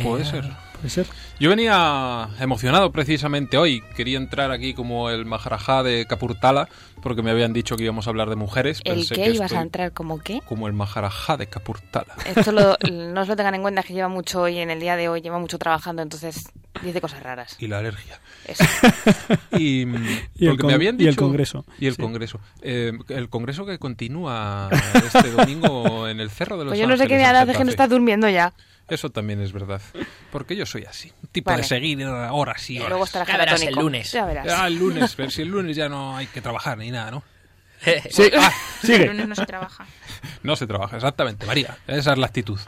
Puede 0.04 0.24
Eh, 0.24 0.26
ser. 0.26 0.65
¿Puede 0.86 0.94
ser? 0.94 1.08
Yo 1.40 1.50
venía 1.50 2.30
emocionado 2.40 2.92
precisamente 2.92 3.58
hoy. 3.58 3.82
Quería 3.96 4.18
entrar 4.20 4.52
aquí 4.52 4.76
como 4.76 5.10
el 5.10 5.26
Maharajá 5.26 5.82
de 5.82 6.06
Kapurtala, 6.06 6.70
porque 7.02 7.24
me 7.24 7.32
habían 7.32 7.54
dicho 7.54 7.76
que 7.76 7.84
íbamos 7.84 8.06
a 8.06 8.12
hablar 8.12 8.30
de 8.30 8.36
mujeres. 8.36 8.82
¿El 8.84 8.98
Pensé 8.98 9.16
qué? 9.16 9.24
que 9.24 9.30
¿Ibas 9.32 9.52
a 9.54 9.62
entrar 9.62 9.94
como 9.94 10.20
qué? 10.20 10.42
Como 10.46 10.68
el 10.68 10.74
Maharajá 10.74 11.38
de 11.38 11.48
Kapurtala. 11.48 12.14
Esto 12.28 12.52
lo- 12.52 12.78
no 12.92 13.22
os 13.22 13.28
lo 13.28 13.36
tengan 13.36 13.56
en 13.56 13.64
cuenta, 13.64 13.82
que 13.82 13.94
lleva 13.96 14.10
mucho 14.10 14.42
hoy, 14.42 14.60
en 14.60 14.70
el 14.70 14.80
día 14.80 14.96
de 14.96 15.10
hoy, 15.10 15.22
lleva 15.22 15.40
mucho 15.40 15.58
trabajando, 15.58 16.04
entonces 16.04 16.50
dice 16.84 17.02
cosas 17.02 17.24
raras. 17.24 17.56
Y 17.60 17.66
la 17.68 17.80
alergia. 17.80 18.20
Eso. 18.48 18.64
Y, 19.58 19.86
mm, 19.88 20.06
Y 20.38 20.46
el 20.48 20.58
con- 20.58 20.68
me 20.68 20.74
habían 20.76 21.02
y 21.02 21.06
el 21.06 21.10
dicho- 21.16 21.22
Congreso. 21.22 21.66
Y 21.80 21.88
el 21.88 21.96
Sí. 21.96 22.02
Congreso. 22.02 22.40
Eh, 22.62 22.92
el 23.10 23.30
Congreso 23.30 23.66
que 23.66 23.80
continúa 23.80 24.70
este 24.94 25.32
domingo 25.32 26.08
en 26.08 26.20
el 26.20 26.30
Cerro 26.30 26.60
de 26.60 26.66
los 26.66 26.72
Pues 26.74 26.80
yo 26.80 26.86
no 26.86 26.96
sé 26.96 27.08
qué 27.08 27.16
me 27.16 27.24
en 27.28 27.36
hace 27.36 27.54
que 27.54 27.64
no 27.64 27.72
estás 27.72 27.90
durmiendo 27.90 28.30
ya. 28.30 28.54
Eso 28.88 29.10
también 29.10 29.42
es 29.42 29.52
verdad. 29.52 29.82
Porque 30.32 30.56
yo 30.56 30.66
soy 30.66 30.84
así. 30.86 31.12
Tipo 31.32 31.50
Vale. 31.52 31.64
de 31.64 31.68
seguir 31.68 32.04
horas 32.06 32.70
y 32.70 32.76
Y 32.76 32.78
horas. 32.80 32.90
luego 32.90 33.06
estarás 33.06 33.28
Ya 33.28 33.38
verás 33.38 33.62
el 33.64 33.74
lunes. 33.76 34.12
Ya 34.12 34.26
verás. 34.26 34.48
Ah, 34.50 34.68
el 34.68 34.76
lunes. 34.78 35.16
Pero 35.16 35.30
si 35.32 35.42
el 35.42 35.48
lunes 35.50 35.76
ya 35.76 35.90
no 35.90 36.16
hay 36.16 36.28
que 36.28 36.42
trabajar 36.42 36.78
ni 36.78 36.92
nada, 36.92 37.12
¿no? 37.12 37.24
Sí, 38.10 38.24
Ah, 38.38 38.52
El 38.84 38.88
sigue. 38.88 39.08
lunes 39.08 39.28
no 39.28 39.36
se 39.36 39.46
trabaja. 39.46 39.86
No 40.44 40.56
se 40.56 40.68
trabaja, 40.68 40.98
exactamente, 40.98 41.46
María. 41.48 41.78
Esa 41.88 42.12
es 42.14 42.18
la 42.20 42.28
actitud. 42.28 42.60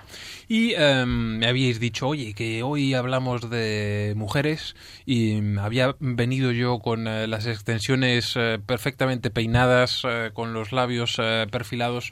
Y 0.47 0.73
em, 0.73 1.37
me 1.37 1.47
habíais 1.47 1.79
dicho, 1.79 2.07
oye, 2.07 2.33
que 2.33 2.63
hoy 2.63 2.95
hablamos 2.95 3.49
de 3.51 4.13
mujeres 4.15 4.75
y 5.05 5.39
había 5.59 5.95
venido 5.99 6.51
yo 6.51 6.79
con 6.79 7.07
eh, 7.07 7.27
las 7.27 7.45
extensiones 7.45 8.33
eh, 8.35 8.59
perfectamente 8.65 9.29
peinadas, 9.29 10.01
eh, 10.07 10.31
con 10.33 10.53
los 10.53 10.71
labios 10.71 11.17
perfilados, 11.51 12.11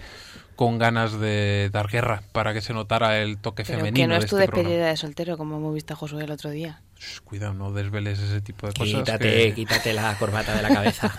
con 0.56 0.78
ganas 0.78 1.20
de 1.20 1.70
dar 1.72 1.88
guerra 1.90 2.24
para 2.32 2.54
que 2.54 2.62
se 2.62 2.74
notara 2.74 3.20
el 3.22 3.38
toque 3.38 3.64
Pero 3.66 3.80
femenino 3.80 4.04
que 4.04 4.08
no 4.08 4.14
de 4.14 4.20
es 4.20 4.26
tu 4.30 4.38
este 4.38 4.46
programa. 4.48 4.70
despedida 4.70 4.88
de 4.90 4.98
soltero, 4.98 5.38
como 5.38 5.58
hemos 5.58 5.74
visto 5.74 5.94
a 5.94 5.98
Josué 5.98 6.24
el 6.24 6.32
otro 6.32 6.50
día. 6.50 6.82
Shh, 6.98 7.20
cuidado, 7.26 7.54
no 7.54 7.72
desveles 7.74 8.20
ese 8.20 8.40
tipo 8.42 8.68
de 8.68 8.74
cosas. 8.74 8.94
Quítate, 8.96 9.30
que- 9.30 9.54
quítate 9.54 9.94
la 9.94 10.18
corbata 10.18 10.56
de 10.56 10.62
la 10.62 10.70
cabeza. 10.70 11.14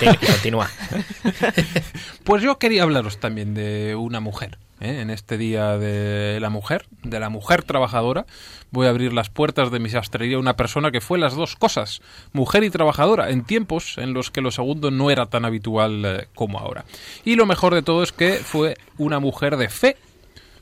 Y 0.00 0.26
continúa. 0.26 0.70
Pues 2.24 2.42
yo 2.42 2.58
quería 2.58 2.82
hablaros 2.84 3.18
también 3.18 3.54
de 3.54 3.96
una 3.96 4.20
mujer. 4.20 4.58
¿Eh? 4.80 5.00
En 5.00 5.10
este 5.10 5.38
día 5.38 5.78
de 5.78 6.38
la 6.40 6.50
mujer, 6.50 6.86
de 7.02 7.20
la 7.20 7.28
mujer 7.28 7.62
trabajadora, 7.62 8.26
voy 8.70 8.86
a 8.86 8.90
abrir 8.90 9.12
las 9.12 9.30
puertas 9.30 9.70
de 9.70 9.78
mi 9.78 9.88
sastrería 9.88 10.36
a 10.36 10.40
una 10.40 10.56
persona 10.56 10.90
que 10.90 11.00
fue 11.00 11.18
las 11.18 11.34
dos 11.34 11.56
cosas, 11.56 12.02
mujer 12.32 12.64
y 12.64 12.70
trabajadora, 12.70 13.30
en 13.30 13.44
tiempos 13.44 13.98
en 13.98 14.12
los 14.12 14.30
que 14.30 14.40
lo 14.40 14.50
segundo 14.50 14.90
no 14.90 15.10
era 15.10 15.26
tan 15.26 15.44
habitual 15.44 16.04
eh, 16.04 16.28
como 16.34 16.58
ahora. 16.58 16.84
Y 17.24 17.36
lo 17.36 17.46
mejor 17.46 17.74
de 17.74 17.82
todo 17.82 18.02
es 18.02 18.12
que 18.12 18.34
fue 18.34 18.76
una 18.98 19.20
mujer 19.20 19.56
de 19.56 19.68
fe. 19.68 19.96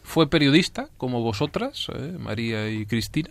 Fue 0.03 0.31
periodista, 0.31 0.89
como 0.97 1.21
vosotras, 1.21 1.89
eh, 1.95 2.17
María 2.19 2.71
y 2.71 2.87
Cristina, 2.87 3.29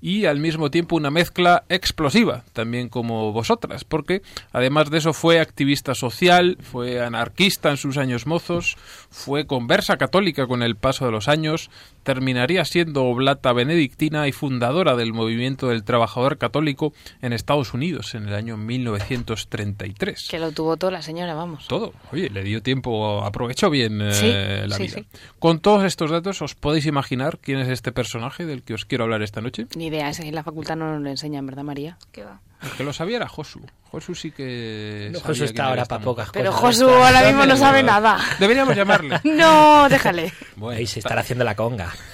y 0.00 0.24
al 0.26 0.38
mismo 0.40 0.70
tiempo 0.70 0.96
una 0.96 1.10
mezcla 1.10 1.64
explosiva, 1.68 2.44
también 2.52 2.88
como 2.88 3.32
vosotras, 3.32 3.84
porque 3.84 4.22
además 4.52 4.90
de 4.90 4.98
eso 4.98 5.12
fue 5.12 5.40
activista 5.40 5.94
social, 5.94 6.58
fue 6.60 7.00
anarquista 7.04 7.70
en 7.70 7.76
sus 7.76 7.96
años 7.96 8.26
mozos, 8.26 8.76
fue 9.10 9.46
conversa 9.46 9.96
católica 9.96 10.46
con 10.46 10.62
el 10.62 10.76
paso 10.76 11.06
de 11.06 11.12
los 11.12 11.28
años, 11.28 11.70
terminaría 12.02 12.64
siendo 12.64 13.04
oblata 13.04 13.52
benedictina 13.52 14.28
y 14.28 14.32
fundadora 14.32 14.94
del 14.96 15.12
movimiento 15.12 15.68
del 15.68 15.82
trabajador 15.84 16.38
católico 16.38 16.92
en 17.20 17.32
Estados 17.32 17.74
Unidos 17.74 18.14
en 18.14 18.28
el 18.28 18.34
año 18.34 18.56
1933 18.56 20.28
Que 20.30 20.38
lo 20.38 20.52
tuvo 20.52 20.76
toda 20.76 20.92
la 20.92 21.02
señora, 21.02 21.34
vamos. 21.34 21.66
todo. 21.68 21.92
Oye, 22.12 22.30
le 22.30 22.42
dio 22.42 22.62
tiempo, 22.62 23.24
aprovechó 23.24 23.70
bien 23.70 24.00
eh, 24.00 24.12
Sí, 24.12 24.68
la 24.68 24.76
sí, 24.76 24.82
vida. 24.84 24.94
sí. 24.98 25.06
Con 25.38 25.58
todos 25.60 25.84
estos 25.84 26.10
datos, 26.10 26.40
¿os 26.42 26.54
podéis 26.54 26.86
imaginar 26.86 27.38
quién 27.40 27.58
es 27.58 27.68
este 27.68 27.92
personaje 27.92 28.46
del 28.46 28.62
que 28.62 28.74
os 28.74 28.84
quiero 28.84 29.04
hablar 29.04 29.22
esta 29.22 29.40
noche? 29.40 29.55
Ni 29.76 29.86
idea, 29.86 30.10
en 30.10 30.34
la 30.34 30.42
facultad 30.42 30.76
no 30.76 30.92
nos 30.92 31.02
lo 31.02 31.10
enseñan, 31.10 31.46
¿verdad, 31.46 31.62
María? 31.62 31.98
¿Qué 32.12 32.24
va? 32.24 32.40
El 32.62 32.70
que 32.70 32.84
lo 32.84 32.92
sabía 32.92 33.16
era 33.16 33.28
Josu. 33.28 33.60
Josu 33.90 34.14
sí 34.14 34.30
que. 34.30 35.10
No, 35.12 35.20
Josu 35.20 35.44
está 35.44 35.66
ahora 35.66 35.84
para 35.84 36.02
pocas 36.02 36.30
Pero 36.32 36.50
cosas. 36.50 36.82
Josu 36.82 36.88
ahora 36.88 37.22
mismo 37.24 37.46
no 37.46 37.56
sabe 37.56 37.82
nada. 37.82 38.18
Deberíamos 38.38 38.74
llamarle. 38.76 39.20
No, 39.24 39.88
déjale. 39.88 40.32
Bueno, 40.56 40.78
Ahí 40.78 40.86
se 40.86 41.00
estará 41.00 41.20
haciendo 41.20 41.44
la 41.44 41.54
conga. 41.54 41.92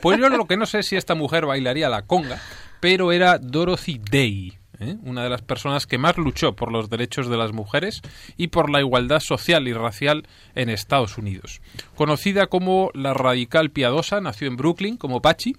Pues 0.00 0.18
yo 0.18 0.28
lo 0.28 0.46
que 0.46 0.56
no 0.56 0.66
sé 0.66 0.80
es 0.80 0.86
si 0.86 0.96
esta 0.96 1.14
mujer 1.14 1.46
bailaría 1.46 1.88
la 1.88 2.02
conga, 2.02 2.40
pero 2.80 3.12
era 3.12 3.38
Dorothy 3.38 3.98
Day, 3.98 4.56
¿eh? 4.78 4.96
una 5.02 5.24
de 5.24 5.30
las 5.30 5.42
personas 5.42 5.86
que 5.86 5.98
más 5.98 6.16
luchó 6.16 6.54
por 6.54 6.72
los 6.72 6.88
derechos 6.88 7.28
de 7.28 7.36
las 7.36 7.52
mujeres 7.52 8.02
y 8.36 8.48
por 8.48 8.70
la 8.70 8.80
igualdad 8.80 9.20
social 9.20 9.66
y 9.68 9.72
racial 9.72 10.26
en 10.54 10.68
Estados 10.68 11.18
Unidos. 11.18 11.60
Conocida 11.94 12.46
como 12.46 12.90
la 12.94 13.14
radical 13.14 13.70
piadosa, 13.70 14.20
nació 14.20 14.48
en 14.48 14.56
Brooklyn 14.56 14.96
como 14.96 15.22
Pachi, 15.22 15.56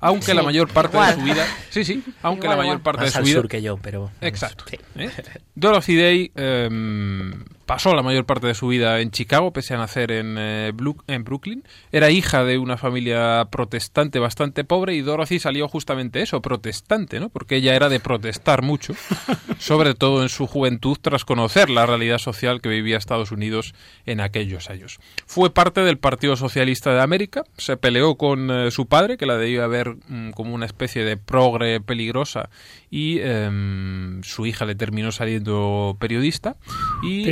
aunque 0.00 0.26
Sí, 0.26 0.34
la 0.34 0.42
mayor 0.42 0.68
parte 0.68 0.96
igual. 0.96 1.14
de 1.16 1.20
su 1.20 1.26
vida, 1.34 1.46
sí, 1.70 1.84
sí, 1.84 2.02
aunque 2.22 2.46
Igual, 2.46 2.50
la 2.50 2.56
mayor 2.62 2.72
igual. 2.78 2.82
parte 2.82 3.02
Más 3.02 3.12
de 3.12 3.18
al 3.18 3.24
su 3.24 3.28
vida 3.28 3.40
sur 3.40 3.48
que 3.48 3.62
yo, 3.62 3.76
pero... 3.78 4.10
Exacto. 4.20 4.64
sí. 4.68 4.78
¿eh? 4.96 5.10
Dorothy 5.54 5.96
Day 5.96 6.32
em, 6.34 7.44
pasó 7.66 7.94
la 7.94 8.02
mayor 8.02 8.24
parte 8.24 8.46
de 8.46 8.54
su 8.54 8.68
vida 8.68 9.00
en 9.00 9.10
Chicago, 9.10 9.52
pese 9.52 9.74
a 9.74 9.78
nacer 9.78 10.12
en, 10.12 10.36
eh, 10.38 10.72
en 11.08 11.24
Brooklyn. 11.24 11.64
Era 11.92 12.10
hija 12.10 12.44
de 12.44 12.58
una 12.58 12.76
familia 12.76 13.48
protestante 13.50 14.20
bastante 14.20 14.64
pobre 14.64 14.94
y 14.94 15.02
Dorothy 15.02 15.40
salió 15.40 15.68
justamente 15.68 16.22
eso, 16.22 16.40
protestante, 16.40 17.18
¿no? 17.18 17.28
Porque 17.28 17.56
ella 17.56 17.74
era 17.74 17.88
de 17.88 18.00
protestar 18.00 18.62
mucho, 18.62 18.94
sobre 19.58 19.94
todo 19.94 20.22
en 20.22 20.28
su 20.28 20.46
juventud, 20.46 20.96
tras 21.00 21.24
conocer 21.24 21.68
la 21.68 21.86
realidad 21.86 22.18
social 22.18 22.60
que 22.60 22.68
vivía 22.68 22.96
Estados 22.96 23.32
Unidos 23.32 23.74
en 24.06 24.20
aquellos 24.20 24.70
años. 24.70 24.98
Fue 25.26 25.52
parte 25.52 25.80
del 25.80 25.98
Partido 25.98 26.36
Socialista 26.36 26.94
de 26.94 27.02
América, 27.02 27.42
se 27.56 27.76
peleó 27.76 28.14
con 28.14 28.50
eh, 28.50 28.70
su 28.70 28.86
padre, 28.86 29.16
que 29.16 29.26
la 29.26 29.36
debía 29.36 29.66
ver 29.66 29.96
mm, 30.08 30.30
como 30.30 30.54
una 30.54 30.66
especie 30.66 31.04
de 31.04 31.16
progre 31.16 31.80
peligrosa, 31.80 32.48
y 32.90 33.18
em, 33.20 34.22
su 34.22 34.46
hija 34.46 34.64
le 34.64 34.76
terminó 34.76 35.10
saliendo 35.10 35.96
periodista. 35.98 36.56
Y. 37.02 37.24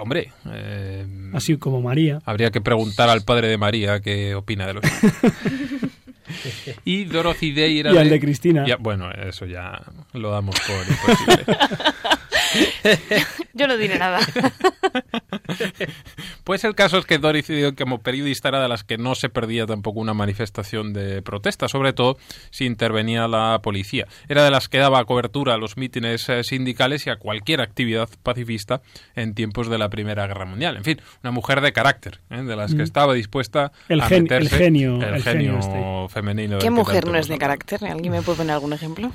hombre, 0.00 0.32
em, 0.46 1.34
Así 1.34 1.56
como 1.56 1.80
María. 1.80 2.20
habría 2.24 2.50
que 2.50 2.60
preguntar 2.60 3.08
al 3.08 3.22
padre 3.22 3.48
de 3.48 3.58
María 3.58 4.00
qué 4.00 4.34
opina 4.34 4.66
de 4.66 4.74
los 4.74 4.84
Y 6.84 7.04
Dorothy 7.04 7.52
Day 7.52 7.80
era 7.80 7.92
Y 7.92 7.98
al 7.98 8.08
de 8.08 8.20
Cristina. 8.20 8.64
Ya, 8.66 8.76
bueno, 8.76 9.10
eso 9.10 9.46
ya 9.46 9.80
lo 10.12 10.30
damos 10.30 10.56
por 10.60 10.76
imposible. 10.88 11.44
Yo 13.54 13.66
no 13.66 13.76
diré 13.76 13.98
nada. 13.98 14.20
Pues 16.44 16.64
el 16.64 16.74
caso 16.74 16.98
es 16.98 17.06
que 17.06 17.18
Day, 17.18 17.42
como 17.78 18.02
periodista, 18.02 18.48
era 18.48 18.60
de 18.62 18.68
las 18.68 18.82
que 18.82 18.98
no 18.98 19.14
se 19.14 19.28
perdía 19.28 19.66
tampoco 19.66 20.00
una 20.00 20.14
manifestación 20.14 20.92
de 20.92 21.22
protesta, 21.22 21.68
sobre 21.68 21.92
todo 21.92 22.18
si 22.50 22.64
intervenía 22.66 23.28
la 23.28 23.60
policía. 23.62 24.06
Era 24.28 24.42
de 24.44 24.50
las 24.50 24.68
que 24.68 24.78
daba 24.78 25.04
cobertura 25.04 25.54
a 25.54 25.58
los 25.58 25.76
mítines 25.76 26.28
eh, 26.28 26.42
sindicales 26.42 27.06
y 27.06 27.10
a 27.10 27.16
cualquier 27.16 27.60
actividad 27.60 28.08
pacifista 28.22 28.80
en 29.14 29.34
tiempos 29.34 29.68
de 29.68 29.78
la 29.78 29.90
Primera 29.90 30.26
Guerra 30.26 30.44
Mundial. 30.46 30.76
En 30.76 30.84
fin, 30.84 31.00
una 31.22 31.30
mujer 31.30 31.60
de 31.60 31.72
carácter, 31.72 32.20
¿eh? 32.30 32.42
de 32.42 32.56
las 32.56 32.72
que 32.72 32.78
Mm. 32.80 32.82
estaba 32.82 33.14
dispuesta 33.14 33.70
El 33.88 34.00
a 34.00 34.06
gen- 34.06 34.24
meterse 34.24 34.54
el 34.56 34.60
genio- 34.60 34.96
el 35.02 35.14
el 35.14 35.22
genio, 35.22 35.58
genio 35.62 36.06
este. 36.08 36.14
femenino. 36.14 36.58
¿Qué 36.58 36.70
mujer 36.70 37.06
no 37.06 37.16
es 37.18 37.28
de 37.28 37.38
carácter? 37.38 37.84
¿Alguien 37.84 38.12
me 38.12 38.22
puede 38.22 38.38
poner 38.38 38.54
algún 38.54 38.72
ejemplo? 38.72 39.12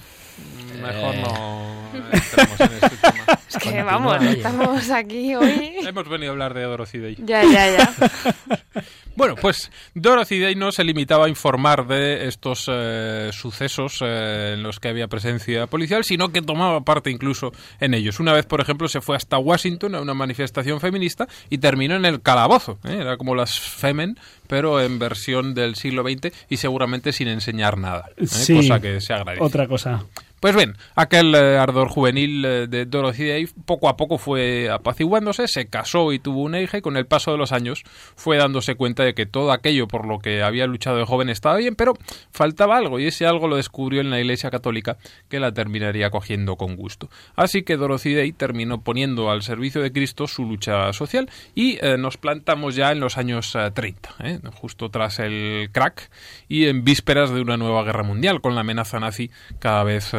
Mejor 0.81 1.15
Eh. 1.15 1.21
no 1.21 1.85
entremos 2.13 2.59
en 2.59 2.71
este 2.73 2.97
tema. 2.97 3.25
Es 3.47 3.57
que 3.57 3.63
Continúa, 3.69 3.83
vamos, 3.83 4.17
oye. 4.19 4.31
estamos 4.31 4.89
aquí 4.91 5.35
hoy. 5.35 5.73
Hemos 5.87 6.09
venido 6.09 6.31
a 6.31 6.33
hablar 6.33 6.53
de 6.53 6.63
Dorothy 6.63 6.97
Day. 6.99 7.17
Ya, 7.23 7.43
ya, 7.43 7.71
ya. 7.77 7.93
Bueno, 9.17 9.35
pues 9.39 9.71
Dorothy 9.93 10.41
Day 10.41 10.55
no 10.55 10.73
se 10.73 10.83
limitaba 10.83 11.27
a 11.27 11.29
informar 11.29 11.87
de 11.87 12.27
estos 12.27 12.65
eh, 12.69 13.29
sucesos 13.31 13.99
eh, 14.05 14.51
en 14.55 14.61
los 14.63 14.81
que 14.81 14.89
había 14.89 15.07
presencia 15.07 15.67
policial, 15.67 16.03
sino 16.03 16.33
que 16.33 16.41
tomaba 16.41 16.81
parte 16.81 17.11
incluso 17.11 17.53
en 17.79 17.93
ellos. 17.93 18.19
Una 18.19 18.33
vez, 18.33 18.45
por 18.45 18.59
ejemplo, 18.59 18.89
se 18.89 18.99
fue 18.99 19.15
hasta 19.15 19.37
Washington 19.37 19.95
a 19.95 20.01
una 20.01 20.13
manifestación 20.13 20.81
feminista 20.81 21.29
y 21.49 21.59
terminó 21.59 21.95
en 21.95 22.03
el 22.03 22.21
calabozo. 22.21 22.77
¿eh? 22.83 22.97
Era 22.99 23.15
como 23.15 23.35
las 23.35 23.57
Femen, 23.57 24.19
pero 24.47 24.81
en 24.81 24.99
versión 24.99 25.53
del 25.53 25.75
siglo 25.75 26.03
XX 26.03 26.33
y 26.49 26.57
seguramente 26.57 27.13
sin 27.13 27.29
enseñar 27.29 27.77
nada. 27.77 28.09
¿eh? 28.17 28.27
Sí. 28.27 28.57
Cosa 28.57 28.81
que 28.81 28.99
se 28.99 29.13
agradece. 29.13 29.41
Otra 29.41 29.65
cosa. 29.69 30.03
Pues 30.45 30.55
bien, 30.55 30.77
aquel 30.93 31.33
eh, 31.33 31.57
ardor 31.57 31.89
juvenil 31.89 32.45
eh, 32.45 32.67
de 32.67 32.85
Dorothy 32.85 33.27
Day 33.29 33.47
poco 33.65 33.89
a 33.89 33.97
poco 33.97 34.19
fue 34.19 34.69
apaciguándose, 34.69 35.47
se 35.47 35.69
casó 35.69 36.13
y 36.13 36.19
tuvo 36.19 36.43
una 36.43 36.61
hija 36.61 36.77
y 36.77 36.81
con 36.81 36.97
el 36.97 37.07
paso 37.07 37.31
de 37.31 37.39
los 37.39 37.51
años 37.51 37.81
fue 38.15 38.37
dándose 38.37 38.75
cuenta 38.75 39.03
de 39.03 39.15
que 39.15 39.25
todo 39.25 39.51
aquello 39.51 39.87
por 39.87 40.05
lo 40.05 40.19
que 40.19 40.43
había 40.43 40.67
luchado 40.67 40.97
de 40.97 41.05
joven 41.05 41.29
estaba 41.29 41.57
bien, 41.57 41.75
pero 41.75 41.95
faltaba 42.31 42.77
algo 42.77 42.99
y 42.99 43.07
ese 43.07 43.25
algo 43.25 43.47
lo 43.47 43.55
descubrió 43.55 44.01
en 44.01 44.11
la 44.11 44.19
Iglesia 44.19 44.51
Católica 44.51 44.97
que 45.29 45.39
la 45.39 45.51
terminaría 45.51 46.11
cogiendo 46.11 46.57
con 46.57 46.75
gusto. 46.75 47.09
Así 47.35 47.63
que 47.63 47.75
Dorothy 47.75 48.13
Day 48.13 48.31
terminó 48.31 48.81
poniendo 48.81 49.31
al 49.31 49.41
servicio 49.41 49.81
de 49.81 49.91
Cristo 49.91 50.27
su 50.27 50.45
lucha 50.45 50.93
social 50.93 51.27
y 51.55 51.79
eh, 51.83 51.97
nos 51.97 52.17
plantamos 52.17 52.75
ya 52.75 52.91
en 52.91 52.99
los 52.99 53.17
años 53.17 53.57
30, 53.73 54.13
justo 54.53 54.91
tras 54.91 55.17
el 55.17 55.71
crack 55.71 56.11
y 56.47 56.67
en 56.67 56.83
vísperas 56.83 57.31
de 57.31 57.41
una 57.41 57.57
nueva 57.57 57.83
guerra 57.83 58.03
mundial 58.03 58.41
con 58.41 58.53
la 58.53 58.61
amenaza 58.61 58.99
nazi 58.99 59.31
cada 59.57 59.83
vez 59.83 60.13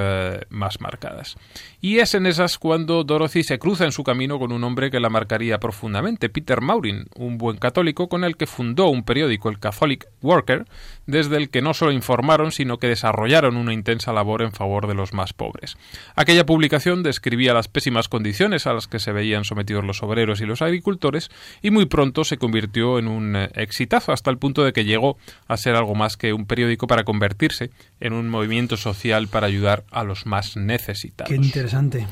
más 0.51 0.81
marcadas. 0.81 1.37
Y 1.81 1.99
es 1.99 2.15
en 2.15 2.27
esas 2.27 2.59
cuando 2.59 3.05
Dorothy 3.05 3.43
se 3.43 3.59
cruza 3.59 3.85
en 3.85 3.93
su 3.93 4.03
camino 4.03 4.39
con 4.39 4.53
un 4.53 4.65
hombre 4.65 4.91
que 4.91 5.01
la 5.01 5.11
marcaría 5.11 5.59
profundamente, 5.59 6.29
Peter 6.29 6.61
Maurin, 6.61 7.07
un 7.15 7.39
buen 7.39 7.59
católico 7.59 8.09
con 8.09 8.25
el 8.25 8.37
que 8.37 8.47
fundó 8.47 8.89
un 8.89 9.05
periódico, 9.05 9.49
el 9.49 9.59
Catholic 9.59 10.07
Worker, 10.23 10.65
desde 11.07 11.37
el 11.37 11.51
que 11.51 11.63
no 11.63 11.75
solo 11.75 11.93
informaron, 11.93 12.53
sino 12.53 12.79
que 12.79 12.89
desarrollaron 12.89 13.57
una 13.57 13.73
intensa 13.73 14.13
labor 14.13 14.43
en 14.43 14.53
favor 14.53 14.87
de 14.87 14.95
los 14.95 15.13
más 15.13 15.33
pobres. 15.33 15.77
Aquella 16.15 16.47
publicación 16.47 17.03
describía 17.03 17.55
las 17.55 17.69
pésimas 17.69 18.09
condiciones 18.09 18.67
a 18.67 18.73
las 18.73 18.89
que 18.89 18.99
se 18.99 19.13
veían 19.13 19.45
sometidos 19.45 19.85
los 19.85 20.03
obreros 20.03 20.41
y 20.41 20.47
los 20.47 20.63
agricultores, 20.63 21.31
y 21.63 21.71
muy 21.71 21.87
pronto 21.87 22.25
se 22.25 22.39
convirtió 22.39 22.99
en 22.99 23.09
un 23.09 23.37
eh, 23.37 23.51
exitazo, 23.55 24.13
hasta 24.13 24.31
el 24.31 24.39
punto 24.39 24.65
de 24.65 24.73
que 24.73 24.85
llegó 24.85 25.17
a 25.47 25.57
ser 25.57 25.77
algo 25.77 25.95
más 25.95 26.17
que 26.17 26.33
un 26.33 26.47
periódico 26.47 26.87
para 26.87 27.05
convertirse 27.05 27.71
en 28.01 28.13
un 28.13 28.29
movimiento 28.29 28.77
social 28.77 29.29
para 29.29 29.47
ayudar 29.47 29.85
a 29.97 30.05
los 30.05 30.27
más 30.27 30.57
necesitados. 30.59 31.31
Qué 31.31 31.37
interesante. 31.37 32.07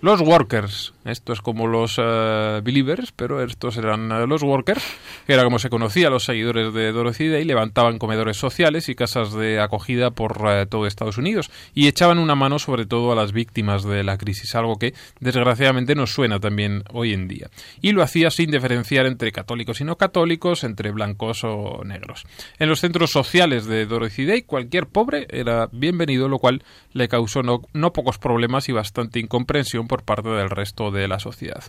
Los 0.00 0.20
workers, 0.20 0.94
esto 1.04 1.32
es 1.32 1.40
como 1.40 1.66
los 1.66 1.96
eh, 1.98 2.60
believers, 2.62 3.10
pero 3.10 3.42
estos 3.42 3.76
eran 3.78 4.12
eh, 4.12 4.28
los 4.28 4.44
workers, 4.44 4.84
que 5.26 5.32
era 5.32 5.42
como 5.42 5.58
se 5.58 5.70
conocía 5.70 6.08
los 6.08 6.22
seguidores 6.22 6.72
de 6.72 6.92
Dorothy 6.92 7.26
Day, 7.26 7.44
levantaban 7.44 7.98
comedores 7.98 8.36
sociales 8.36 8.88
y 8.88 8.94
casas 8.94 9.32
de 9.32 9.58
acogida 9.58 10.12
por 10.12 10.40
eh, 10.46 10.66
todo 10.66 10.86
Estados 10.86 11.18
Unidos 11.18 11.50
y 11.74 11.88
echaban 11.88 12.20
una 12.20 12.36
mano 12.36 12.60
sobre 12.60 12.86
todo 12.86 13.10
a 13.10 13.16
las 13.16 13.32
víctimas 13.32 13.82
de 13.82 14.04
la 14.04 14.18
crisis, 14.18 14.54
algo 14.54 14.78
que 14.78 14.94
desgraciadamente 15.18 15.96
nos 15.96 16.12
suena 16.12 16.38
también 16.38 16.84
hoy 16.92 17.12
en 17.12 17.26
día. 17.26 17.50
Y 17.80 17.90
lo 17.90 18.04
hacía 18.04 18.30
sin 18.30 18.52
diferenciar 18.52 19.06
entre 19.06 19.32
católicos 19.32 19.80
y 19.80 19.84
no 19.84 19.96
católicos, 19.96 20.62
entre 20.62 20.92
blancos 20.92 21.42
o 21.42 21.82
negros. 21.84 22.24
En 22.60 22.68
los 22.68 22.78
centros 22.78 23.10
sociales 23.10 23.66
de 23.66 23.84
Dorothy 23.84 24.26
Day, 24.26 24.42
cualquier 24.42 24.86
pobre 24.86 25.26
era 25.28 25.68
bienvenido, 25.72 26.28
lo 26.28 26.38
cual 26.38 26.62
le 26.92 27.08
causó 27.08 27.42
no, 27.42 27.62
no 27.72 27.92
pocos 27.92 28.18
problemas 28.18 28.68
y 28.68 28.72
bastante 28.72 29.18
incomprensión 29.18 29.87
por 29.88 30.04
parte 30.04 30.28
del 30.28 30.50
resto 30.50 30.92
de 30.92 31.08
la 31.08 31.18
sociedad. 31.18 31.64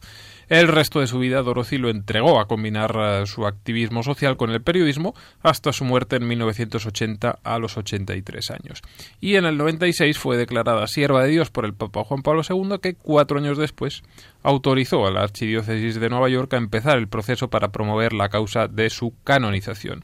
El 0.50 0.68
resto 0.68 1.00
de 1.00 1.08
su 1.08 1.20
vida 1.20 1.44
Dorothy 1.44 1.78
lo 1.78 1.90
entregó 1.90 2.40
a 2.40 2.48
combinar 2.48 2.96
eh, 3.00 3.28
su 3.28 3.46
activismo 3.46 4.02
social 4.04 4.36
con 4.36 4.50
el 4.50 4.62
periodismo 4.62 5.14
hasta 5.42 5.74
su 5.74 5.86
muerte 5.86 6.16
en 6.16 6.28
1980 6.28 7.40
a 7.44 7.60
los 7.60 7.78
83 7.78 8.52
años. 8.52 8.82
Y 9.22 9.36
en 9.36 9.46
el 9.46 9.58
96 9.58 10.18
fue 10.18 10.38
declarada 10.38 10.88
sierva 10.88 11.24
de 11.24 11.30
Dios 11.30 11.52
por 11.52 11.66
el 11.66 11.74
Papa 11.74 12.04
Juan 12.04 12.24
Pablo 12.24 12.42
II 12.48 12.80
que 12.82 12.96
cuatro 12.96 13.40
años 13.40 13.58
después 13.58 14.04
autorizó 14.44 15.06
a 15.06 15.12
la 15.12 15.22
Archidiócesis 15.22 16.00
de 16.00 16.10
Nueva 16.10 16.30
York 16.30 16.54
a 16.54 16.58
empezar 16.58 16.98
el 16.98 17.08
proceso 17.08 17.50
para 17.50 17.70
promover 17.72 18.14
la 18.14 18.30
causa 18.30 18.68
de 18.68 18.90
su 18.90 19.14
canonización. 19.24 20.04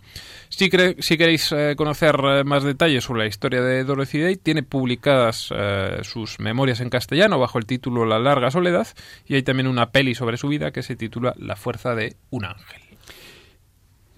Si, 0.49 0.69
queréis 0.69 1.51
eh, 1.51 1.75
conocer 1.75 2.15
eh, 2.23 2.43
más 2.43 2.63
detalles 2.63 3.03
sobre 3.03 3.21
la 3.21 3.27
historia 3.27 3.61
de 3.61 3.83
Dorothy 3.83 4.19
Day, 4.19 4.35
tiene 4.35 4.63
publicadas 4.63 5.49
eh, 5.55 5.99
sus 6.03 6.39
memorias 6.39 6.79
en 6.81 6.89
castellano 6.89 7.39
bajo 7.39 7.57
el 7.57 7.65
título 7.65 8.05
La 8.05 8.19
larga 8.19 8.51
soledad 8.51 8.87
y 9.25 9.35
hay 9.35 9.43
también 9.43 9.67
una 9.67 9.91
peli 9.91 10.15
sobre 10.15 10.37
su 10.37 10.47
vida 10.47 10.71
que 10.71 10.83
se 10.83 10.95
titula 10.95 11.33
La 11.37 11.55
fuerza 11.55 11.95
de 11.95 12.15
un 12.29 12.45
ángel. 12.45 12.84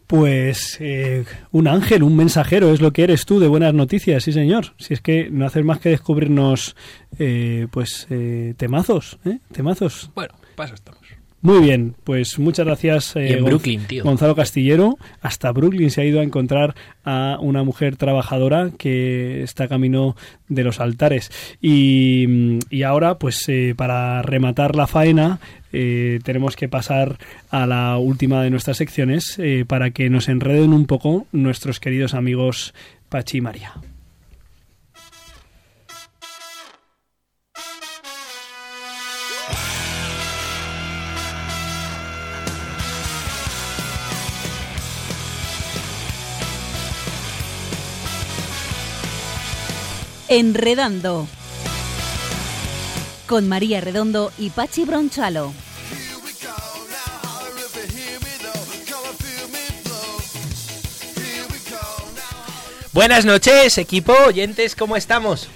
Pues 0.07 0.79
un 1.51 1.67
ángel, 1.67 2.01
un 2.01 2.15
mensajero, 2.15 2.71
es 2.71 2.79
lo 2.79 2.93
que 2.93 3.03
eres 3.03 3.25
tú 3.25 3.39
de 3.39 3.47
buenas 3.47 3.73
noticias, 3.73 4.23
sí 4.23 4.31
señor. 4.31 4.73
Si 4.77 4.93
es 4.93 5.01
que 5.01 5.29
no 5.29 5.45
haces 5.45 5.65
más 5.65 5.79
que 5.79 5.89
descubrirnos, 5.89 6.75
pues, 7.71 8.07
temazos, 8.55 9.19
temazos. 9.51 10.09
Bueno, 10.15 10.33
paso 10.55 10.75
estamos. 10.75 10.96
Muy 11.41 11.61
bien, 11.61 11.93
pues 12.03 12.39
muchas 12.39 12.65
gracias 12.65 13.15
eh, 13.15 13.39
Brooklyn, 13.41 13.85
tío. 13.85 14.03
Gonzalo 14.03 14.35
Castillero. 14.35 14.97
Hasta 15.21 15.51
Brooklyn 15.51 15.91
se 15.91 16.01
ha 16.01 16.05
ido 16.05 16.19
a 16.19 16.23
encontrar 16.23 16.73
a 17.05 17.37
una 17.39 17.63
mujer 17.63 17.95
trabajadora 17.95 18.71
que 18.77 19.43
está 19.43 19.67
camino 19.67 20.15
de 20.47 20.63
los 20.63 20.79
altares. 20.79 21.31
Y, 21.61 22.59
ahora, 22.83 23.19
pues 23.19 23.47
eh, 23.49 23.75
para 23.77 24.23
rematar 24.23 24.75
la 24.75 24.87
faena, 24.87 25.39
eh, 25.71 26.19
tenemos 26.23 26.55
que 26.55 26.69
pasar 26.69 27.19
a 27.51 27.67
la 27.67 27.97
última 27.97 28.41
de 28.41 28.49
nuestras 28.49 28.77
secciones 28.77 29.39
para 29.67 29.91
que 29.91 30.09
nos 30.09 30.29
enreden 30.29 30.73
un 30.73 30.85
poco 30.87 31.27
nuestros 31.31 31.79
queridos 31.79 32.15
amigos 32.15 32.73
Pachi 33.09 33.37
y 33.37 33.41
María. 33.41 33.73
Enredando. 50.29 51.25
Con 53.27 53.47
María 53.47 53.79
Redondo 53.79 54.33
y 54.37 54.49
Pachi 54.49 54.83
Bronchalo. 54.83 55.53
Buenas 62.91 63.25
noches, 63.25 63.77
equipo, 63.77 64.11
oyentes, 64.27 64.75
¿cómo 64.75 64.97
estamos? 64.97 65.47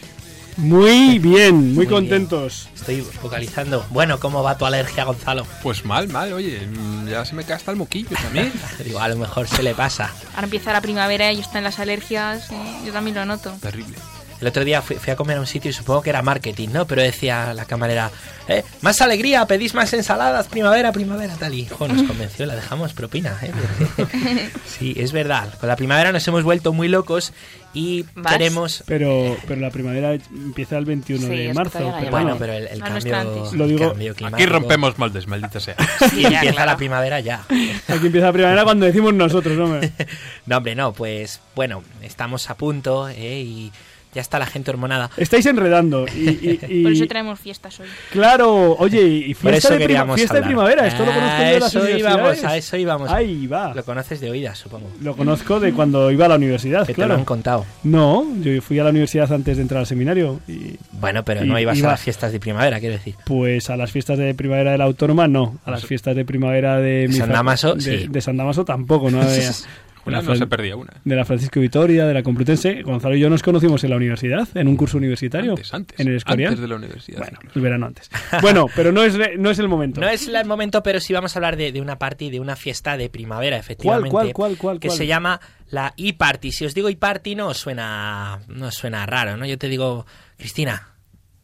Muy 0.56 1.20
bien, 1.20 1.74
muy, 1.74 1.88
contentos. 1.88 2.70
Estoy 2.74 3.02
focalizando. 3.02 3.86
Bueno, 3.90 4.20
¿cómo 4.20 4.44
va 4.44 4.58
tu 4.58 4.66
alergia, 4.66 5.04
Gonzalo? 5.04 5.46
Pues 5.64 5.84
mal, 5.84 6.08
mal, 6.08 6.32
oye, 6.32 6.62
ya 7.10 7.26
se 7.26 7.36
me 7.36 7.44
cae 7.44 7.56
hasta 7.56 7.72
el 7.72 7.78
moquillo 7.78 8.16
también. 8.22 8.54
Digo, 8.86 9.00
a 9.00 9.08
lo 9.10 9.18
mejor 9.18 9.48
se 9.48 9.64
le 9.64 9.74
pasa. 9.74 10.14
Ahora 10.34 10.46
empieza 10.46 10.72
la 10.72 10.82
primavera 10.82 11.34
y 11.34 11.40
están 11.40 11.64
las 11.64 11.80
alergias, 11.80 12.48
yo 12.86 12.94
también 12.94 13.16
lo 13.16 13.26
noto. 13.26 13.52
Terrible. 13.60 13.98
El 14.42 14.48
otro 14.48 14.66
día 14.66 14.82
fui, 14.82 14.98
a 15.12 15.16
comer 15.16 15.38
a 15.38 15.40
un 15.40 15.48
sitio 15.48 15.70
y 15.70 15.74
supongo 15.74 16.02
que 16.02 16.10
era 16.10 16.24
marketing, 16.24 16.70
¿no? 16.74 16.88
Pero 16.88 17.04
decía 17.04 17.54
la 17.54 17.66
camarera, 17.66 18.10
¿eh? 18.48 18.64
Más 18.82 19.00
alegría, 19.02 19.46
pedís 19.46 19.76
más 19.76 19.94
ensaladas, 19.94 20.48
primavera, 20.48 20.92
primavera, 20.92 21.36
tal. 21.36 21.54
Y 21.54 21.68
nos 21.70 22.04
convenció, 22.04 22.48
la 22.48 22.56
dejamos 22.56 22.94
propina, 22.94 23.38
¿eh? 23.44 23.52
sí, 24.66 24.96
es 24.98 25.12
verdad. 25.12 25.54
Con 25.60 25.70
la 25.70 25.76
primavera 25.76 26.12
nos 26.12 26.28
hemos 26.28 26.44
vuelto 26.44 26.74
muy 26.74 26.88
locos 26.88 27.34
y 27.74 28.04
queremos... 28.28 28.84
Pero, 28.88 29.38
pero 29.48 29.62
la 29.62 29.70
primavera 29.70 30.14
empieza 30.14 30.78
el 30.78 30.86
21 30.86 31.28
de 31.28 31.54
marzo. 31.54 31.80
bueno, 32.10 32.36
pero 32.40 32.54
el, 32.54 32.80
cambio, 32.80 33.52
lo 33.54 33.68
digo, 33.68 33.94
Aquí 34.34 34.46
rompemos 34.46 34.98
moldes, 34.98 35.28
maldita 35.28 35.60
sea. 35.60 35.76
Sí, 36.10 36.26
empieza 36.26 36.66
la 36.66 36.78
primavera 36.78 37.20
ya. 37.20 37.44
Aquí 37.88 38.08
empieza 38.08 38.28
la 38.28 38.34
primavera 38.34 38.64
cuando 38.64 38.86
decimos 38.86 39.14
nosotros, 39.14 39.58
hombre. 39.58 39.92
no, 40.46 40.58
hombre, 40.58 40.76
no, 40.76 40.94
pues 40.94 41.42
bueno, 41.56 41.84
estamos 42.02 42.50
a 42.50 42.56
punto 42.56 43.08
¿eh? 43.08 43.42
y 43.42 43.72
ya 44.14 44.22
está 44.22 44.40
la 44.40 44.46
gente 44.46 44.72
hormonada. 44.72 45.10
Estáis 45.18 45.46
enredando. 45.46 46.06
Y, 46.22 46.84
Por 46.84 46.92
eso 46.94 47.08
traemos 47.08 47.40
fiestas 47.40 47.80
hoy. 47.80 47.88
Claro, 48.12 48.76
oye, 48.78 49.02
y 49.02 49.34
fiesta, 49.34 49.76
de, 49.76 49.88
fiesta 50.16 50.36
de, 50.36 50.44
primavera, 50.44 50.88
esto 50.88 51.06
lo 51.06 51.12
conozco 51.12 51.44
de 51.44 51.60
las 51.60 52.00
íbamos, 52.00 52.44
A 52.44 52.58
eso 52.58 52.78
íbamos. 52.78 53.10
Ahí 53.10 53.48
va. 53.48 53.74
Lo 53.74 53.84
conoces 53.84 54.20
de 54.20 54.30
oídas, 54.30 54.58
supongo. 54.58 54.90
Lo 55.02 55.16
conozco 55.16 55.60
de 55.60 55.74
cuando 55.74 56.12
iba 56.12 56.26
a 56.26 56.30
la 56.30 56.36
universidad, 56.36 56.86
que 56.86 56.94
claro. 56.94 57.10
te 57.10 57.14
lo 57.14 57.20
han 57.20 57.26
contado. 57.26 57.66
No, 57.84 58.26
yo 58.42 58.62
fui 58.62 58.80
a 58.80 58.84
la 58.84 58.92
universidad 58.92 59.32
antes 59.32 59.58
de 59.58 59.62
entrar 59.62 59.80
al 59.80 59.88
seminario. 59.88 60.40
Y, 60.48 60.78
bueno, 60.94 61.24
pero 61.24 61.44
no 61.44 61.60
ibas 61.60 61.82
a 61.84 61.88
las 61.88 62.02
fiestas 62.02 62.32
de 62.32 62.40
primavera, 62.40 62.80
quiero 62.80 62.96
decir. 62.96 63.16
Pues 63.26 63.70
a 63.70 63.78
las 63.78 63.92
fiestas 63.92 64.18
de 64.18 64.34
primavera 64.34 64.72
de 64.72 64.78
la 64.78 64.86
Autónoma, 64.86 65.28
no. 65.28 65.60
A 65.66 65.72
las 65.72 65.86
fiestas 65.86 66.16
de 66.16 66.26
primavera 66.26 66.78
de... 66.78 67.10
San 67.12 67.32
Damaso, 67.32 67.76
de, 67.76 67.82
sí. 67.82 68.08
de 68.10 68.22
San 68.22 68.38
Damaso 68.38 68.66
tampoco, 68.66 69.10
no 69.10 69.22
había... 69.22 69.52
Una 70.06 70.22
no 70.22 70.36
se 70.36 70.48
perdía 70.48 70.76
una. 70.76 70.94
De 71.04 71.16
la 71.16 71.26
Francisco 71.26 71.60
Vitoria, 71.60 72.06
de 72.06 72.14
la 72.14 72.24
Complutense. 72.24 72.82
Gonzalo 72.82 73.16
y 73.16 73.20
yo 73.20 73.30
nos 73.30 73.44
conocimos 73.44 73.84
en 73.84 73.92
la 73.92 73.96
universidad, 73.98 74.48
en 74.56 74.68
un 74.68 74.76
curso 74.76 74.98
universitario. 74.98 75.52
Antes, 75.52 75.74
antes. 75.74 76.00
En 76.00 76.08
el 76.08 76.16
Escorial. 76.16 76.50
Antes 76.50 76.62
de 76.62 76.68
la 76.68 76.76
universidad. 76.76 77.20
Bueno, 77.20 77.40
el 77.54 77.62
verano 77.62 77.86
antes. 77.88 78.10
bueno, 78.42 78.68
pero 78.76 78.92
no 78.92 79.04
es, 79.04 79.18
no 79.38 79.52
es 79.52 79.60
el 79.60 79.68
momento. 79.68 80.02
No 80.02 80.08
es 80.08 80.28
el 80.28 80.46
momento, 80.46 80.82
pero 80.84 81.00
sí 81.00 81.14
vamos 81.14 81.36
a 81.36 81.40
hablar 81.40 81.58
de, 81.58 81.80
una 81.82 81.98
party, 81.98 82.30
de 82.30 82.40
una 82.40 82.56
fiesta 82.56 82.98
de 82.98 83.10
primavera, 83.10 83.58
efectivamente. 83.58 84.10
¿Cuál, 84.10 84.34
cuál, 84.34 84.58
cuál, 84.58 84.58
cuál? 84.58 84.80
Que 84.80 84.90
se 84.90 85.06
llama 85.08 85.40
la 85.70 85.94
e-party. 85.98 86.52
Si 86.52 86.66
os 86.66 86.74
digo 86.74 86.90
e-party 86.90 87.36
no 87.36 87.54
suena, 87.54 88.40
no 88.48 88.72
suena 88.72 89.06
raro, 89.06 89.38
¿no? 89.38 89.46
Yo 89.46 89.58
te 89.58 89.68
digo, 89.68 90.06
Cristina, 90.38 90.96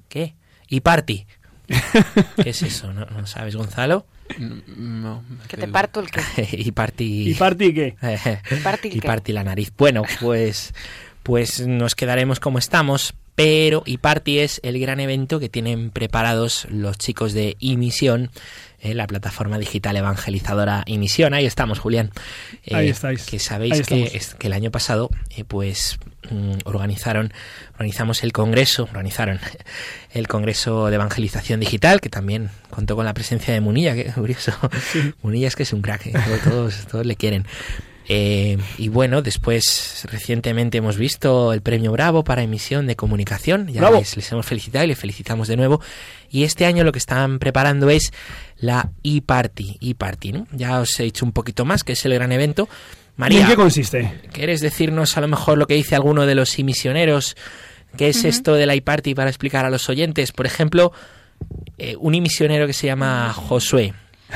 ¿qué? 0.09 0.35
E-party. 0.69 1.25
¿Qué 2.43 2.49
es 2.49 2.63
eso? 2.63 2.93
¿No, 2.93 3.05
¿No 3.05 3.27
sabes, 3.27 3.55
Gonzalo? 3.55 4.05
No. 4.39 5.23
Que 5.47 5.57
te 5.57 5.67
parto 5.67 5.99
el 5.99 6.09
que. 6.09 6.21
y 6.51 6.71
partí. 6.71 7.31
¿Y 7.31 7.33
partí 7.35 7.73
qué? 7.73 7.95
y 8.51 8.55
partí, 8.61 8.89
y 8.93 9.01
partí 9.01 9.33
la 9.33 9.43
nariz. 9.43 9.71
Bueno, 9.77 10.03
pues, 10.19 10.73
pues 11.23 11.65
nos 11.67 11.95
quedaremos 11.95 12.39
como 12.39 12.59
estamos. 12.59 13.13
Pero 13.37 13.83
e-party 13.85 14.39
es 14.39 14.59
el 14.63 14.79
gran 14.79 14.99
evento 14.99 15.39
que 15.39 15.47
tienen 15.47 15.91
preparados 15.91 16.65
los 16.71 16.97
chicos 16.97 17.33
de 17.33 17.55
Imisión, 17.59 18.31
eh, 18.79 18.95
la 18.95 19.05
plataforma 19.05 19.59
digital 19.59 19.95
evangelizadora 19.95 20.81
Imisión. 20.87 21.35
Ahí 21.35 21.45
estamos, 21.45 21.77
Julián. 21.77 22.09
Eh, 22.65 22.73
Ahí 22.73 22.89
estáis. 22.89 23.27
Que 23.27 23.37
sabéis 23.37 23.73
que, 23.75 23.79
estamos. 23.81 24.15
es- 24.15 24.33
que 24.33 24.47
el 24.47 24.53
año 24.53 24.71
pasado, 24.71 25.11
eh, 25.35 25.43
pues 25.43 25.99
mm, 26.31 26.53
organizaron, 26.65 27.31
organizamos 27.73 28.23
el 28.23 28.33
congreso, 28.33 28.85
organizaron 28.85 29.39
el 30.15 30.27
congreso 30.27 30.87
de 30.87 30.95
evangelización 30.95 31.59
digital, 31.59 32.01
que 32.01 32.09
también 32.09 32.49
contó 32.71 32.95
con 32.95 33.05
la 33.05 33.13
presencia 33.13 33.53
de 33.53 33.61
Munilla, 33.61 33.93
que 33.93 34.05
curioso. 34.13 34.51
Munilla 35.21 35.47
es 35.47 35.55
que 35.55 35.61
es 35.61 35.73
un 35.73 35.83
crack, 35.83 36.09
todos, 36.43 36.87
todos 36.87 37.05
le 37.05 37.15
quieren. 37.15 37.45
Eh, 38.09 38.57
y 38.77 38.87
bueno, 38.87 39.21
después 39.21 40.05
recientemente 40.09 40.77
hemos 40.77 40.97
visto 40.97 41.51
el 41.51 41.61
premio 41.61 41.91
Bravo 41.91 42.23
para 42.23 42.41
emisión 42.41 42.87
de 42.87 42.95
comunicación. 42.95 43.67
Ya 43.67 43.81
¡Bravo! 43.81 43.99
les, 43.99 44.15
les 44.15 44.31
hemos 44.31 44.45
felicitado 44.45 44.85
y 44.85 44.87
les 44.87 44.97
felicitamos 44.97 45.47
de 45.47 45.57
nuevo. 45.57 45.81
Y 46.29 46.43
este 46.43 46.65
año 46.65 46.83
lo 46.83 46.91
que 46.91 46.99
están 46.99 47.39
preparando 47.39 47.89
es 47.89 48.13
la 48.57 48.91
e-party. 49.03 49.77
e-party, 49.81 50.31
¿no? 50.31 50.47
Ya 50.51 50.79
os 50.79 50.97
he 50.99 51.03
dicho 51.03 51.25
un 51.25 51.33
poquito 51.33 51.65
más, 51.65 51.83
que 51.83 51.93
es 51.93 52.05
el 52.05 52.13
gran 52.13 52.31
evento. 52.31 52.69
¿Y 52.71 53.19
María, 53.19 53.41
en 53.41 53.47
qué 53.47 53.55
consiste? 53.55 54.13
¿quieres 54.31 54.61
decirnos 54.61 55.17
a 55.17 55.21
lo 55.21 55.27
mejor 55.27 55.57
lo 55.57 55.67
que 55.67 55.73
dice 55.73 55.95
alguno 55.95 56.25
de 56.25 56.35
los 56.35 56.57
emisioneros? 56.57 57.35
¿Qué 57.97 58.09
es 58.09 58.25
esto 58.25 58.53
de 58.53 58.65
la 58.67 58.75
e-party 58.75 59.15
para 59.15 59.29
explicar 59.29 59.65
a 59.65 59.69
los 59.69 59.89
oyentes? 59.89 60.31
Por 60.31 60.45
ejemplo, 60.45 60.91
eh, 61.77 61.95
un 61.99 62.15
emisionero 62.15 62.67
que 62.67 62.73
se 62.73 62.87
llama 62.87 63.33
Josué. 63.33 63.93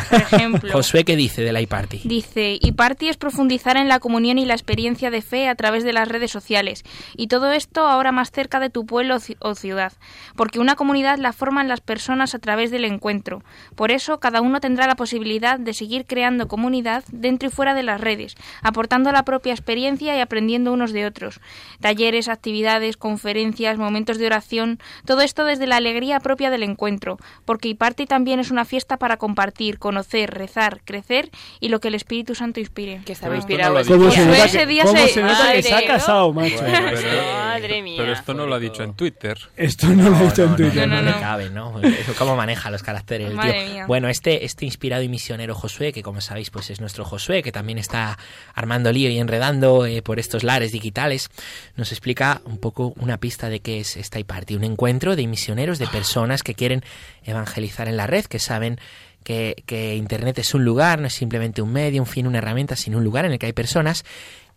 Por 0.10 0.22
ejemplo, 0.22 0.72
Josué, 0.72 1.04
¿qué 1.04 1.16
dice 1.16 1.42
de 1.42 1.52
la 1.52 1.60
e-party? 1.60 2.02
dice, 2.06 2.58
y 2.62 2.72
party 2.72 3.10
es 3.10 3.18
profundizar 3.18 3.76
en 3.78 3.90
la 3.90 4.00
comunión 4.00 4.38
y 4.38 4.46
la 4.46 4.54
experiencia 4.54 5.10
de 5.12 5.22
fe 5.22 5.50
a 5.50 5.56
través 5.56 5.84
de 5.84 5.94
las 5.94 6.08
redes 6.08 6.32
sociales. 6.32 6.84
Y 7.18 7.28
todo 7.28 7.52
esto 7.52 7.86
ahora 7.88 8.12
más 8.12 8.32
cerca 8.32 8.60
de 8.60 8.70
tu 8.70 8.86
pueblo 8.86 9.16
o 9.16 9.20
ci- 9.20 9.36
o 9.40 9.54
ciudad. 9.56 9.94
Porque 10.36 10.60
una 10.60 10.76
comunidad 10.76 11.18
la 11.18 11.34
forman 11.34 11.68
las 11.68 11.82
personas 11.82 12.34
a 12.36 12.40
través 12.40 12.72
del 12.72 12.86
encuentro. 12.86 13.44
Por 13.76 13.92
eso, 13.92 14.20
cada 14.20 14.42
uno 14.42 14.60
tendrá 14.62 14.88
la 14.88 14.96
posibilidad 14.96 15.60
de 15.60 15.74
seguir 15.74 16.06
creando 16.06 16.48
comunidad 16.48 17.04
dentro 17.12 17.50
y 17.50 17.52
fuera 17.52 17.74
de 17.74 17.84
las 17.84 18.00
redes, 18.00 18.36
aportando 18.62 19.12
la 19.12 19.24
propia 19.26 19.52
experiencia 19.54 20.16
y 20.16 20.20
aprendiendo 20.20 20.72
unos 20.74 20.94
de 20.94 21.06
otros. 21.06 21.40
Talleres, 21.80 22.30
actividades, 22.30 22.98
conferencias, 22.98 23.78
momentos 23.78 24.18
de 24.18 24.26
oración, 24.28 24.80
todo 25.06 25.22
esto 25.22 25.44
desde 25.46 25.68
la 25.68 25.78
alegría 25.78 26.20
propia 26.20 26.50
del 26.50 26.64
encuentro. 26.64 27.18
Porque 27.46 27.68
y 27.70 27.74
party 27.74 28.06
también 28.06 28.40
es 28.40 28.52
una 28.52 28.66
fiesta 28.66 28.98
para 28.98 29.18
compartir, 29.18 29.80
conocer, 29.82 30.30
rezar, 30.34 30.80
crecer 30.86 31.30
y 31.60 31.68
lo 31.68 31.82
que 31.82 31.90
el 31.90 31.96
Espíritu 31.96 32.34
Santo 32.36 32.62
inspire. 32.62 33.02
Que 33.06 33.12
estaba 33.12 33.36
inspirado. 33.36 33.74
no 33.74 33.80
ha. 33.82 33.84
¿Cómo 33.84 34.10
se 34.10 34.26
nota 34.26 34.46
ese 34.46 34.60
que, 34.60 34.66
día 34.68 34.84
cómo 34.86 34.98
se- 34.98 35.08
se 35.10 35.22
nota 35.22 35.52
que 35.52 35.62
se 35.64 35.74
ha 35.76 35.86
casado, 35.86 36.32
macho? 36.32 36.56
Bueno, 36.62 36.88
pero, 36.94 37.24
Madre 37.34 37.82
mía. 37.82 37.96
pero 37.98 38.14
esto 38.14 38.34
no 38.34 38.46
lo 38.46 38.56
ha 38.56 38.60
dicho 38.60 38.84
en 38.84 38.94
Twitter. 38.94 39.38
Esto 39.58 39.88
no 39.90 40.10
lo 40.10 40.16
he 40.18 40.24
dicho 40.30 40.44
en 40.46 40.56
Twitter. 40.56 40.88
no, 40.88 40.96
no, 40.96 41.02
no. 41.02 41.12
le 41.12 41.20
cabe, 41.20 41.50
¿no? 41.50 41.82
Eso 41.82 42.14
cómo 42.18 42.38
maneja 42.38 42.72
los 42.72 42.82
caracteres 42.84 43.28
el 43.28 43.36
Madre 43.36 43.66
tío. 43.66 43.74
mía. 43.74 43.86
Bueno, 43.88 44.08
este, 44.08 44.46
este 44.46 44.66
inspirado 44.66 45.04
y 45.04 45.10
misionero 45.10 45.54
Josué, 45.56 45.92
que 45.92 46.02
como 46.04 46.22
sabéis, 46.22 46.50
pues 46.52 46.70
es 46.70 46.80
nuestro 46.80 47.04
Josué, 47.04 47.44
que 47.44 47.52
también 47.52 47.78
está 47.78 48.18
armando 48.54 48.92
lío 48.94 49.10
y 49.10 49.18
enredando 49.20 49.86
eh, 49.86 50.02
por 50.02 50.20
estos 50.20 50.44
lares 50.44 50.72
digitales, 50.72 51.30
nos 51.76 51.92
explica 51.92 52.42
un 52.46 52.58
poco 52.60 52.94
una 52.98 53.18
pista 53.18 53.50
de 53.50 53.60
qué 53.60 53.80
es 53.80 53.98
esta 53.98 54.20
party 54.24 54.56
un 54.56 54.64
encuentro 54.64 55.16
de 55.16 55.26
misioneros, 55.26 55.80
de 55.80 55.88
personas 55.88 56.44
que 56.44 56.54
quieren 56.54 56.84
evangelizar 57.24 57.88
en 57.88 57.98
la 57.98 58.06
red, 58.06 58.26
que 58.26 58.38
saben 58.40 58.80
que, 59.24 59.64
que 59.66 59.96
Internet 59.96 60.40
es 60.40 60.54
un 60.54 60.66
lugar, 60.66 61.00
no 61.00 61.08
es 61.08 61.14
simplemente 61.14 61.62
un 61.62 61.72
medio, 61.72 62.02
un 62.02 62.08
fin, 62.08 62.28
una 62.28 62.40
herramienta, 62.40 62.76
sino 62.76 62.98
un 62.98 63.04
lugar 63.04 63.26
en 63.26 63.34
el 63.34 63.40
que 63.40 63.48
hay 63.48 63.54
personas 63.54 64.06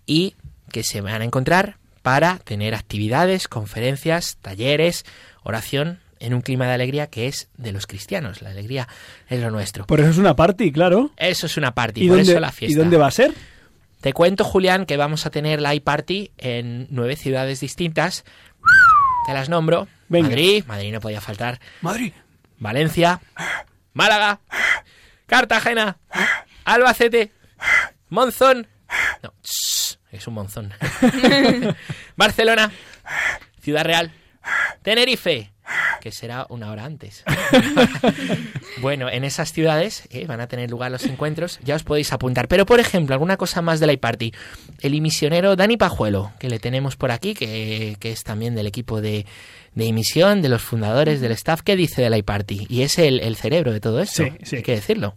y 0.06 0.34
que 0.70 0.82
se 0.82 1.00
van 1.00 1.22
a 1.22 1.24
encontrar 1.24 1.76
para 2.02 2.38
tener 2.38 2.74
actividades, 2.74 3.48
conferencias, 3.48 4.36
talleres, 4.42 5.04
oración 5.42 6.00
en 6.20 6.34
un 6.34 6.40
clima 6.40 6.66
de 6.66 6.72
alegría 6.72 7.06
que 7.06 7.26
es 7.26 7.48
de 7.56 7.72
los 7.72 7.86
cristianos. 7.86 8.42
La 8.42 8.50
alegría 8.50 8.88
es 9.28 9.40
lo 9.40 9.50
nuestro. 9.50 9.86
Por 9.86 10.00
eso 10.00 10.10
es 10.10 10.18
una 10.18 10.36
party, 10.36 10.72
claro. 10.72 11.10
Eso 11.16 11.46
es 11.46 11.56
una 11.56 11.74
party, 11.74 12.04
¿Y 12.04 12.08
por 12.08 12.18
dónde, 12.18 12.32
eso 12.32 12.40
la 12.40 12.52
fiesta. 12.52 12.72
¿Y 12.72 12.78
dónde 12.78 12.96
va 12.96 13.06
a 13.06 13.10
ser? 13.10 13.32
Te 14.00 14.12
cuento, 14.12 14.44
Julián, 14.44 14.84
que 14.86 14.96
vamos 14.96 15.24
a 15.26 15.30
tener 15.30 15.60
la 15.60 15.74
iParty 15.74 16.30
en 16.36 16.86
nueve 16.90 17.16
ciudades 17.16 17.60
distintas. 17.60 18.24
Te 19.26 19.32
las 19.32 19.48
nombro. 19.48 19.88
Venga. 20.08 20.28
Madrid, 20.28 20.64
Madrid 20.66 20.92
no 20.92 21.00
podía 21.00 21.20
faltar. 21.20 21.60
Madrid. 21.80 22.12
Valencia, 22.58 23.20
Málaga, 23.94 24.40
Cartagena, 25.26 25.98
Albacete, 26.64 27.32
Monzón. 28.10 28.66
No, 29.22 29.32
es 30.14 30.26
un 30.28 30.34
monzón. 30.34 30.72
Barcelona, 32.16 32.70
Ciudad 33.60 33.84
Real, 33.84 34.12
Tenerife, 34.82 35.52
que 36.00 36.12
será 36.12 36.46
una 36.50 36.70
hora 36.70 36.84
antes. 36.84 37.24
bueno, 38.80 39.08
en 39.08 39.24
esas 39.24 39.52
ciudades 39.52 40.06
eh, 40.10 40.26
van 40.26 40.40
a 40.40 40.46
tener 40.46 40.70
lugar 40.70 40.90
los 40.90 41.04
encuentros, 41.04 41.58
ya 41.64 41.74
os 41.74 41.82
podéis 41.82 42.12
apuntar. 42.12 42.46
Pero, 42.48 42.66
por 42.66 42.78
ejemplo, 42.78 43.14
alguna 43.14 43.36
cosa 43.36 43.62
más 43.62 43.80
de 43.80 43.86
la 43.86 43.92
iParty. 43.94 44.32
El 44.80 44.94
emisionero 44.94 45.56
Dani 45.56 45.76
Pajuelo, 45.76 46.32
que 46.38 46.48
le 46.48 46.58
tenemos 46.58 46.96
por 46.96 47.10
aquí, 47.10 47.34
que, 47.34 47.96
que 47.98 48.12
es 48.12 48.22
también 48.22 48.54
del 48.54 48.66
equipo 48.66 49.00
de, 49.00 49.26
de 49.74 49.86
emisión, 49.86 50.42
de 50.42 50.48
los 50.48 50.62
fundadores, 50.62 51.20
del 51.20 51.32
staff, 51.32 51.62
¿qué 51.62 51.76
dice 51.76 52.02
de 52.02 52.10
la 52.10 52.18
iParty? 52.18 52.66
Y 52.68 52.82
es 52.82 52.98
el, 52.98 53.20
el 53.20 53.36
cerebro 53.36 53.72
de 53.72 53.80
todo 53.80 54.00
esto, 54.00 54.24
Sí, 54.24 54.32
sí. 54.44 54.56
hay 54.56 54.62
que 54.62 54.72
decirlo. 54.72 55.14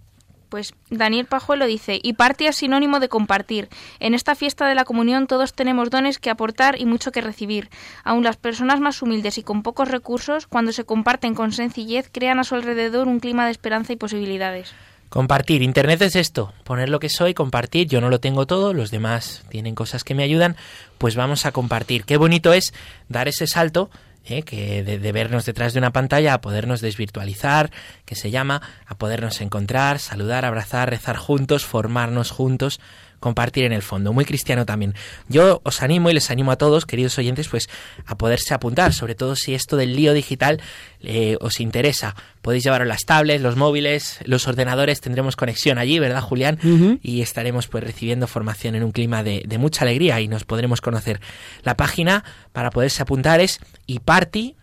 Pues 0.49 0.73
Daniel 0.89 1.25
Pajuelo 1.25 1.67
dice, 1.67 1.99
y 2.01 2.13
party 2.13 2.47
es 2.47 2.55
sinónimo 2.55 3.01
de 3.01 3.09
compartir. 3.09 3.67
En 3.99 4.13
esta 4.13 4.33
fiesta 4.33 4.65
de 4.69 4.75
la 4.75 4.85
comunión 4.85 5.27
todos 5.27 5.53
tenemos 5.53 5.89
dones 5.89 6.19
que 6.19 6.29
aportar 6.29 6.79
y 6.79 6.85
mucho 6.85 7.11
que 7.11 7.19
recibir. 7.19 7.69
Aun 8.05 8.23
las 8.23 8.37
personas 8.37 8.79
más 8.79 9.01
humildes 9.01 9.37
y 9.37 9.43
con 9.43 9.61
pocos 9.61 9.89
recursos, 9.89 10.47
cuando 10.47 10.71
se 10.71 10.85
comparten 10.85 11.35
con 11.35 11.51
sencillez, 11.51 12.09
crean 12.09 12.39
a 12.39 12.45
su 12.45 12.55
alrededor 12.55 13.09
un 13.09 13.19
clima 13.19 13.43
de 13.43 13.51
esperanza 13.51 13.91
y 13.91 13.97
posibilidades. 13.97 14.71
Compartir. 15.09 15.61
Internet 15.61 16.01
es 16.01 16.15
esto. 16.15 16.53
Poner 16.63 16.87
lo 16.87 16.99
que 16.99 17.09
soy, 17.09 17.33
compartir. 17.33 17.87
Yo 17.87 17.99
no 17.99 18.09
lo 18.09 18.19
tengo 18.21 18.45
todo, 18.47 18.73
los 18.73 18.89
demás 18.89 19.43
tienen 19.49 19.75
cosas 19.75 20.05
que 20.05 20.15
me 20.15 20.23
ayudan. 20.23 20.55
Pues 20.97 21.15
vamos 21.17 21.45
a 21.45 21.51
compartir. 21.51 22.05
Qué 22.05 22.15
bonito 22.15 22.53
es 22.53 22.73
dar 23.09 23.27
ese 23.27 23.47
salto. 23.47 23.89
¿Eh? 24.29 24.43
que 24.43 24.83
de, 24.83 24.99
de 24.99 25.11
vernos 25.11 25.45
detrás 25.45 25.73
de 25.73 25.79
una 25.79 25.91
pantalla 25.91 26.33
a 26.33 26.41
podernos 26.41 26.81
desvirtualizar, 26.81 27.71
que 28.05 28.15
se 28.15 28.31
llama, 28.31 28.61
a 28.85 28.95
podernos 28.95 29.41
encontrar, 29.41 29.99
saludar, 29.99 30.45
abrazar, 30.45 30.89
rezar 30.89 31.17
juntos, 31.17 31.65
formarnos 31.65 32.31
juntos, 32.31 32.79
compartir 33.19 33.65
en 33.65 33.73
el 33.73 33.81
fondo. 33.81 34.13
Muy 34.13 34.25
cristiano 34.25 34.65
también. 34.65 34.93
Yo 35.27 35.61
os 35.63 35.81
animo 35.81 36.09
y 36.09 36.13
les 36.13 36.31
animo 36.31 36.51
a 36.51 36.57
todos, 36.57 36.85
queridos 36.85 37.17
oyentes, 37.17 37.47
pues 37.47 37.69
a 38.05 38.17
poderse 38.17 38.53
apuntar, 38.53 38.93
sobre 38.93 39.15
todo 39.15 39.35
si 39.35 39.53
esto 39.53 39.77
del 39.77 39.95
lío 39.95 40.13
digital 40.13 40.61
eh, 41.01 41.37
os 41.41 41.59
interesa. 41.59 42.15
Podéis 42.41 42.63
llevaros 42.63 42.87
las 42.87 43.05
tablets, 43.05 43.41
los 43.41 43.55
móviles, 43.55 44.19
los 44.25 44.47
ordenadores, 44.47 45.01
tendremos 45.01 45.35
conexión 45.35 45.77
allí, 45.77 45.99
¿verdad, 45.99 46.21
Julián? 46.21 46.99
Y 47.01 47.21
estaremos 47.21 47.67
pues 47.67 47.83
recibiendo 47.83 48.27
formación 48.27 48.75
en 48.75 48.83
un 48.83 48.91
clima 48.91 49.23
de, 49.23 49.43
de 49.45 49.57
mucha 49.57 49.83
alegría 49.83 50.21
y 50.21 50.27
nos 50.27 50.45
podremos 50.45 50.81
conocer. 50.81 51.19
La 51.63 51.75
página 51.75 52.23
para 52.53 52.69
poderse 52.69 53.01
apuntar 53.01 53.41
es 53.41 53.59
iparty, 53.87 54.55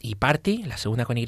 iparty, 0.00 0.64
la 0.64 0.76
segunda 0.76 1.04
con 1.04 1.18
y, 1.18 1.26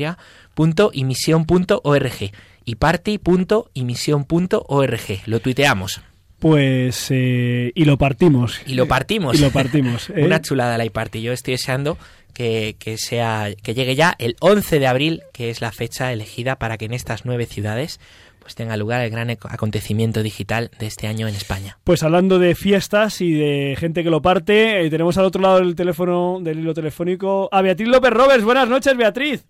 punto 0.55 0.91
imisión.org 0.93 2.31
iparty.imisión.org. 2.65 5.23
Lo 5.27 5.41
tuiteamos 5.41 6.01
Pues, 6.41 7.09
eh, 7.11 7.71
y 7.75 7.85
lo 7.85 7.97
partimos. 7.99 8.61
y 8.67 8.75
lo 8.75 8.87
partimos. 8.87 9.35
Y 9.39 9.43
lo 9.43 9.51
partimos. 9.51 10.11
¿eh? 10.17 10.25
Una 10.25 10.41
chulada 10.41 10.77
la 10.79 10.85
iParty. 10.85 11.23
Yo 11.23 11.33
estoy 11.33 11.53
deseando 11.53 11.99
que, 12.35 12.77
que 12.79 12.99
sea 12.99 13.49
que 13.63 13.75
llegue 13.75 13.95
ya 13.95 14.15
el 14.19 14.37
11 14.41 14.79
de 14.81 14.87
abril, 14.87 15.23
que 15.33 15.51
es 15.51 15.61
la 15.61 15.71
fecha 15.71 16.13
elegida 16.13 16.57
para 16.57 16.79
que 16.79 16.87
en 16.87 16.95
estas 16.95 17.25
nueve 17.25 17.47
ciudades 17.47 18.01
pues 18.41 18.55
tenga 18.55 18.77
lugar 18.77 19.03
el 19.03 19.11
gran 19.11 19.31
acontecimiento 19.31 20.23
digital 20.23 20.71
de 20.79 20.87
este 20.87 21.07
año 21.07 21.29
en 21.29 21.35
España. 21.35 21.79
Pues 21.85 22.03
hablando 22.03 22.39
de 22.39 22.55
fiestas 22.55 23.21
y 23.21 23.33
de 23.33 23.77
gente 23.79 24.03
que 24.03 24.11
lo 24.11 24.23
parte, 24.23 24.81
eh, 24.81 24.91
tenemos 24.91 25.19
al 25.19 25.27
otro 25.27 25.43
lado 25.43 25.59
del 25.59 25.77
teléfono, 25.77 26.39
del 26.41 26.59
hilo 26.59 26.75
telefónico, 26.75 27.49
a 27.53 27.63
Beatriz 27.63 27.89
López 27.89 28.11
Roberts. 28.11 28.43
Buenas 28.43 28.69
noches, 28.69 28.97
Beatriz. 28.97 29.45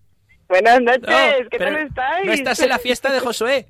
Buenas 0.49 0.83
noches, 0.83 1.03
No, 1.09 1.49
¿qué 1.49 1.59
tal 1.59 1.77
estáis? 1.77 2.27
No 2.27 2.33
estás 2.33 2.59
en 2.61 2.69
la 2.69 2.79
fiesta 2.79 3.13
de 3.13 3.21
Josué. 3.21 3.67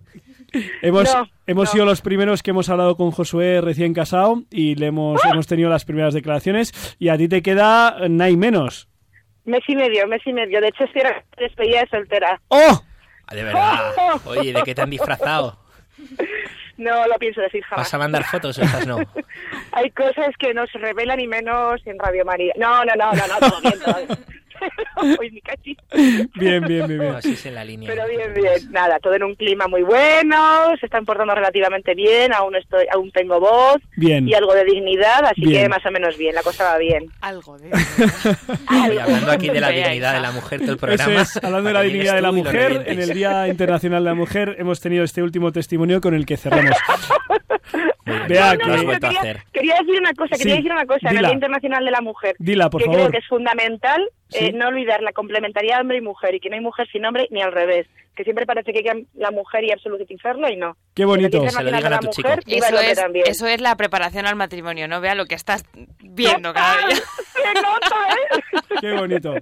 Hemos, 0.83 1.15
No, 1.15 1.29
hemos 1.47 1.65
no. 1.69 1.73
sido 1.73 1.85
los 1.85 2.01
primeros 2.01 2.43
que 2.43 2.51
hemos 2.51 2.69
hablado 2.69 2.97
con 2.97 3.11
Josué 3.11 3.61
recién 3.61 3.95
casado 3.95 4.43
y 4.51 4.75
le 4.75 4.87
hemos, 4.87 5.21
hemos 5.25 5.47
tenido 5.47 5.69
las 5.71 5.85
primeras 5.85 6.15
declaraciones 6.15 6.73
y 6.99 7.09
a 7.09 7.17
ti 7.17 7.29
te 7.29 7.43
queda 7.43 7.97
nada 8.09 8.31
y 8.31 8.37
menos. 8.37 8.89
Mes 9.45 9.63
y 9.69 9.75
medio, 9.77 10.07
mes 10.07 10.21
y 10.27 10.33
medio. 10.33 10.61
De 10.61 10.69
hecho, 10.69 10.85
estoy 10.85 11.03
despedida 11.39 11.81
de 11.81 11.89
soltera. 11.89 12.41
¡Oh! 12.49 12.83
Ah, 13.27 13.35
De 13.35 13.43
verdad. 13.45 13.93
Oye, 14.27 14.53
¿de 14.53 14.63
qué 14.63 14.75
te 14.75 14.83
han 14.83 14.91
disfrazado? 14.91 15.59
No 16.77 17.07
lo 17.09 17.15
pienso 17.19 17.43
decir 17.43 17.63
jamás. 17.65 17.85
¿Vas 17.85 17.93
a 17.93 17.99
mandar 17.99 18.25
fotos 18.25 18.57
o 18.59 18.63
estas 18.63 18.87
no? 18.87 18.97
Hay 19.73 19.91
cosas 19.91 20.31
que 20.39 20.55
no 20.55 20.67
se 20.69 20.79
revelan 20.79 21.21
y 21.21 21.27
menos 21.27 21.79
en 21.87 21.99
Radio 21.99 22.25
María. 22.25 22.55
No, 22.57 22.83
no, 22.87 22.93
no, 22.97 23.13
no, 23.13 23.27
no, 23.27 23.39
todo 23.39 23.61
bien, 23.61 23.75
todo 23.85 23.97
bien. 23.97 24.09
Uy, 25.21 25.31
mi 25.31 25.41
cachis. 25.41 25.77
Bien, 25.93 26.29
bien, 26.35 26.87
bien. 26.87 26.99
bien. 27.01 27.15
así 27.15 27.33
es 27.33 27.47
en 27.47 27.55
la 27.55 27.65
línea. 27.65 27.91
Pero 27.93 28.07
bien, 28.09 28.33
bien. 28.35 28.73
Nada, 28.73 28.99
todo 29.01 29.15
en 29.15 29.23
un 29.25 29.35
clima 29.35 29.67
muy 29.69 29.83
bueno, 29.83 30.75
se 30.79 30.87
están 30.87 31.05
portando 31.05 31.35
relativamente 31.35 31.95
bien, 31.95 32.33
aún 32.33 32.57
estoy, 32.57 32.87
aún 32.93 33.11
tengo 33.13 33.41
voz 33.41 33.77
Bien. 33.97 34.29
y 34.29 34.35
algo 34.35 34.55
de 34.55 34.65
dignidad, 34.65 35.25
así 35.25 35.43
Bien. 35.43 35.63
que 35.65 35.69
más 35.69 35.85
o 35.87 35.91
menos 35.91 36.17
bien, 36.17 36.35
la 36.35 36.43
cosa 36.43 36.65
va 36.65 36.79
bien. 36.79 37.07
Algo 37.21 37.59
de... 37.59 37.71
Y 38.71 38.99
hablando 38.99 39.31
aquí 39.33 39.49
de 39.49 39.61
la 39.61 39.69
Vea, 39.71 39.89
dignidad 39.89 40.15
de 40.15 40.21
la 40.21 40.33
mujer 40.33 40.61
todo 40.61 40.71
el 40.73 40.77
Eso 40.77 40.87
programa. 40.87 41.23
es, 41.23 41.37
hablando 41.43 41.69
de 41.69 41.75
la 41.75 41.83
dignidad 41.91 42.15
de 42.15 42.23
la 42.23 42.33
mujer, 42.33 42.85
en 42.87 43.01
el 43.01 43.11
Día 43.13 43.49
Internacional 43.49 44.05
de 44.05 44.11
la 44.11 44.15
Mujer 44.15 44.57
hemos 44.59 44.81
tenido 44.81 45.05
este 45.05 45.23
último 45.23 45.53
testimonio 45.53 46.01
con 46.01 46.15
el 46.15 46.27
que 46.27 46.37
cerramos. 46.37 46.77
Vea 48.29 48.51
has 48.53 48.85
vuelto 48.85 49.07
a 49.07 49.11
quería, 49.11 49.21
hacer. 49.21 49.43
quería 49.53 49.75
decir 49.81 50.01
una 50.01 50.13
cosa, 50.15 50.37
quería 50.37 50.55
Sí, 50.57 50.63
decir 50.63 50.73
una 50.73 50.87
cosa 50.87 51.11
en 51.11 51.17
el. 51.17 51.25
Día 51.25 51.33
Internacional 51.35 51.85
de 51.85 51.91
la 51.91 52.01
Mujer. 52.01 52.35
Dila, 52.39 52.71
por 52.71 52.81
que 52.81 52.87
favor. 52.87 53.01
creo 53.01 53.11
que 53.13 53.19
es 53.19 53.27
fundamental 53.29 54.09
Sí. 54.31 54.47
eh, 54.47 54.53
no 54.53 54.69
olvidar 54.69 55.03
la 55.03 55.13
complementariedad 55.13 55.81
hombre 55.81 55.99
y 55.99 56.01
mujer 56.01 56.35
y 56.35 56.41
que 56.41 56.49
no 56.49 56.57
hay 56.57 56.63
mujer 56.63 56.89
sin 56.91 57.05
hombre 57.05 57.27
ni 57.31 57.43
al 57.43 57.53
revés. 57.53 57.87
Que 58.17 58.25
siempre 58.25 58.45
parece 58.47 58.73
que 58.73 58.79
hay 58.79 58.85
que 58.85 59.07
la 59.15 59.31
mujer 59.31 59.65
y 59.65 59.73
absolutizarlo 59.73 60.49
y 60.51 60.57
no. 60.57 60.77
Qué 60.95 61.05
bonito. 61.05 61.49
Se 61.49 61.63
lo 61.63 61.71
digan 61.71 61.87
a 61.87 61.91
la 61.91 61.99
tu 62.01 62.09
chico. 62.11 62.29
Eso 62.47 62.81
es, 62.81 63.01
eso 63.27 63.47
es 63.47 63.61
la 63.61 63.77
preparación 63.77 64.27
al 64.27 64.37
matrimonio, 64.37 64.89
¿no? 64.89 65.01
Vea 65.01 65.15
lo 65.15 65.27
que 65.27 65.35
estás 65.37 65.65
viendo 66.01 66.53
cada 66.53 66.87
día. 66.87 66.97
Qué 68.81 68.93
bonito. 68.93 69.35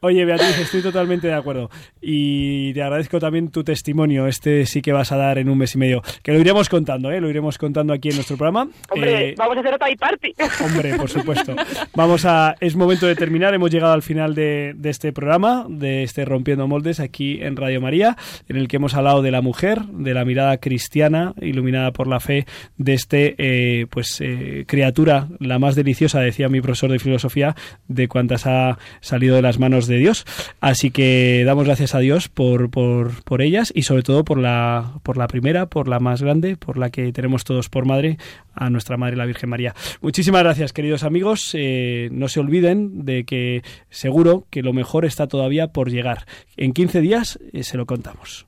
Oye, 0.00 0.24
Beatriz, 0.24 0.58
estoy 0.58 0.82
totalmente 0.82 1.26
de 1.26 1.34
acuerdo. 1.34 1.70
Y 2.00 2.72
te 2.74 2.82
agradezco 2.82 3.18
también 3.18 3.50
tu 3.50 3.64
testimonio. 3.64 4.26
Este 4.26 4.66
sí 4.66 4.82
que 4.82 4.92
vas 4.92 5.12
a 5.12 5.16
dar 5.16 5.38
en 5.38 5.48
un 5.48 5.58
mes 5.58 5.74
y 5.74 5.78
medio. 5.78 6.02
Que 6.22 6.32
lo 6.32 6.38
iremos 6.38 6.68
contando, 6.68 7.10
¿eh? 7.10 7.20
Lo 7.20 7.28
iremos 7.30 7.58
contando 7.58 7.92
aquí 7.92 8.10
en 8.10 8.16
nuestro 8.16 8.36
programa. 8.36 8.68
Hombre, 8.90 9.30
Eh, 9.30 9.34
vamos 9.36 9.56
a 9.56 9.60
hacer 9.60 9.74
otra 9.74 9.88
party. 9.98 10.34
Hombre, 10.64 10.94
por 10.96 11.10
supuesto. 11.10 11.54
Vamos 11.94 12.24
a. 12.24 12.54
Es 12.60 12.76
momento 12.76 13.06
de 13.06 13.14
terminar. 13.14 13.54
Hemos 13.54 13.70
llegado 13.70 13.92
al 13.92 14.02
final 14.02 14.34
de, 14.34 14.74
de 14.76 14.90
este 14.90 15.12
programa, 15.12 15.66
de 15.68 16.02
este 16.02 16.24
Rompiendo 16.24 16.66
Moldes, 16.68 17.00
aquí 17.00 17.40
en 17.42 17.56
Radio 17.56 17.80
María, 17.80 18.16
en 18.48 18.56
el 18.56 18.68
que 18.68 18.76
hemos 18.76 18.94
hablado 18.94 19.22
de 19.22 19.30
la 19.30 19.40
mujer, 19.40 19.82
de 19.86 20.14
la 20.14 20.24
mirada 20.24 20.58
cristiana, 20.58 21.34
iluminada 21.40 21.92
por 21.92 22.06
la 22.06 22.20
fe, 22.20 22.46
de 22.76 22.94
este, 22.94 23.34
eh, 23.38 23.86
pues, 23.90 24.20
eh, 24.20 24.64
criatura, 24.66 25.28
la 25.40 25.58
más 25.58 25.74
deliciosa, 25.74 26.20
decía 26.20 26.48
mi 26.48 26.60
profesor 26.60 26.90
de 26.90 26.98
filosofía, 26.98 27.54
de 27.88 28.08
cuantas 28.08 28.46
ha 28.46 28.78
salido 29.00 29.36
de 29.36 29.42
las 29.42 29.58
manos 29.58 29.86
de 29.86 29.98
Dios. 29.98 30.24
Así 30.60 30.90
que 30.90 31.42
damos 31.44 31.64
gracias 31.64 31.94
a 31.94 32.00
Dios 32.00 32.28
por, 32.28 32.70
por, 32.70 33.22
por 33.24 33.42
ellas 33.42 33.72
y 33.74 33.82
sobre 33.82 34.02
todo 34.02 34.24
por 34.24 34.38
la, 34.38 34.94
por 35.02 35.16
la 35.16 35.26
primera, 35.26 35.66
por 35.66 35.88
la 35.88 36.00
más 36.00 36.22
grande, 36.22 36.56
por 36.56 36.78
la 36.78 36.90
que 36.90 37.12
tenemos 37.12 37.44
todos 37.44 37.68
por 37.68 37.86
madre, 37.86 38.18
a 38.54 38.70
nuestra 38.70 38.96
Madre 38.96 39.16
la 39.16 39.26
Virgen 39.26 39.50
María. 39.50 39.74
Muchísimas 40.00 40.42
gracias, 40.42 40.72
queridos 40.72 41.02
amigos. 41.02 41.50
Eh, 41.54 42.08
no 42.12 42.28
se 42.28 42.40
olviden 42.40 43.04
de 43.04 43.24
que 43.24 43.62
seguro 43.90 44.46
que 44.50 44.62
lo 44.62 44.72
mejor 44.72 45.04
está 45.04 45.26
todavía 45.26 45.68
por 45.68 45.90
llegar. 45.90 46.26
En 46.56 46.72
15 46.72 47.00
días 47.00 47.38
eh, 47.52 47.64
se 47.64 47.76
lo 47.76 47.86
contamos. 47.86 48.46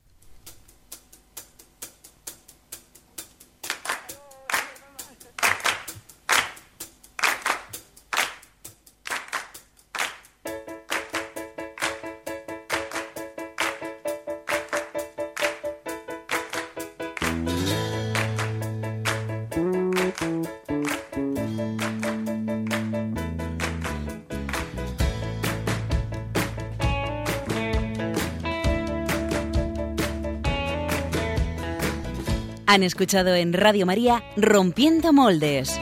Han 32.77 32.83
escuchado 32.83 33.33
en 33.33 33.53
Radio 33.53 33.87
María 33.87 34.23
Rompiendo 34.35 35.11
Moldes, 35.11 35.81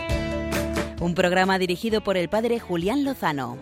un 1.02 1.14
programa 1.14 1.60
dirigido 1.60 2.02
por 2.02 2.16
el 2.16 2.30
padre 2.30 2.58
Julián 2.62 3.04
Lozano. 3.04 3.58